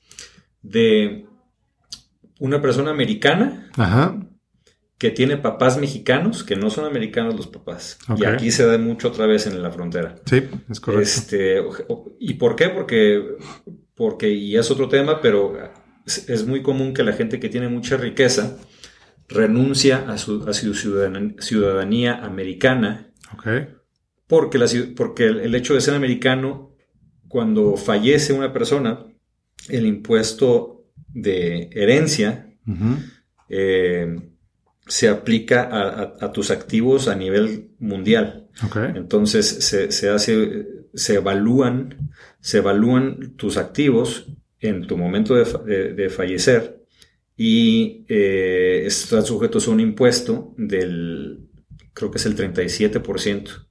de 0.63 1.27
una 2.39 2.63
persona 2.63 2.91
americana 2.91 3.71
que 4.99 5.11
tiene 5.11 5.37
papás 5.37 5.79
mexicanos, 5.79 6.45
que 6.45 6.57
no 6.57 6.71
son 6.71 6.85
americanos 6.85 7.35
los 7.35 7.49
papás. 7.49 7.99
Y 8.17 8.25
aquí 8.25 8.51
se 8.51 8.65
da 8.65 8.79
mucho 8.79 9.09
otra 9.09 9.27
vez 9.27 9.47
en 9.47 9.61
la 9.61 9.71
frontera. 9.71 10.15
Sí, 10.25 10.43
es 10.71 10.81
correcto. 10.81 11.03
Este, 11.03 11.63
¿Y 12.21 12.35
por 12.35 12.55
qué? 12.55 12.69
Porque, 12.69 13.21
porque, 13.95 14.31
y 14.31 14.57
es 14.57 14.71
otro 14.71 14.89
tema, 14.89 15.21
pero 15.21 15.59
es 16.07 16.47
muy 16.47 16.63
común 16.63 16.95
que 16.95 17.03
la 17.03 17.13
gente 17.13 17.41
que 17.41 17.49
tiene 17.49 17.69
mucha 17.69 17.97
riqueza 17.97 18.59
renuncia 19.29 20.05
a 20.09 20.19
su, 20.19 20.75
ciudadanía, 21.39 22.25
americana. 22.25 23.11
Porque, 24.27 24.59
la, 24.59 24.67
porque 24.97 25.27
el, 25.27 25.55
hecho 25.55 25.75
de 25.75 25.81
ser 25.81 25.95
americano, 25.95 26.75
cuando 27.29 27.77
fallece 27.77 28.33
una 28.33 28.53
persona, 28.53 29.07
el 29.69 29.87
impuesto 29.87 30.85
de 31.09 31.71
herencia 31.73 32.55
eh, 33.49 34.17
se 34.87 35.09
aplica 35.09 35.69
a, 36.21 36.33
tus 36.33 36.51
activos 36.51 37.09
a 37.09 37.15
nivel 37.15 37.71
mundial. 37.79 38.49
Entonces 38.95 39.47
se, 39.65 40.09
hace, 40.11 40.67
se 40.93 41.15
evalúan, 41.15 42.13
se 42.41 42.59
evalúan 42.59 43.35
tus 43.37 43.57
activos 43.57 44.29
en 44.69 44.87
tu 44.87 44.97
momento 44.97 45.35
de, 45.35 46.09
fallecer 46.09 46.85
y 47.37 48.05
eh, 48.09 48.85
están 48.87 49.25
sujetos 49.25 49.69
a 49.69 49.71
un 49.71 49.81
impuesto 49.81 50.55
del, 50.57 51.49
creo 51.93 52.11
que 52.11 52.19
es 52.19 52.27
el 52.27 52.37
37%. 52.37 53.67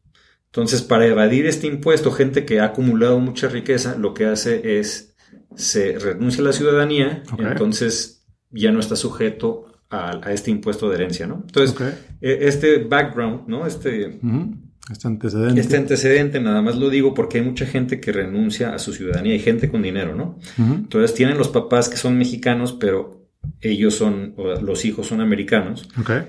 Entonces, 0.45 0.83
para 0.83 1.07
evadir 1.07 1.47
este 1.47 1.65
impuesto, 1.65 2.11
gente 2.11 2.45
que 2.45 2.59
ha 2.59 2.65
acumulado 2.65 3.19
mucha 3.19 3.47
riqueza, 3.47 3.95
lo 3.97 4.13
que 4.13 4.25
hace 4.25 4.79
es, 4.79 5.15
se 5.55 5.97
renuncia 5.97 6.41
a 6.41 6.45
la 6.45 6.53
ciudadanía, 6.53 7.23
entonces 7.39 8.27
ya 8.51 8.71
no 8.71 8.79
está 8.79 8.95
sujeto 8.95 9.65
a, 9.89 10.31
este 10.31 10.51
impuesto 10.51 10.89
de 10.89 10.95
herencia, 10.95 11.25
¿no? 11.25 11.43
Entonces, 11.47 11.75
e, 12.21 12.47
este 12.47 12.77
background, 12.83 13.47
¿no? 13.47 13.65
Este... 13.65 14.19
Este 14.91 15.07
antecedente. 15.07 15.61
Este 15.61 15.77
antecedente, 15.77 16.41
nada 16.41 16.61
más 16.61 16.75
lo 16.75 16.89
digo 16.89 17.13
porque 17.13 17.37
hay 17.37 17.45
mucha 17.45 17.65
gente 17.65 18.01
que 18.01 18.11
renuncia 18.11 18.73
a 18.73 18.79
su 18.79 18.93
ciudadanía 18.93 19.35
y 19.35 19.39
gente 19.39 19.71
con 19.71 19.81
dinero, 19.81 20.15
¿no? 20.15 20.39
Entonces 20.57 21.13
tienen 21.13 21.37
los 21.37 21.47
papás 21.47 21.87
que 21.87 21.95
son 21.95 22.17
mexicanos, 22.17 22.73
pero 22.73 23.29
ellos 23.61 23.95
son, 23.95 24.35
los 24.61 24.83
hijos 24.83 25.07
son 25.07 25.21
americanos. 25.21 25.87
Okay. 25.99 26.23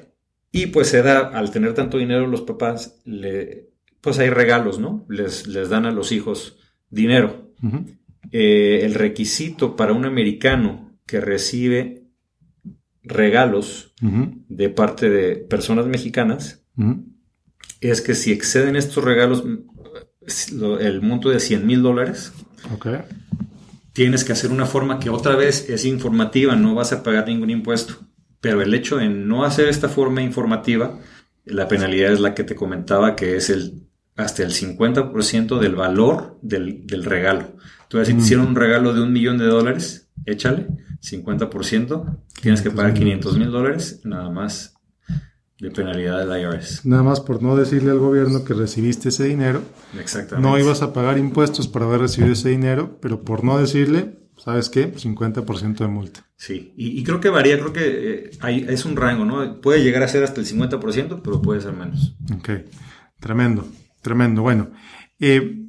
Y 0.53 0.67
pues 0.67 0.89
se 0.89 1.03
da, 1.03 1.31
al 1.31 1.51
tener 1.51 1.75
tanto 1.75 1.99
dinero 1.99 2.29
los 2.29 2.43
papás, 2.43 3.01
le, 3.05 3.73
pues 4.01 4.21
hay 4.21 4.31
regalos, 4.31 4.79
¿no? 4.79 5.05
Les, 5.09 5.49
les 5.49 5.69
dan 5.69 5.85
a 5.85 5.91
los 5.91 6.13
hijos 6.13 6.59
dinero. 6.91 7.53
Eh, 8.31 8.81
el 8.85 8.95
requisito 8.95 9.75
para 9.75 9.93
un 9.93 10.05
americano 10.05 10.97
que 11.07 11.21
recibe 11.21 12.05
regalos 13.03 13.95
de 14.01 14.69
parte 14.71 15.11
de 15.11 15.37
personas 15.37 15.87
mexicanas 15.87 16.65
es 17.91 18.01
que 18.01 18.15
si 18.15 18.33
exceden 18.33 18.77
estos 18.77 19.05
regalos 19.05 19.45
el 20.81 21.03
monto 21.03 21.31
de 21.31 21.41
100 21.41 21.67
mil 21.67 21.83
dólares, 21.83 22.33
tienes 23.93 24.25
que 24.25 24.33
hacer 24.33 24.51
una 24.51 24.67
forma 24.67 24.99
que 24.99 25.11
otra 25.11 25.37
vez 25.37 25.69
es 25.69 25.85
informativa, 25.85 26.57
no 26.57 26.75
vas 26.75 26.93
a 26.93 27.03
pagar 27.03 27.27
ningún 27.29 27.51
impuesto. 27.51 27.95
Pero 28.41 28.63
el 28.63 28.75
hecho 28.75 28.97
de 28.97 29.09
no 29.09 29.45
hacer 29.45 29.69
esta 29.69 29.89
forma 29.89 30.23
informativa, 30.23 30.99
la 31.45 31.69
penalidad 31.69 32.13
es 32.13 32.21
la 32.21 32.35
que 32.35 32.45
te 32.45 32.55
comentaba, 32.55 33.17
que 33.17 33.37
es 33.37 33.51
el 33.51 33.85
hasta 34.17 34.45
el 34.45 34.53
50% 34.53 35.59
del 35.59 35.75
valor 35.75 36.39
del, 36.41 37.05
regalo. 37.05 37.57
Entonces, 37.83 38.09
si 38.09 38.15
te 38.15 38.21
mm. 38.21 38.25
hicieron 38.25 38.47
un 38.49 38.55
regalo 38.55 38.95
de 38.95 39.03
un 39.03 39.13
millón 39.13 39.39
de 39.39 39.47
dólares, 39.47 40.09
échale 40.25 40.69
50%, 41.03 42.19
tienes 42.41 42.63
que 42.63 42.71
pagar 42.71 42.95
500 42.95 43.39
mil 43.39 43.51
dólares, 43.51 44.01
nada 44.05 44.31
más 44.31 44.74
de 45.61 45.71
penalidad 45.71 46.27
del 46.27 46.41
IRS. 46.41 46.85
Nada 46.85 47.03
más 47.03 47.21
por 47.21 47.43
no 47.43 47.57
decirle 47.57 47.91
al 47.91 47.99
gobierno 47.99 48.45
que 48.45 48.55
recibiste 48.55 49.11
ese 49.11 49.25
dinero. 49.25 49.63
Exactamente. 49.99 50.49
No 50.49 50.59
ibas 50.59 50.83
a 50.83 50.93
pagar 50.93 51.19
impuestos 51.19 51.69
por 51.69 51.83
haber 51.83 52.01
recibido 52.01 52.33
ese 52.33 52.49
dinero, 52.49 52.99
pero 53.01 53.23
por 53.23 53.45
no 53.45 53.59
decirle, 53.59 54.19
¿sabes 54.37 54.69
qué? 54.69 54.93
50% 54.93 55.77
de 55.77 55.87
multa. 55.87 56.27
Sí, 56.37 56.75
y, 56.77 57.03
creo 57.05 57.21
que 57.21 57.31
varía, 57.31 57.59
creo 57.59 57.73
que 57.73 58.31
eh, 58.43 58.67
es 58.69 58.85
un 58.85 58.97
rango, 58.97 59.25
¿no? 59.25 59.61
Puede 59.61 59.83
llegar 59.83 60.03
a 60.03 60.09
ser 60.09 60.25
hasta 60.25 60.41
el 60.41 60.47
50%, 60.47 61.21
pero 61.23 61.41
puede 61.41 61.61
ser 61.61 61.73
menos. 61.73 62.17
Ok, 62.37 62.51
tremendo, 63.21 63.67
tremendo. 64.03 64.43
Bueno, 64.43 64.73
eh, 65.21 65.69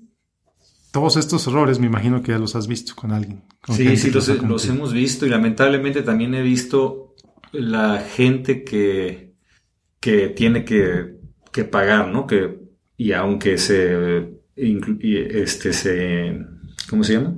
todos 0.92 1.18
estos 1.18 1.46
errores 1.48 1.80
me 1.80 1.86
imagino 1.86 2.24
que 2.24 2.32
ya 2.32 2.40
los 2.40 2.56
has 2.56 2.68
visto 2.68 2.94
con 2.96 3.12
alguien. 3.12 3.44
sí, 3.70 3.96
sí, 3.98 4.10
los, 4.10 4.28
los 4.28 4.68
hemos 4.68 4.92
visto 4.94 5.26
y 5.26 5.30
lamentablemente 5.30 6.02
también 6.02 6.34
he 6.34 6.42
visto 6.42 7.16
la 7.52 8.00
gente 8.00 8.64
que 8.64 9.35
que 10.06 10.30
tiene 10.30 10.64
que, 10.64 11.64
pagar, 11.64 12.10
¿no? 12.10 12.28
Que, 12.28 12.60
y 12.96 13.14
aunque 13.14 13.58
se, 13.58 14.36
este, 14.56 15.74
se, 15.74 16.46
¿cómo 16.88 17.04
se 17.04 17.14
llama? 17.14 17.36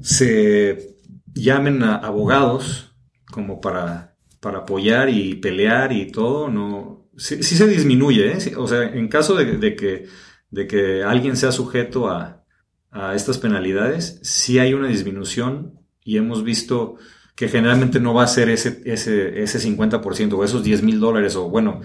Se 0.00 0.94
llamen 1.34 1.82
a 1.82 1.96
abogados 1.96 2.94
como 3.32 3.60
para, 3.60 4.14
para 4.38 4.58
apoyar 4.58 5.10
y 5.10 5.34
pelear 5.34 5.92
y 5.92 6.12
todo, 6.12 6.48
no, 6.48 7.10
sí, 7.16 7.42
se 7.42 7.66
disminuye, 7.66 8.30
¿eh? 8.30 8.54
o 8.56 8.68
sea, 8.68 8.84
en 8.84 9.08
caso 9.08 9.34
de, 9.34 9.74
que, 9.74 10.06
de 10.50 10.66
que 10.68 11.02
alguien 11.02 11.36
sea 11.36 11.50
sujeto 11.50 12.08
a, 12.08 12.44
a 12.92 13.16
estas 13.16 13.38
penalidades, 13.38 14.20
sí 14.22 14.60
hay 14.60 14.72
una 14.72 14.86
disminución 14.86 15.80
y 16.04 16.16
hemos 16.16 16.44
visto 16.44 16.94
que 17.34 17.48
generalmente 17.48 18.00
no 18.00 18.14
va 18.14 18.24
a 18.24 18.28
ser 18.28 18.48
ese, 18.50 18.82
ese, 18.84 19.42
ese 19.42 19.58
50% 19.58 20.32
o 20.34 20.44
esos 20.44 20.62
10 20.62 20.82
mil 20.82 21.00
dólares 21.00 21.36
o 21.36 21.48
bueno, 21.48 21.80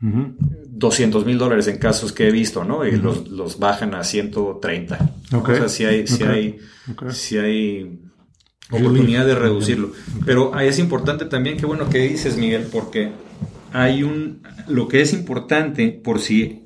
200 0.00 1.24
mil 1.24 1.38
dólares 1.38 1.68
en 1.68 1.78
casos 1.78 2.12
que 2.12 2.28
he 2.28 2.30
visto, 2.30 2.64
¿no? 2.64 2.86
Y 2.86 2.92
los, 2.92 3.58
bajan 3.58 3.94
a 3.94 4.04
130. 4.04 5.10
O 5.32 5.46
sea, 5.46 5.68
si 5.68 5.84
hay, 5.84 6.06
si 6.06 6.22
hay, 6.22 6.58
si 7.10 7.38
hay 7.38 8.00
oportunidad 8.70 9.26
de 9.26 9.34
reducirlo. 9.34 9.92
Pero 10.24 10.54
ahí 10.54 10.68
es 10.68 10.78
importante 10.78 11.24
también, 11.24 11.56
qué 11.56 11.66
bueno 11.66 11.88
que 11.88 11.98
dices, 11.98 12.36
Miguel, 12.36 12.66
porque 12.70 13.12
hay 13.72 14.02
un, 14.02 14.42
lo 14.68 14.88
que 14.88 15.00
es 15.00 15.12
importante 15.12 15.88
por 15.88 16.20
si 16.20 16.62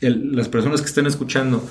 las 0.00 0.48
personas 0.48 0.80
que 0.80 0.88
están 0.88 1.06
escuchando 1.06 1.64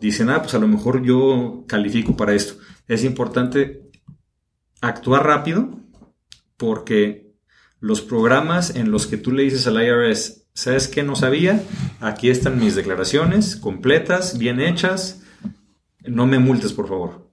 dicen, 0.00 0.30
ah, 0.30 0.42
pues 0.42 0.54
a 0.54 0.58
lo 0.58 0.68
mejor 0.68 1.02
yo 1.02 1.64
califico 1.66 2.16
para 2.16 2.34
esto. 2.34 2.54
Es 2.88 3.04
importante 3.04 3.82
actuar 4.82 5.24
rápido 5.24 5.70
porque 6.58 7.32
los 7.80 8.02
programas 8.02 8.76
en 8.76 8.90
los 8.90 9.06
que 9.06 9.16
tú 9.16 9.32
le 9.32 9.44
dices 9.44 9.66
al 9.66 9.82
IRS, 9.82 10.48
¿sabes 10.52 10.88
qué 10.88 11.02
no 11.02 11.16
sabía? 11.16 11.62
Aquí 12.00 12.28
están 12.28 12.60
mis 12.60 12.76
declaraciones 12.76 13.56
completas, 13.56 14.38
bien 14.38 14.60
hechas, 14.60 15.22
no 16.04 16.26
me 16.26 16.38
multes 16.38 16.72
por 16.72 16.88
favor. 16.88 17.30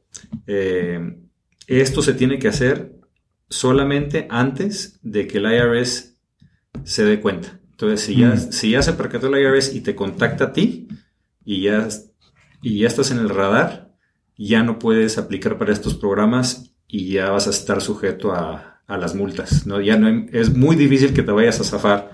Eh, 0.48 1.18
esto 1.68 2.02
se 2.02 2.14
tiene 2.14 2.40
que 2.40 2.48
hacer 2.48 2.96
solamente 3.50 4.28
antes 4.30 5.00
de 5.04 5.28
que 5.28 5.40
el 5.40 5.52
IRS 5.52 6.18
se 6.84 7.04
dé 7.04 7.20
cuenta. 7.20 7.60
Entonces, 7.72 8.02
si 8.02 8.16
ya, 8.16 8.30
mm. 8.30 8.52
si 8.52 8.72
ya 8.72 8.82
se 8.82 8.94
percató 8.94 9.28
el 9.28 9.42
IRS 9.42 9.74
y 9.76 9.82
te 9.82 9.96
contacta 9.96 10.46
a 10.46 10.54
ti 10.54 10.88
y 11.46 11.62
ya, 11.62 11.88
y 12.62 12.80
ya 12.80 12.88
estás 12.88 13.12
en 13.12 13.20
el 13.20 13.30
radar, 13.30 13.96
ya 14.38 14.64
no 14.64 14.80
puedes 14.80 15.18
aplicar 15.18 15.58
para 15.58 15.74
estos 15.74 15.96
programas 15.96 16.69
y 16.90 17.14
ya 17.14 17.30
vas 17.30 17.48
a 17.48 17.52
estar 17.52 17.82
sujeto 17.82 18.34
a, 18.34 18.66
las 18.88 19.14
multas. 19.14 19.68
¿no? 19.68 19.80
Ya 19.80 19.98
no 19.98 20.10
es 20.32 20.56
muy 20.56 20.76
difícil 20.76 21.14
que 21.14 21.22
te 21.22 21.32
vayas 21.32 21.62
a 21.62 21.64
zafar 21.64 22.12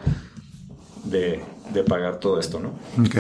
de, 1.06 1.42
pagar 1.88 2.20
todo 2.20 2.40
esto, 2.40 2.60
¿no? 2.60 2.78
Ok. 3.02 3.16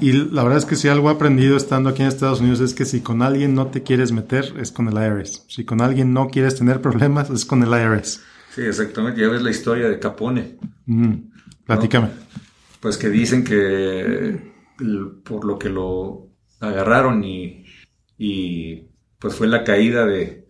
Y 0.00 0.12
la 0.12 0.42
verdad 0.42 0.58
es 0.58 0.66
que 0.66 0.76
si 0.76 0.88
algo 0.88 1.10
he 1.10 1.14
aprendido 1.14 1.56
estando 1.56 1.88
aquí 1.88 2.02
en 2.02 2.08
Estados 2.08 2.40
Unidos 2.40 2.60
es 2.60 2.74
que 2.74 2.84
si 2.84 3.00
con 3.00 3.22
alguien 3.22 3.54
no 3.54 3.68
te 3.68 3.82
quieres 3.82 4.12
meter, 4.12 4.52
es 4.58 4.72
con 4.72 4.88
el 4.88 4.94
IRS. 4.94 5.44
Si 5.48 5.64
con 5.64 5.80
alguien 5.80 6.12
no 6.12 6.28
quieres 6.28 6.56
tener 6.56 6.82
problemas, 6.82 7.30
es 7.30 7.46
con 7.46 7.62
el 7.62 7.70
IRS. 7.70 8.20
Sí, 8.54 8.62
exactamente. 8.62 9.20
Ya 9.20 9.28
ves 9.28 9.42
la 9.42 9.50
historia 9.50 9.88
de 9.88 9.98
Capone. 9.98 10.58
Mm. 10.84 11.14
Platícame. 11.64 12.08
Pues 12.80 12.98
que 12.98 13.08
dicen 13.08 13.42
que 13.42 14.54
por 15.24 15.46
lo 15.46 15.58
que 15.58 15.70
lo 15.70 16.28
agarraron 16.60 17.24
y 17.24 17.64
y 18.18 18.88
pues 19.18 19.34
fue 19.34 19.46
la 19.46 19.64
caída 19.64 20.06
de, 20.06 20.45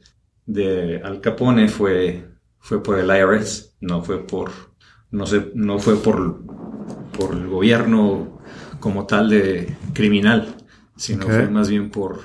de 0.47 1.01
Al 1.03 1.21
Capone 1.21 1.69
fue, 1.69 2.25
fue 2.59 2.83
por 2.83 2.99
el 2.99 3.11
IRS, 3.11 3.77
no 3.81 4.03
fue 4.03 4.27
por, 4.27 4.51
no 5.11 5.27
sé, 5.27 5.51
no 5.55 5.79
fue 5.79 5.97
por, 5.97 6.43
por 7.17 7.35
el 7.35 7.49
gobierno 7.49 8.41
como 8.81 9.07
tal 9.07 9.31
de 9.31 9.77
criminal, 9.93 10.57
sino 10.97 11.27
fue 11.27 11.49
más 11.49 11.69
bien 11.69 11.91
por, 11.91 12.21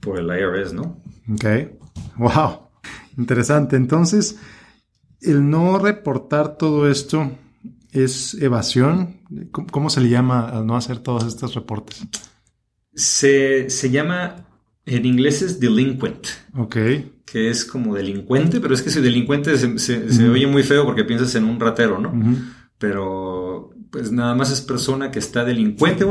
por 0.00 0.18
el 0.18 0.26
IRS, 0.26 0.74
¿no? 0.74 1.02
Ok, 1.32 1.44
wow, 2.16 2.68
interesante. 3.16 3.76
Entonces, 3.76 4.38
el 5.20 5.48
no 5.48 5.78
reportar 5.78 6.56
todo 6.56 6.90
esto 6.90 7.30
es 7.92 8.34
evasión. 8.34 9.20
¿Cómo, 9.50 9.88
se 9.88 10.00
le 10.00 10.08
llama 10.08 10.48
al 10.48 10.66
no 10.66 10.76
hacer 10.76 10.98
todos 10.98 11.24
estos 11.24 11.54
reportes? 11.54 12.04
Se, 12.92 13.70
se 13.70 13.90
llama, 13.90 14.46
en 14.84 15.06
inglés 15.06 15.42
es 15.42 15.60
delinquent. 15.60 16.26
Ok. 16.56 16.76
Que 17.34 17.50
es 17.50 17.64
como 17.64 17.96
delincuente, 17.96 18.60
pero 18.60 18.74
es 18.74 18.80
que 18.82 18.90
ese 18.90 19.00
delincuente 19.00 19.58
se, 19.58 20.28
oye 20.28 20.46
muy 20.46 20.62
feo 20.62 20.84
porque 20.84 21.02
piensas 21.02 21.34
en 21.34 21.46
un 21.46 21.58
ratero, 21.58 21.98
¿no? 21.98 22.12
Pero 22.78 23.70
pues 23.90 24.12
nada 24.12 24.36
más 24.36 24.52
es 24.52 24.60
persona 24.60 25.10
que 25.10 25.18
está 25.18 25.44
delincuente. 25.44 26.06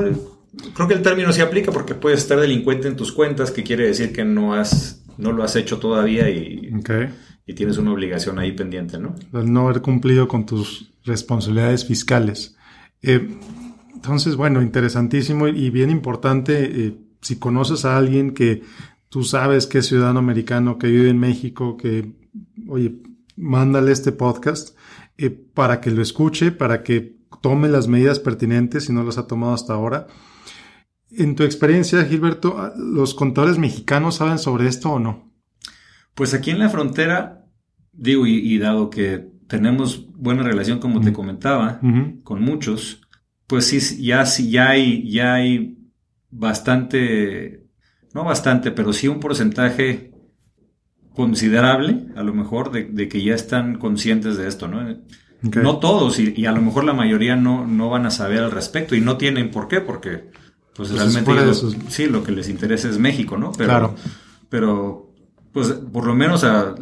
creo 0.74 0.88
que 0.90 0.94
el 0.94 1.02
término 1.02 1.32
se 1.32 1.42
aplica 1.42 1.72
porque 1.72 1.96
puedes 1.96 2.20
estar 2.20 2.38
delincuente 2.38 2.90
en 2.90 2.98
tus 2.98 3.14
cuentas, 3.14 3.52
que 3.52 3.64
quiere 3.64 3.88
decir 3.88 4.12
que 4.12 4.26
no 4.26 4.54
has, 4.54 5.06
no 5.18 5.32
lo 5.32 5.46
has 5.46 5.56
hecho 5.56 5.80
todavía 5.80 6.30
y, 6.30 6.74
y 7.46 7.54
tienes 7.54 7.78
una 7.78 7.94
obligación 7.94 8.38
ahí 8.38 8.52
pendiente, 8.52 9.00
¿no? 9.00 9.16
El 9.32 9.54
no 9.54 9.70
haber 9.70 9.82
cumplido 9.82 10.28
con 10.28 10.46
tus 10.46 10.92
responsabilidades 11.06 11.86
fiscales. 11.86 12.58
Eh, 13.02 13.30
entonces, 13.96 14.36
bueno, 14.36 14.62
interesantísimo 14.62 15.48
y 15.48 15.70
bien 15.70 15.90
importante, 15.90 16.64
eh, 16.66 16.98
si 17.22 17.40
conoces 17.40 17.86
a 17.86 17.98
alguien 17.98 18.34
que 18.34 18.64
tú 19.14 19.24
sabes 19.24 19.68
que 19.68 19.78
es 19.78 19.86
ciudadano 19.86 20.18
americano, 20.18 20.80
que 20.80 20.88
vive 20.88 21.12
en 21.12 21.20
México, 21.20 21.78
que, 21.78 22.16
oye, 22.68 22.96
mándale 23.36 23.92
este 23.92 24.12
podcast 24.12 24.76
eh, 25.20 25.30
para 25.30 25.82
que 25.82 25.92
lo 25.92 26.02
escuche, 26.02 26.52
para 26.52 26.82
que 26.82 27.20
tome 27.40 27.70
las 27.70 27.88
medidas 27.88 28.18
pertinentes 28.18 28.86
si 28.86 28.92
no 28.92 29.04
las 29.04 29.20
ha 29.20 29.28
tomado 29.28 29.54
hasta 29.54 29.74
ahora. 29.74 30.08
En 31.12 31.36
tu 31.36 31.44
experiencia, 31.44 32.04
Gilberto, 32.06 32.74
¿los 32.76 33.14
contadores 33.14 33.60
mexicanos 33.60 34.16
saben 34.16 34.40
sobre 34.40 34.68
esto 34.68 34.90
o 34.94 35.00
no? 35.00 35.32
Pues 36.16 36.34
aquí 36.34 36.50
en 36.50 36.58
la 36.58 36.70
frontera, 36.70 37.46
digo, 37.92 38.26
y 38.26 38.58
dado 38.58 38.90
que 38.90 39.32
tenemos 39.48 40.08
buena 40.16 40.42
relación, 40.42 40.80
como 40.80 41.02
te 41.02 41.14
comentaba, 41.14 41.80
con 42.24 42.42
muchos, 42.42 43.02
pues 43.46 43.66
sí, 43.66 44.04
ya, 44.04 44.26
sí, 44.26 44.50
ya 44.50 44.70
hay, 44.70 45.08
ya 45.08 45.36
hay 45.36 45.78
bastante, 46.32 47.63
no 48.14 48.24
bastante, 48.24 48.72
pero 48.72 48.94
sí 48.94 49.08
un 49.08 49.20
porcentaje 49.20 50.12
considerable, 51.16 52.08
a 52.16 52.24
lo 52.24 52.34
mejor, 52.34 52.72
de, 52.72 53.08
que 53.08 53.24
ya 53.24 53.36
están 53.36 53.78
conscientes 53.78 54.38
de 54.38 54.48
esto, 54.48 54.68
¿no? 54.68 54.82
No 55.42 55.78
todos, 55.78 56.20
y, 56.20 56.46
a 56.46 56.52
lo 56.52 56.62
mejor 56.62 56.86
la 56.86 56.94
mayoría 56.94 57.36
no, 57.36 57.68
no 57.68 57.90
van 57.90 58.06
a 58.06 58.12
saber 58.12 58.40
al 58.40 58.52
respecto, 58.52 58.96
y 58.96 59.02
no 59.02 59.18
tienen 59.18 59.52
por 59.52 59.68
qué, 59.68 59.82
porque 59.82 60.32
pues, 60.76 60.90
pues 60.90 60.92
realmente 60.92 61.54
sí, 61.90 62.08
lo 62.08 62.24
que 62.24 62.32
les 62.32 62.50
interesa 62.50 62.90
es 62.90 62.98
México, 62.98 63.38
¿no? 63.38 63.52
Pero, 63.52 63.70
claro. 63.70 63.96
Pero 64.50 65.14
pues 65.54 65.68
por 65.68 66.08
lo 66.08 66.16
menos 66.16 66.44
a 66.44 66.74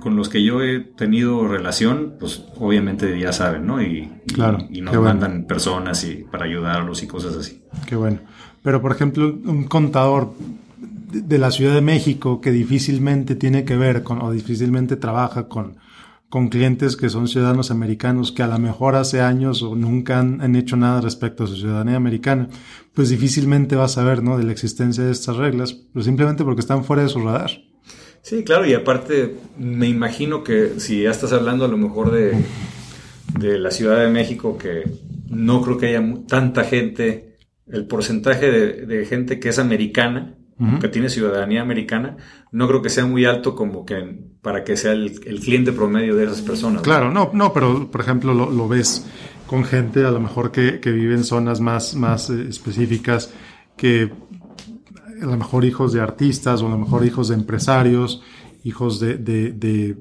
con 0.00 0.16
los 0.16 0.28
que 0.28 0.42
yo 0.42 0.60
he 0.60 0.80
tenido 0.80 1.46
relación, 1.46 2.16
pues 2.18 2.42
obviamente 2.56 3.18
ya 3.18 3.32
saben, 3.32 3.64
¿no? 3.64 3.80
Y, 3.80 4.10
claro, 4.34 4.58
y, 4.68 4.80
nos 4.80 4.96
mandan 4.96 5.44
personas 5.44 6.02
y 6.02 6.24
para 6.24 6.46
ayudarlos 6.46 7.04
y 7.04 7.06
cosas 7.06 7.36
así. 7.36 7.62
Qué 7.86 7.94
bueno. 7.94 8.18
Pero 8.62 8.82
por 8.82 8.90
ejemplo, 8.90 9.26
un 9.28 9.64
contador 9.64 10.32
de 11.10 11.38
la 11.38 11.50
Ciudad 11.50 11.74
de 11.74 11.80
México 11.80 12.40
que 12.40 12.50
difícilmente 12.50 13.34
tiene 13.34 13.64
que 13.64 13.76
ver 13.76 14.02
con 14.02 14.22
o 14.22 14.30
difícilmente 14.30 14.96
trabaja 14.96 15.48
con, 15.48 15.78
con 16.28 16.48
clientes 16.48 16.96
que 16.96 17.08
son 17.08 17.28
ciudadanos 17.28 17.70
americanos 17.70 18.32
que 18.32 18.42
a 18.42 18.46
lo 18.46 18.58
mejor 18.58 18.96
hace 18.96 19.20
años 19.20 19.62
o 19.62 19.74
nunca 19.74 20.18
han, 20.18 20.40
han, 20.40 20.56
hecho 20.56 20.76
nada 20.76 21.00
respecto 21.00 21.44
a 21.44 21.46
su 21.46 21.56
ciudadanía 21.56 21.96
americana, 21.96 22.48
pues 22.94 23.08
difícilmente 23.08 23.76
va 23.76 23.84
a 23.84 23.88
saber, 23.88 24.22
¿no? 24.22 24.38
De 24.38 24.44
la 24.44 24.52
existencia 24.52 25.04
de 25.04 25.12
estas 25.12 25.36
reglas, 25.36 25.72
pues 25.72 26.04
simplemente 26.04 26.44
porque 26.44 26.60
están 26.60 26.84
fuera 26.84 27.02
de 27.02 27.08
su 27.08 27.20
radar. 27.20 27.50
Sí, 28.22 28.44
claro, 28.44 28.66
y 28.66 28.74
aparte 28.74 29.36
me 29.56 29.88
imagino 29.88 30.44
que 30.44 30.80
si 30.80 31.02
ya 31.02 31.10
estás 31.10 31.32
hablando 31.32 31.64
a 31.64 31.68
lo 31.68 31.78
mejor 31.78 32.10
de, 32.10 32.44
de 33.38 33.58
la 33.58 33.70
Ciudad 33.70 34.00
de 34.00 34.08
México, 34.08 34.58
que 34.58 34.82
no 35.28 35.62
creo 35.62 35.78
que 35.78 35.86
haya 35.86 36.02
tanta 36.26 36.64
gente, 36.64 37.36
el 37.66 37.86
porcentaje 37.86 38.50
de, 38.50 39.06
gente 39.06 39.38
que 39.38 39.50
es 39.50 39.58
americana, 39.58 40.37
que 40.80 40.88
tiene 40.88 41.08
ciudadanía 41.08 41.62
americana, 41.62 42.16
no 42.50 42.66
creo 42.66 42.82
que 42.82 42.90
sea 42.90 43.06
muy 43.06 43.24
alto 43.24 43.54
como 43.54 43.86
que 43.86 44.18
para 44.42 44.64
que 44.64 44.76
sea 44.76 44.92
el, 44.92 45.20
cliente 45.40 45.72
promedio 45.72 46.16
de 46.16 46.24
esas 46.24 46.40
personas. 46.42 46.82
Claro, 46.82 47.12
no, 47.12 47.30
no, 47.32 47.52
pero 47.52 47.90
por 47.90 48.00
ejemplo 48.00 48.34
lo, 48.34 48.68
ves 48.68 49.06
con 49.46 49.64
gente 49.64 50.04
a 50.04 50.10
lo 50.10 50.20
mejor 50.20 50.50
que, 50.50 50.80
que 50.80 50.90
vive 50.90 51.14
en 51.14 51.24
zonas 51.24 51.60
más, 51.60 51.94
más 51.94 52.30
eh, 52.30 52.46
específicas 52.48 53.32
que 53.76 54.10
a 55.22 55.26
lo 55.26 55.36
mejor 55.36 55.64
hijos 55.64 55.92
de 55.92 56.00
artistas 56.00 56.62
o 56.62 56.66
a 56.66 56.70
lo 56.70 56.78
mejor 56.78 57.04
hijos 57.04 57.28
de 57.28 57.34
empresarios, 57.34 58.22
hijos 58.64 59.00
de, 59.00 59.16
de, 59.16 59.96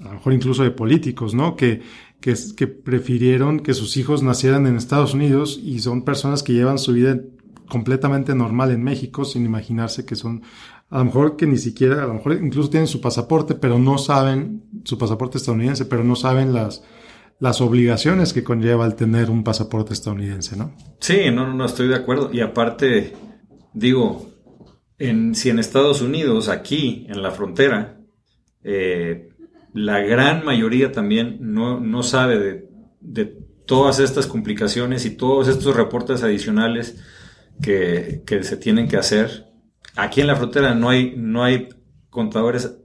a 0.00 0.04
lo 0.04 0.14
mejor 0.14 0.32
incluso 0.32 0.62
de 0.64 0.70
políticos, 0.70 1.34
¿no? 1.34 1.56
Que, 1.56 1.82
que, 2.20 2.34
que 2.56 2.66
prefirieron 2.66 3.60
que 3.60 3.74
sus 3.74 3.96
hijos 3.96 4.22
nacieran 4.22 4.66
en 4.66 4.76
Estados 4.76 5.14
Unidos 5.14 5.58
y 5.62 5.78
son 5.80 6.02
personas 6.02 6.42
que 6.42 6.52
llevan 6.52 6.78
su 6.78 6.92
vida 6.92 7.20
completamente 7.68 8.34
normal 8.34 8.72
en 8.72 8.82
México 8.82 9.24
sin 9.24 9.44
imaginarse 9.44 10.04
que 10.04 10.16
son, 10.16 10.42
a 10.90 10.98
lo 10.98 11.04
mejor 11.04 11.36
que 11.36 11.46
ni 11.46 11.58
siquiera, 11.58 12.02
a 12.02 12.06
lo 12.06 12.14
mejor 12.14 12.38
incluso 12.42 12.70
tienen 12.70 12.86
su 12.86 13.00
pasaporte, 13.00 13.54
pero 13.54 13.78
no 13.78 13.98
saben, 13.98 14.64
su 14.84 14.98
pasaporte 14.98 15.38
estadounidense, 15.38 15.84
pero 15.84 16.04
no 16.04 16.16
saben 16.16 16.52
las, 16.52 16.82
las 17.40 17.60
obligaciones 17.60 18.32
que 18.32 18.42
conlleva 18.42 18.86
el 18.86 18.94
tener 18.94 19.30
un 19.30 19.44
pasaporte 19.44 19.92
estadounidense, 19.92 20.56
¿no? 20.56 20.74
Sí, 21.00 21.30
no, 21.32 21.52
no 21.52 21.64
estoy 21.64 21.88
de 21.88 21.96
acuerdo. 21.96 22.30
Y 22.32 22.40
aparte, 22.40 23.14
digo, 23.72 24.30
en, 24.98 25.34
si 25.34 25.50
en 25.50 25.58
Estados 25.58 26.02
Unidos, 26.02 26.48
aquí, 26.48 27.06
en 27.08 27.22
la 27.22 27.30
frontera, 27.30 28.00
eh, 28.64 29.28
la 29.72 30.00
gran 30.00 30.44
mayoría 30.44 30.90
también 30.92 31.38
no, 31.40 32.02
sabe 32.02 32.66
de, 33.00 33.38
todas 33.66 34.00
estas 34.00 34.26
complicaciones 34.26 35.04
y 35.04 35.10
todos 35.10 35.46
estos 35.46 35.76
reportes 35.76 36.22
adicionales 36.22 37.04
que, 37.62 38.22
se 38.42 38.56
tienen 38.56 38.88
que 38.88 38.96
hacer. 38.96 39.46
Aquí 39.96 40.20
en 40.20 40.26
la 40.26 40.36
frontera 40.36 40.74
no 40.74 40.88
hay, 40.88 41.14
no 41.16 41.44
hay 41.44 41.68
contadores 42.10 42.76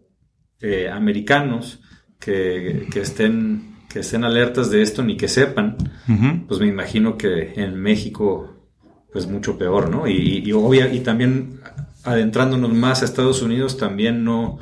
eh, 0.59 0.89
americanos 0.89 1.81
que, 2.19 2.87
estén, 2.95 3.75
que 3.89 3.99
estén 3.99 4.23
alertas 4.23 4.69
de 4.69 4.81
esto 4.81 5.03
ni 5.03 5.17
que 5.17 5.27
sepan. 5.27 5.77
Pues 6.47 6.59
me 6.59 6.67
imagino 6.67 7.17
que 7.17 7.53
en 7.55 7.75
México, 7.75 8.69
pues 9.11 9.27
mucho 9.27 9.57
peor, 9.57 9.89
¿no? 9.89 10.07
Y, 10.07 10.43
y 10.45 10.99
también 11.01 11.59
adentrándonos 12.03 12.73
más 12.73 13.01
a 13.01 13.05
Estados 13.05 13.41
Unidos, 13.41 13.77
también 13.77 14.23
no, 14.23 14.59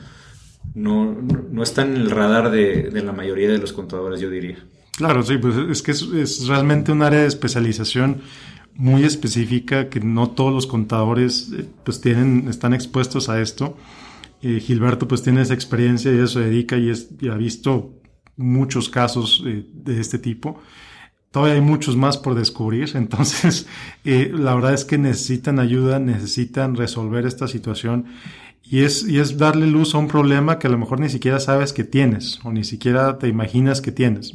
no, 0.73 1.17
no 1.51 1.63
está 1.63 1.81
en 1.81 1.95
el 1.95 2.09
radar 2.09 2.51
de, 2.51 2.91
la 3.03 3.11
mayoría 3.11 3.49
de 3.49 3.57
los 3.57 3.73
contadores, 3.73 4.19
yo 4.21 4.29
diría. 4.29 4.57
Claro, 4.97 5.23
sí, 5.23 5.37
pues 5.37 5.55
es 5.69 5.81
que 5.81 5.91
es, 5.91 6.47
realmente 6.47 6.91
un 6.91 7.01
área 7.01 7.21
de 7.21 7.27
especialización 7.27 8.21
muy 8.75 9.03
específica 9.03 9.89
que 9.89 9.99
no 9.99 10.29
todos 10.29 10.53
los 10.53 10.67
contadores 10.67 11.51
eh, 11.57 11.65
pues 11.83 12.01
tienen, 12.01 12.47
están 12.49 12.73
expuestos 12.73 13.29
a 13.29 13.41
esto. 13.41 13.77
Eh, 14.41 14.59
Gilberto 14.59 15.07
pues 15.07 15.21
tiene 15.23 15.41
esa 15.41 15.53
experiencia 15.53 16.11
y 16.11 16.17
eso 16.19 16.39
dedica 16.39 16.77
y, 16.77 16.89
es, 16.89 17.09
ha 17.29 17.35
visto 17.35 17.93
muchos 18.37 18.89
casos 18.89 19.43
eh, 19.45 19.65
de 19.71 19.99
este 19.99 20.19
tipo. 20.19 20.59
Todavía 21.31 21.55
hay 21.55 21.61
muchos 21.61 21.95
más 21.95 22.17
por 22.17 22.35
descubrir, 22.35 22.91
entonces 22.95 23.67
la 24.03 24.55
verdad 24.55 24.73
es 24.73 24.85
que 24.85 24.97
necesitan 24.97 25.59
ayuda, 25.59 25.99
necesitan 25.99 26.75
resolver 26.75 27.25
esta 27.25 27.47
situación 27.47 28.07
y 28.71 28.85
es, 28.85 29.05
y 29.05 29.19
es 29.19 29.37
darle 29.37 29.67
luz 29.67 29.93
a 29.93 29.97
un 29.97 30.07
problema 30.07 30.57
que 30.57 30.67
a 30.67 30.69
lo 30.69 30.77
mejor 30.77 31.01
ni 31.01 31.09
siquiera 31.09 31.41
sabes 31.41 31.73
que 31.73 31.83
tienes 31.83 32.39
o 32.45 32.53
ni 32.53 32.63
siquiera 32.63 33.17
te 33.17 33.27
imaginas 33.27 33.81
que 33.81 33.91
tienes. 33.91 34.33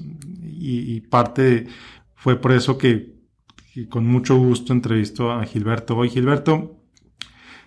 Y, 0.58 1.00
parte 1.00 1.68
fue 2.16 2.38
por 2.38 2.52
eso 2.52 2.76
que, 2.76 3.14
con 3.84 4.06
mucho 4.06 4.36
gusto 4.36 4.72
entrevisto 4.72 5.30
a 5.30 5.44
Gilberto. 5.44 5.96
Hoy, 5.96 6.08
Gilberto, 6.08 6.80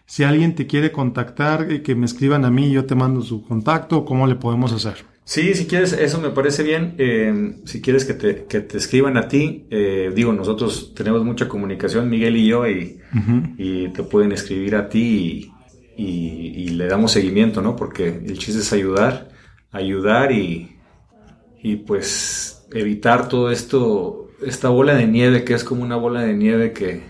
si 0.05 0.23
alguien 0.23 0.55
te 0.55 0.65
quiere 0.65 0.91
contactar, 0.91 1.71
eh, 1.71 1.83
que 1.83 1.93
me 1.93 2.07
escriban 2.07 2.43
a 2.43 2.49
mí, 2.49 2.71
yo 2.71 2.85
te 2.85 2.95
mando 2.95 3.21
su 3.21 3.43
contacto, 3.43 4.05
¿cómo 4.05 4.25
le 4.25 4.35
podemos 4.35 4.73
hacer? 4.73 5.05
Sí, 5.23 5.53
si 5.53 5.67
quieres, 5.67 5.93
eso 5.93 6.19
me 6.19 6.31
parece 6.31 6.63
bien. 6.63 6.95
Eh, 6.97 7.59
si 7.65 7.79
quieres 7.79 8.05
que 8.05 8.15
te, 8.15 8.45
que 8.45 8.61
te, 8.61 8.79
escriban 8.79 9.15
a 9.17 9.27
ti, 9.27 9.67
eh, 9.69 10.11
digo, 10.15 10.33
nosotros 10.33 10.95
tenemos 10.95 11.23
mucha 11.23 11.47
comunicación, 11.47 12.09
Miguel 12.09 12.37
y 12.37 12.47
yo, 12.47 12.67
y, 12.67 12.99
y 13.59 13.89
te 13.89 14.01
pueden 14.01 14.31
escribir 14.31 14.75
a 14.75 14.89
ti 14.89 15.51
y, 15.95 16.05
y, 16.65 16.69
le 16.69 16.87
damos 16.87 17.11
seguimiento, 17.11 17.61
¿no? 17.61 17.75
Porque 17.75 18.07
el 18.07 18.39
chiste 18.39 18.61
es 18.61 18.73
ayudar, 18.73 19.29
ayudar 19.71 20.31
y, 20.31 20.75
y 21.61 21.75
pues 21.75 22.65
evitar 22.71 23.27
todo 23.27 23.51
esto, 23.51 24.28
esta 24.45 24.69
bola 24.69 24.95
de 24.95 25.07
nieve 25.07 25.43
que 25.43 25.53
es 25.53 25.63
como 25.63 25.83
una 25.83 25.95
bola 25.95 26.21
de 26.21 26.33
nieve 26.33 26.73
que, 26.73 27.03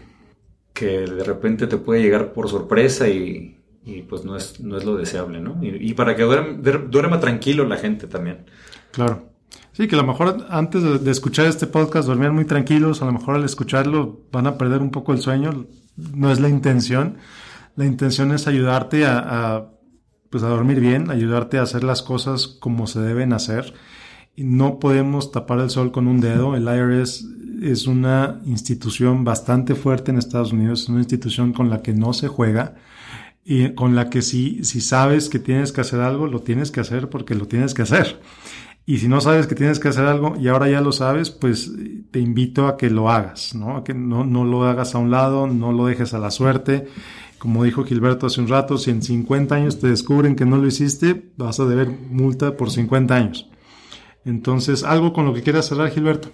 que 0.74 1.00
de 1.00 1.24
repente 1.24 1.68
te 1.68 1.78
puede 1.78 2.02
llegar 2.02 2.34
por 2.34 2.50
sorpresa 2.50 3.08
y, 3.08 3.60
y 3.86 4.02
pues 4.04 4.24
no 4.24 4.36
es, 4.36 4.60
no 4.60 4.78
es 4.78 4.86
lo 4.86 4.96
deseable, 4.96 5.40
¿no? 5.40 5.58
Y, 5.62 5.94
para 5.94 6.16
que 6.16 6.24
duerma, 6.24 7.20
tranquilo 7.20 7.66
la 7.66 7.78
gente 7.78 8.08
también. 8.08 8.46
Claro. 8.92 9.30
Sí, 9.72 9.88
que 9.88 9.96
a 9.96 10.00
lo 10.00 10.06
mejor 10.06 10.46
antes 10.50 11.04
de, 11.04 11.12
escuchar 11.12 11.46
este 11.46 11.66
podcast 11.66 12.08
dormían 12.08 12.36
muy 12.36 12.46
tranquilos, 12.46 13.02
a 13.02 13.06
lo 13.06 13.14
mejor 13.14 13.36
al 13.36 13.46
escucharlo 13.46 14.22
van 14.32 14.48
a 14.48 14.58
perder 14.58 14.82
un 14.82 14.92
poco 14.92 15.14
el 15.14 15.20
sueño, 15.20 15.66
no 15.96 16.32
es 16.32 16.40
la 16.40 16.50
intención. 16.50 17.18
La 17.76 17.86
intención 17.86 18.34
es 18.34 18.48
ayudarte 18.48 19.06
a, 19.06 19.70
pues 20.30 20.44
a 20.44 20.50
dormir 20.50 20.82
bien, 20.82 21.10
ayudarte 21.10 21.58
a 21.58 21.62
hacer 21.62 21.84
las 21.84 22.02
cosas 22.02 22.48
como 22.48 22.88
se 22.88 23.00
deben 23.00 23.32
hacer. 23.32 23.74
No 24.44 24.80
podemos 24.80 25.32
tapar 25.32 25.60
el 25.60 25.70
sol 25.70 25.92
con 25.92 26.08
un 26.08 26.20
dedo. 26.20 26.56
El 26.56 26.64
IRS 26.64 27.26
es 27.62 27.88
una 27.88 28.40
institución 28.46 29.24
bastante 29.24 29.76
fuerte 29.76 30.12
en 30.12 30.18
Estados 30.18 30.54
Unidos, 30.54 30.84
es 30.84 30.90
una 30.90 31.00
institución 31.00 31.54
con 31.54 31.70
la 31.70 31.82
que 31.82 31.94
no 31.94 32.14
se 32.14 32.28
juega 32.28 32.76
y 33.44 33.74
con 33.74 33.96
la 33.96 34.10
que 34.10 34.22
si, 34.22 34.64
si 34.64 34.82
sabes 34.82 35.30
que 35.30 35.40
tienes 35.40 35.72
que 35.72 35.82
hacer 35.82 36.02
algo, 36.02 36.28
lo 36.28 36.42
tienes 36.42 36.72
que 36.72 36.80
hacer 36.80 37.10
porque 37.10 37.36
lo 37.36 37.48
tienes 37.48 37.74
que 37.74 37.82
hacer. 37.82 38.20
Y 38.86 38.98
si 38.98 39.08
no 39.08 39.22
sabes 39.22 39.46
que 39.46 39.56
tienes 39.56 39.80
que 39.80 39.88
hacer 39.88 40.06
algo 40.06 40.36
y 40.40 40.48
ahora 40.48 40.70
ya 40.70 40.82
lo 40.82 40.92
sabes, 40.92 41.30
pues 41.30 41.72
te 42.12 42.20
invito 42.20 42.68
a 42.68 42.76
que 42.78 42.90
lo 42.90 43.10
hagas, 43.10 43.54
¿no? 43.54 43.78
A 43.78 43.84
que 43.84 43.94
no, 43.94 44.24
no 44.24 44.46
lo 44.46 44.64
hagas 44.64 44.96
a 44.96 44.98
un 44.98 45.12
lado, 45.12 45.48
no 45.48 45.72
lo 45.72 45.86
dejes 45.86 46.14
a 46.14 46.20
la 46.20 46.32
suerte. 46.32 46.88
Como 47.38 47.64
dijo 47.64 47.84
Gilberto 47.84 48.28
hace 48.28 48.42
un 48.42 48.48
rato, 48.48 48.78
si 48.78 48.92
en 48.92 49.02
50 49.02 49.56
años 49.56 49.80
te 49.80 49.88
descubren 49.88 50.36
que 50.36 50.46
no 50.46 50.58
lo 50.58 50.68
hiciste, 50.68 51.32
vas 51.38 51.60
a 51.60 51.66
deber 51.66 51.90
multa 52.10 52.58
por 52.58 52.72
50 52.72 53.16
años. 53.16 53.49
Entonces, 54.30 54.84
algo 54.84 55.12
con 55.12 55.26
lo 55.26 55.34
que 55.34 55.42
quieras 55.42 55.68
cerrar, 55.68 55.90
Gilberto. 55.90 56.30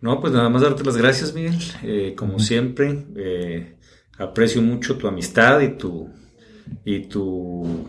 No, 0.00 0.20
pues 0.20 0.32
nada 0.32 0.50
más 0.50 0.62
darte 0.62 0.84
las 0.84 0.96
gracias, 0.96 1.32
Miguel. 1.32 1.58
Eh, 1.82 2.14
como 2.16 2.38
siempre, 2.38 3.06
eh, 3.16 3.76
aprecio 4.18 4.60
mucho 4.60 4.98
tu 4.98 5.08
amistad 5.08 5.60
y 5.60 5.78
tu, 5.78 6.10
y 6.84 7.00
tu 7.06 7.88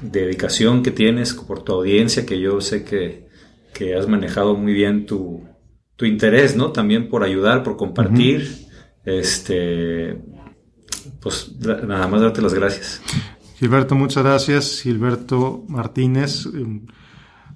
dedicación 0.00 0.82
que 0.82 0.90
tienes 0.90 1.34
por 1.34 1.62
tu 1.62 1.72
audiencia, 1.72 2.24
que 2.24 2.40
yo 2.40 2.60
sé 2.60 2.84
que, 2.84 3.28
has 3.98 4.08
manejado 4.08 4.56
muy 4.56 4.74
bien 4.74 5.06
tu, 5.06 5.42
interés, 6.02 6.56
¿no? 6.56 6.72
También 6.72 7.10
por 7.10 7.22
ayudar, 7.22 7.62
por 7.62 7.76
compartir. 7.76 8.66
Este, 9.04 10.18
pues 11.20 11.54
nada 11.58 12.08
más 12.08 12.22
darte 12.22 12.40
las 12.40 12.54
gracias. 12.54 13.02
Gilberto, 13.58 13.94
muchas 13.94 14.24
gracias. 14.24 14.80
Gilberto 14.82 15.64
Martínez, 15.68 16.46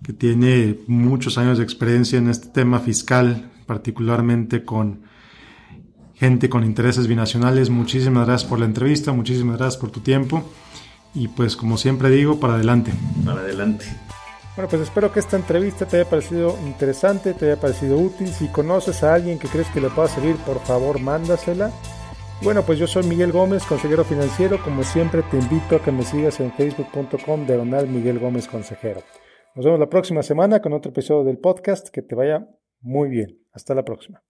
que 0.04 0.12
tiene 0.12 0.78
muchos 0.86 1.38
años 1.38 1.58
de 1.58 1.64
experiencia 1.64 2.18
en 2.18 2.28
este 2.28 2.48
tema 2.48 2.78
fiscal, 2.78 3.50
particularmente 3.66 4.64
con 4.64 5.00
gente 6.14 6.48
con 6.48 6.62
intereses 6.62 7.08
binacionales. 7.08 7.70
Muchísimas 7.70 8.26
gracias 8.26 8.48
por 8.48 8.60
la 8.60 8.66
entrevista, 8.66 9.12
muchísimas 9.12 9.56
gracias 9.56 9.80
por 9.80 9.90
tu 9.90 10.00
tiempo 10.00 10.44
y 11.14 11.28
pues 11.28 11.56
como 11.56 11.78
siempre 11.78 12.10
digo, 12.10 12.38
para 12.38 12.54
adelante. 12.54 12.92
Para 13.24 13.40
adelante. 13.40 13.86
Bueno, 14.56 14.68
pues 14.68 14.82
espero 14.82 15.10
que 15.10 15.20
esta 15.20 15.36
entrevista 15.36 15.86
te 15.86 15.96
haya 15.96 16.08
parecido 16.08 16.56
interesante, 16.64 17.32
te 17.32 17.46
haya 17.46 17.60
parecido 17.60 17.98
útil. 17.98 18.28
Si 18.28 18.46
conoces 18.48 19.02
a 19.02 19.14
alguien 19.14 19.38
que 19.38 19.48
crees 19.48 19.66
que 19.68 19.80
le 19.80 19.88
pueda 19.88 20.08
servir, 20.08 20.36
por 20.36 20.60
favor, 20.60 21.00
mándasela. 21.00 21.72
Bueno, 22.42 22.62
pues 22.62 22.78
yo 22.78 22.86
soy 22.86 23.04
Miguel 23.04 23.32
Gómez, 23.32 23.64
consejero 23.64 24.04
financiero. 24.04 24.62
Como 24.62 24.84
siempre, 24.84 25.22
te 25.22 25.38
invito 25.38 25.76
a 25.76 25.82
que 25.82 25.90
me 25.90 26.04
sigas 26.04 26.38
en 26.40 26.52
facebook.com 26.52 27.46
diagonal 27.46 27.88
Miguel 27.88 28.18
Gómez 28.18 28.46
Consejero. 28.46 29.02
Nos 29.54 29.64
vemos 29.64 29.78
la 29.78 29.88
próxima 29.88 30.24
semana 30.24 30.60
con 30.60 30.72
otro 30.72 30.90
episodio 30.90 31.22
del 31.22 31.38
podcast. 31.38 31.88
Que 31.88 32.02
te 32.02 32.16
vaya 32.16 32.48
muy 32.80 33.08
bien. 33.08 33.38
Hasta 33.52 33.72
la 33.72 33.84
próxima. 33.84 34.24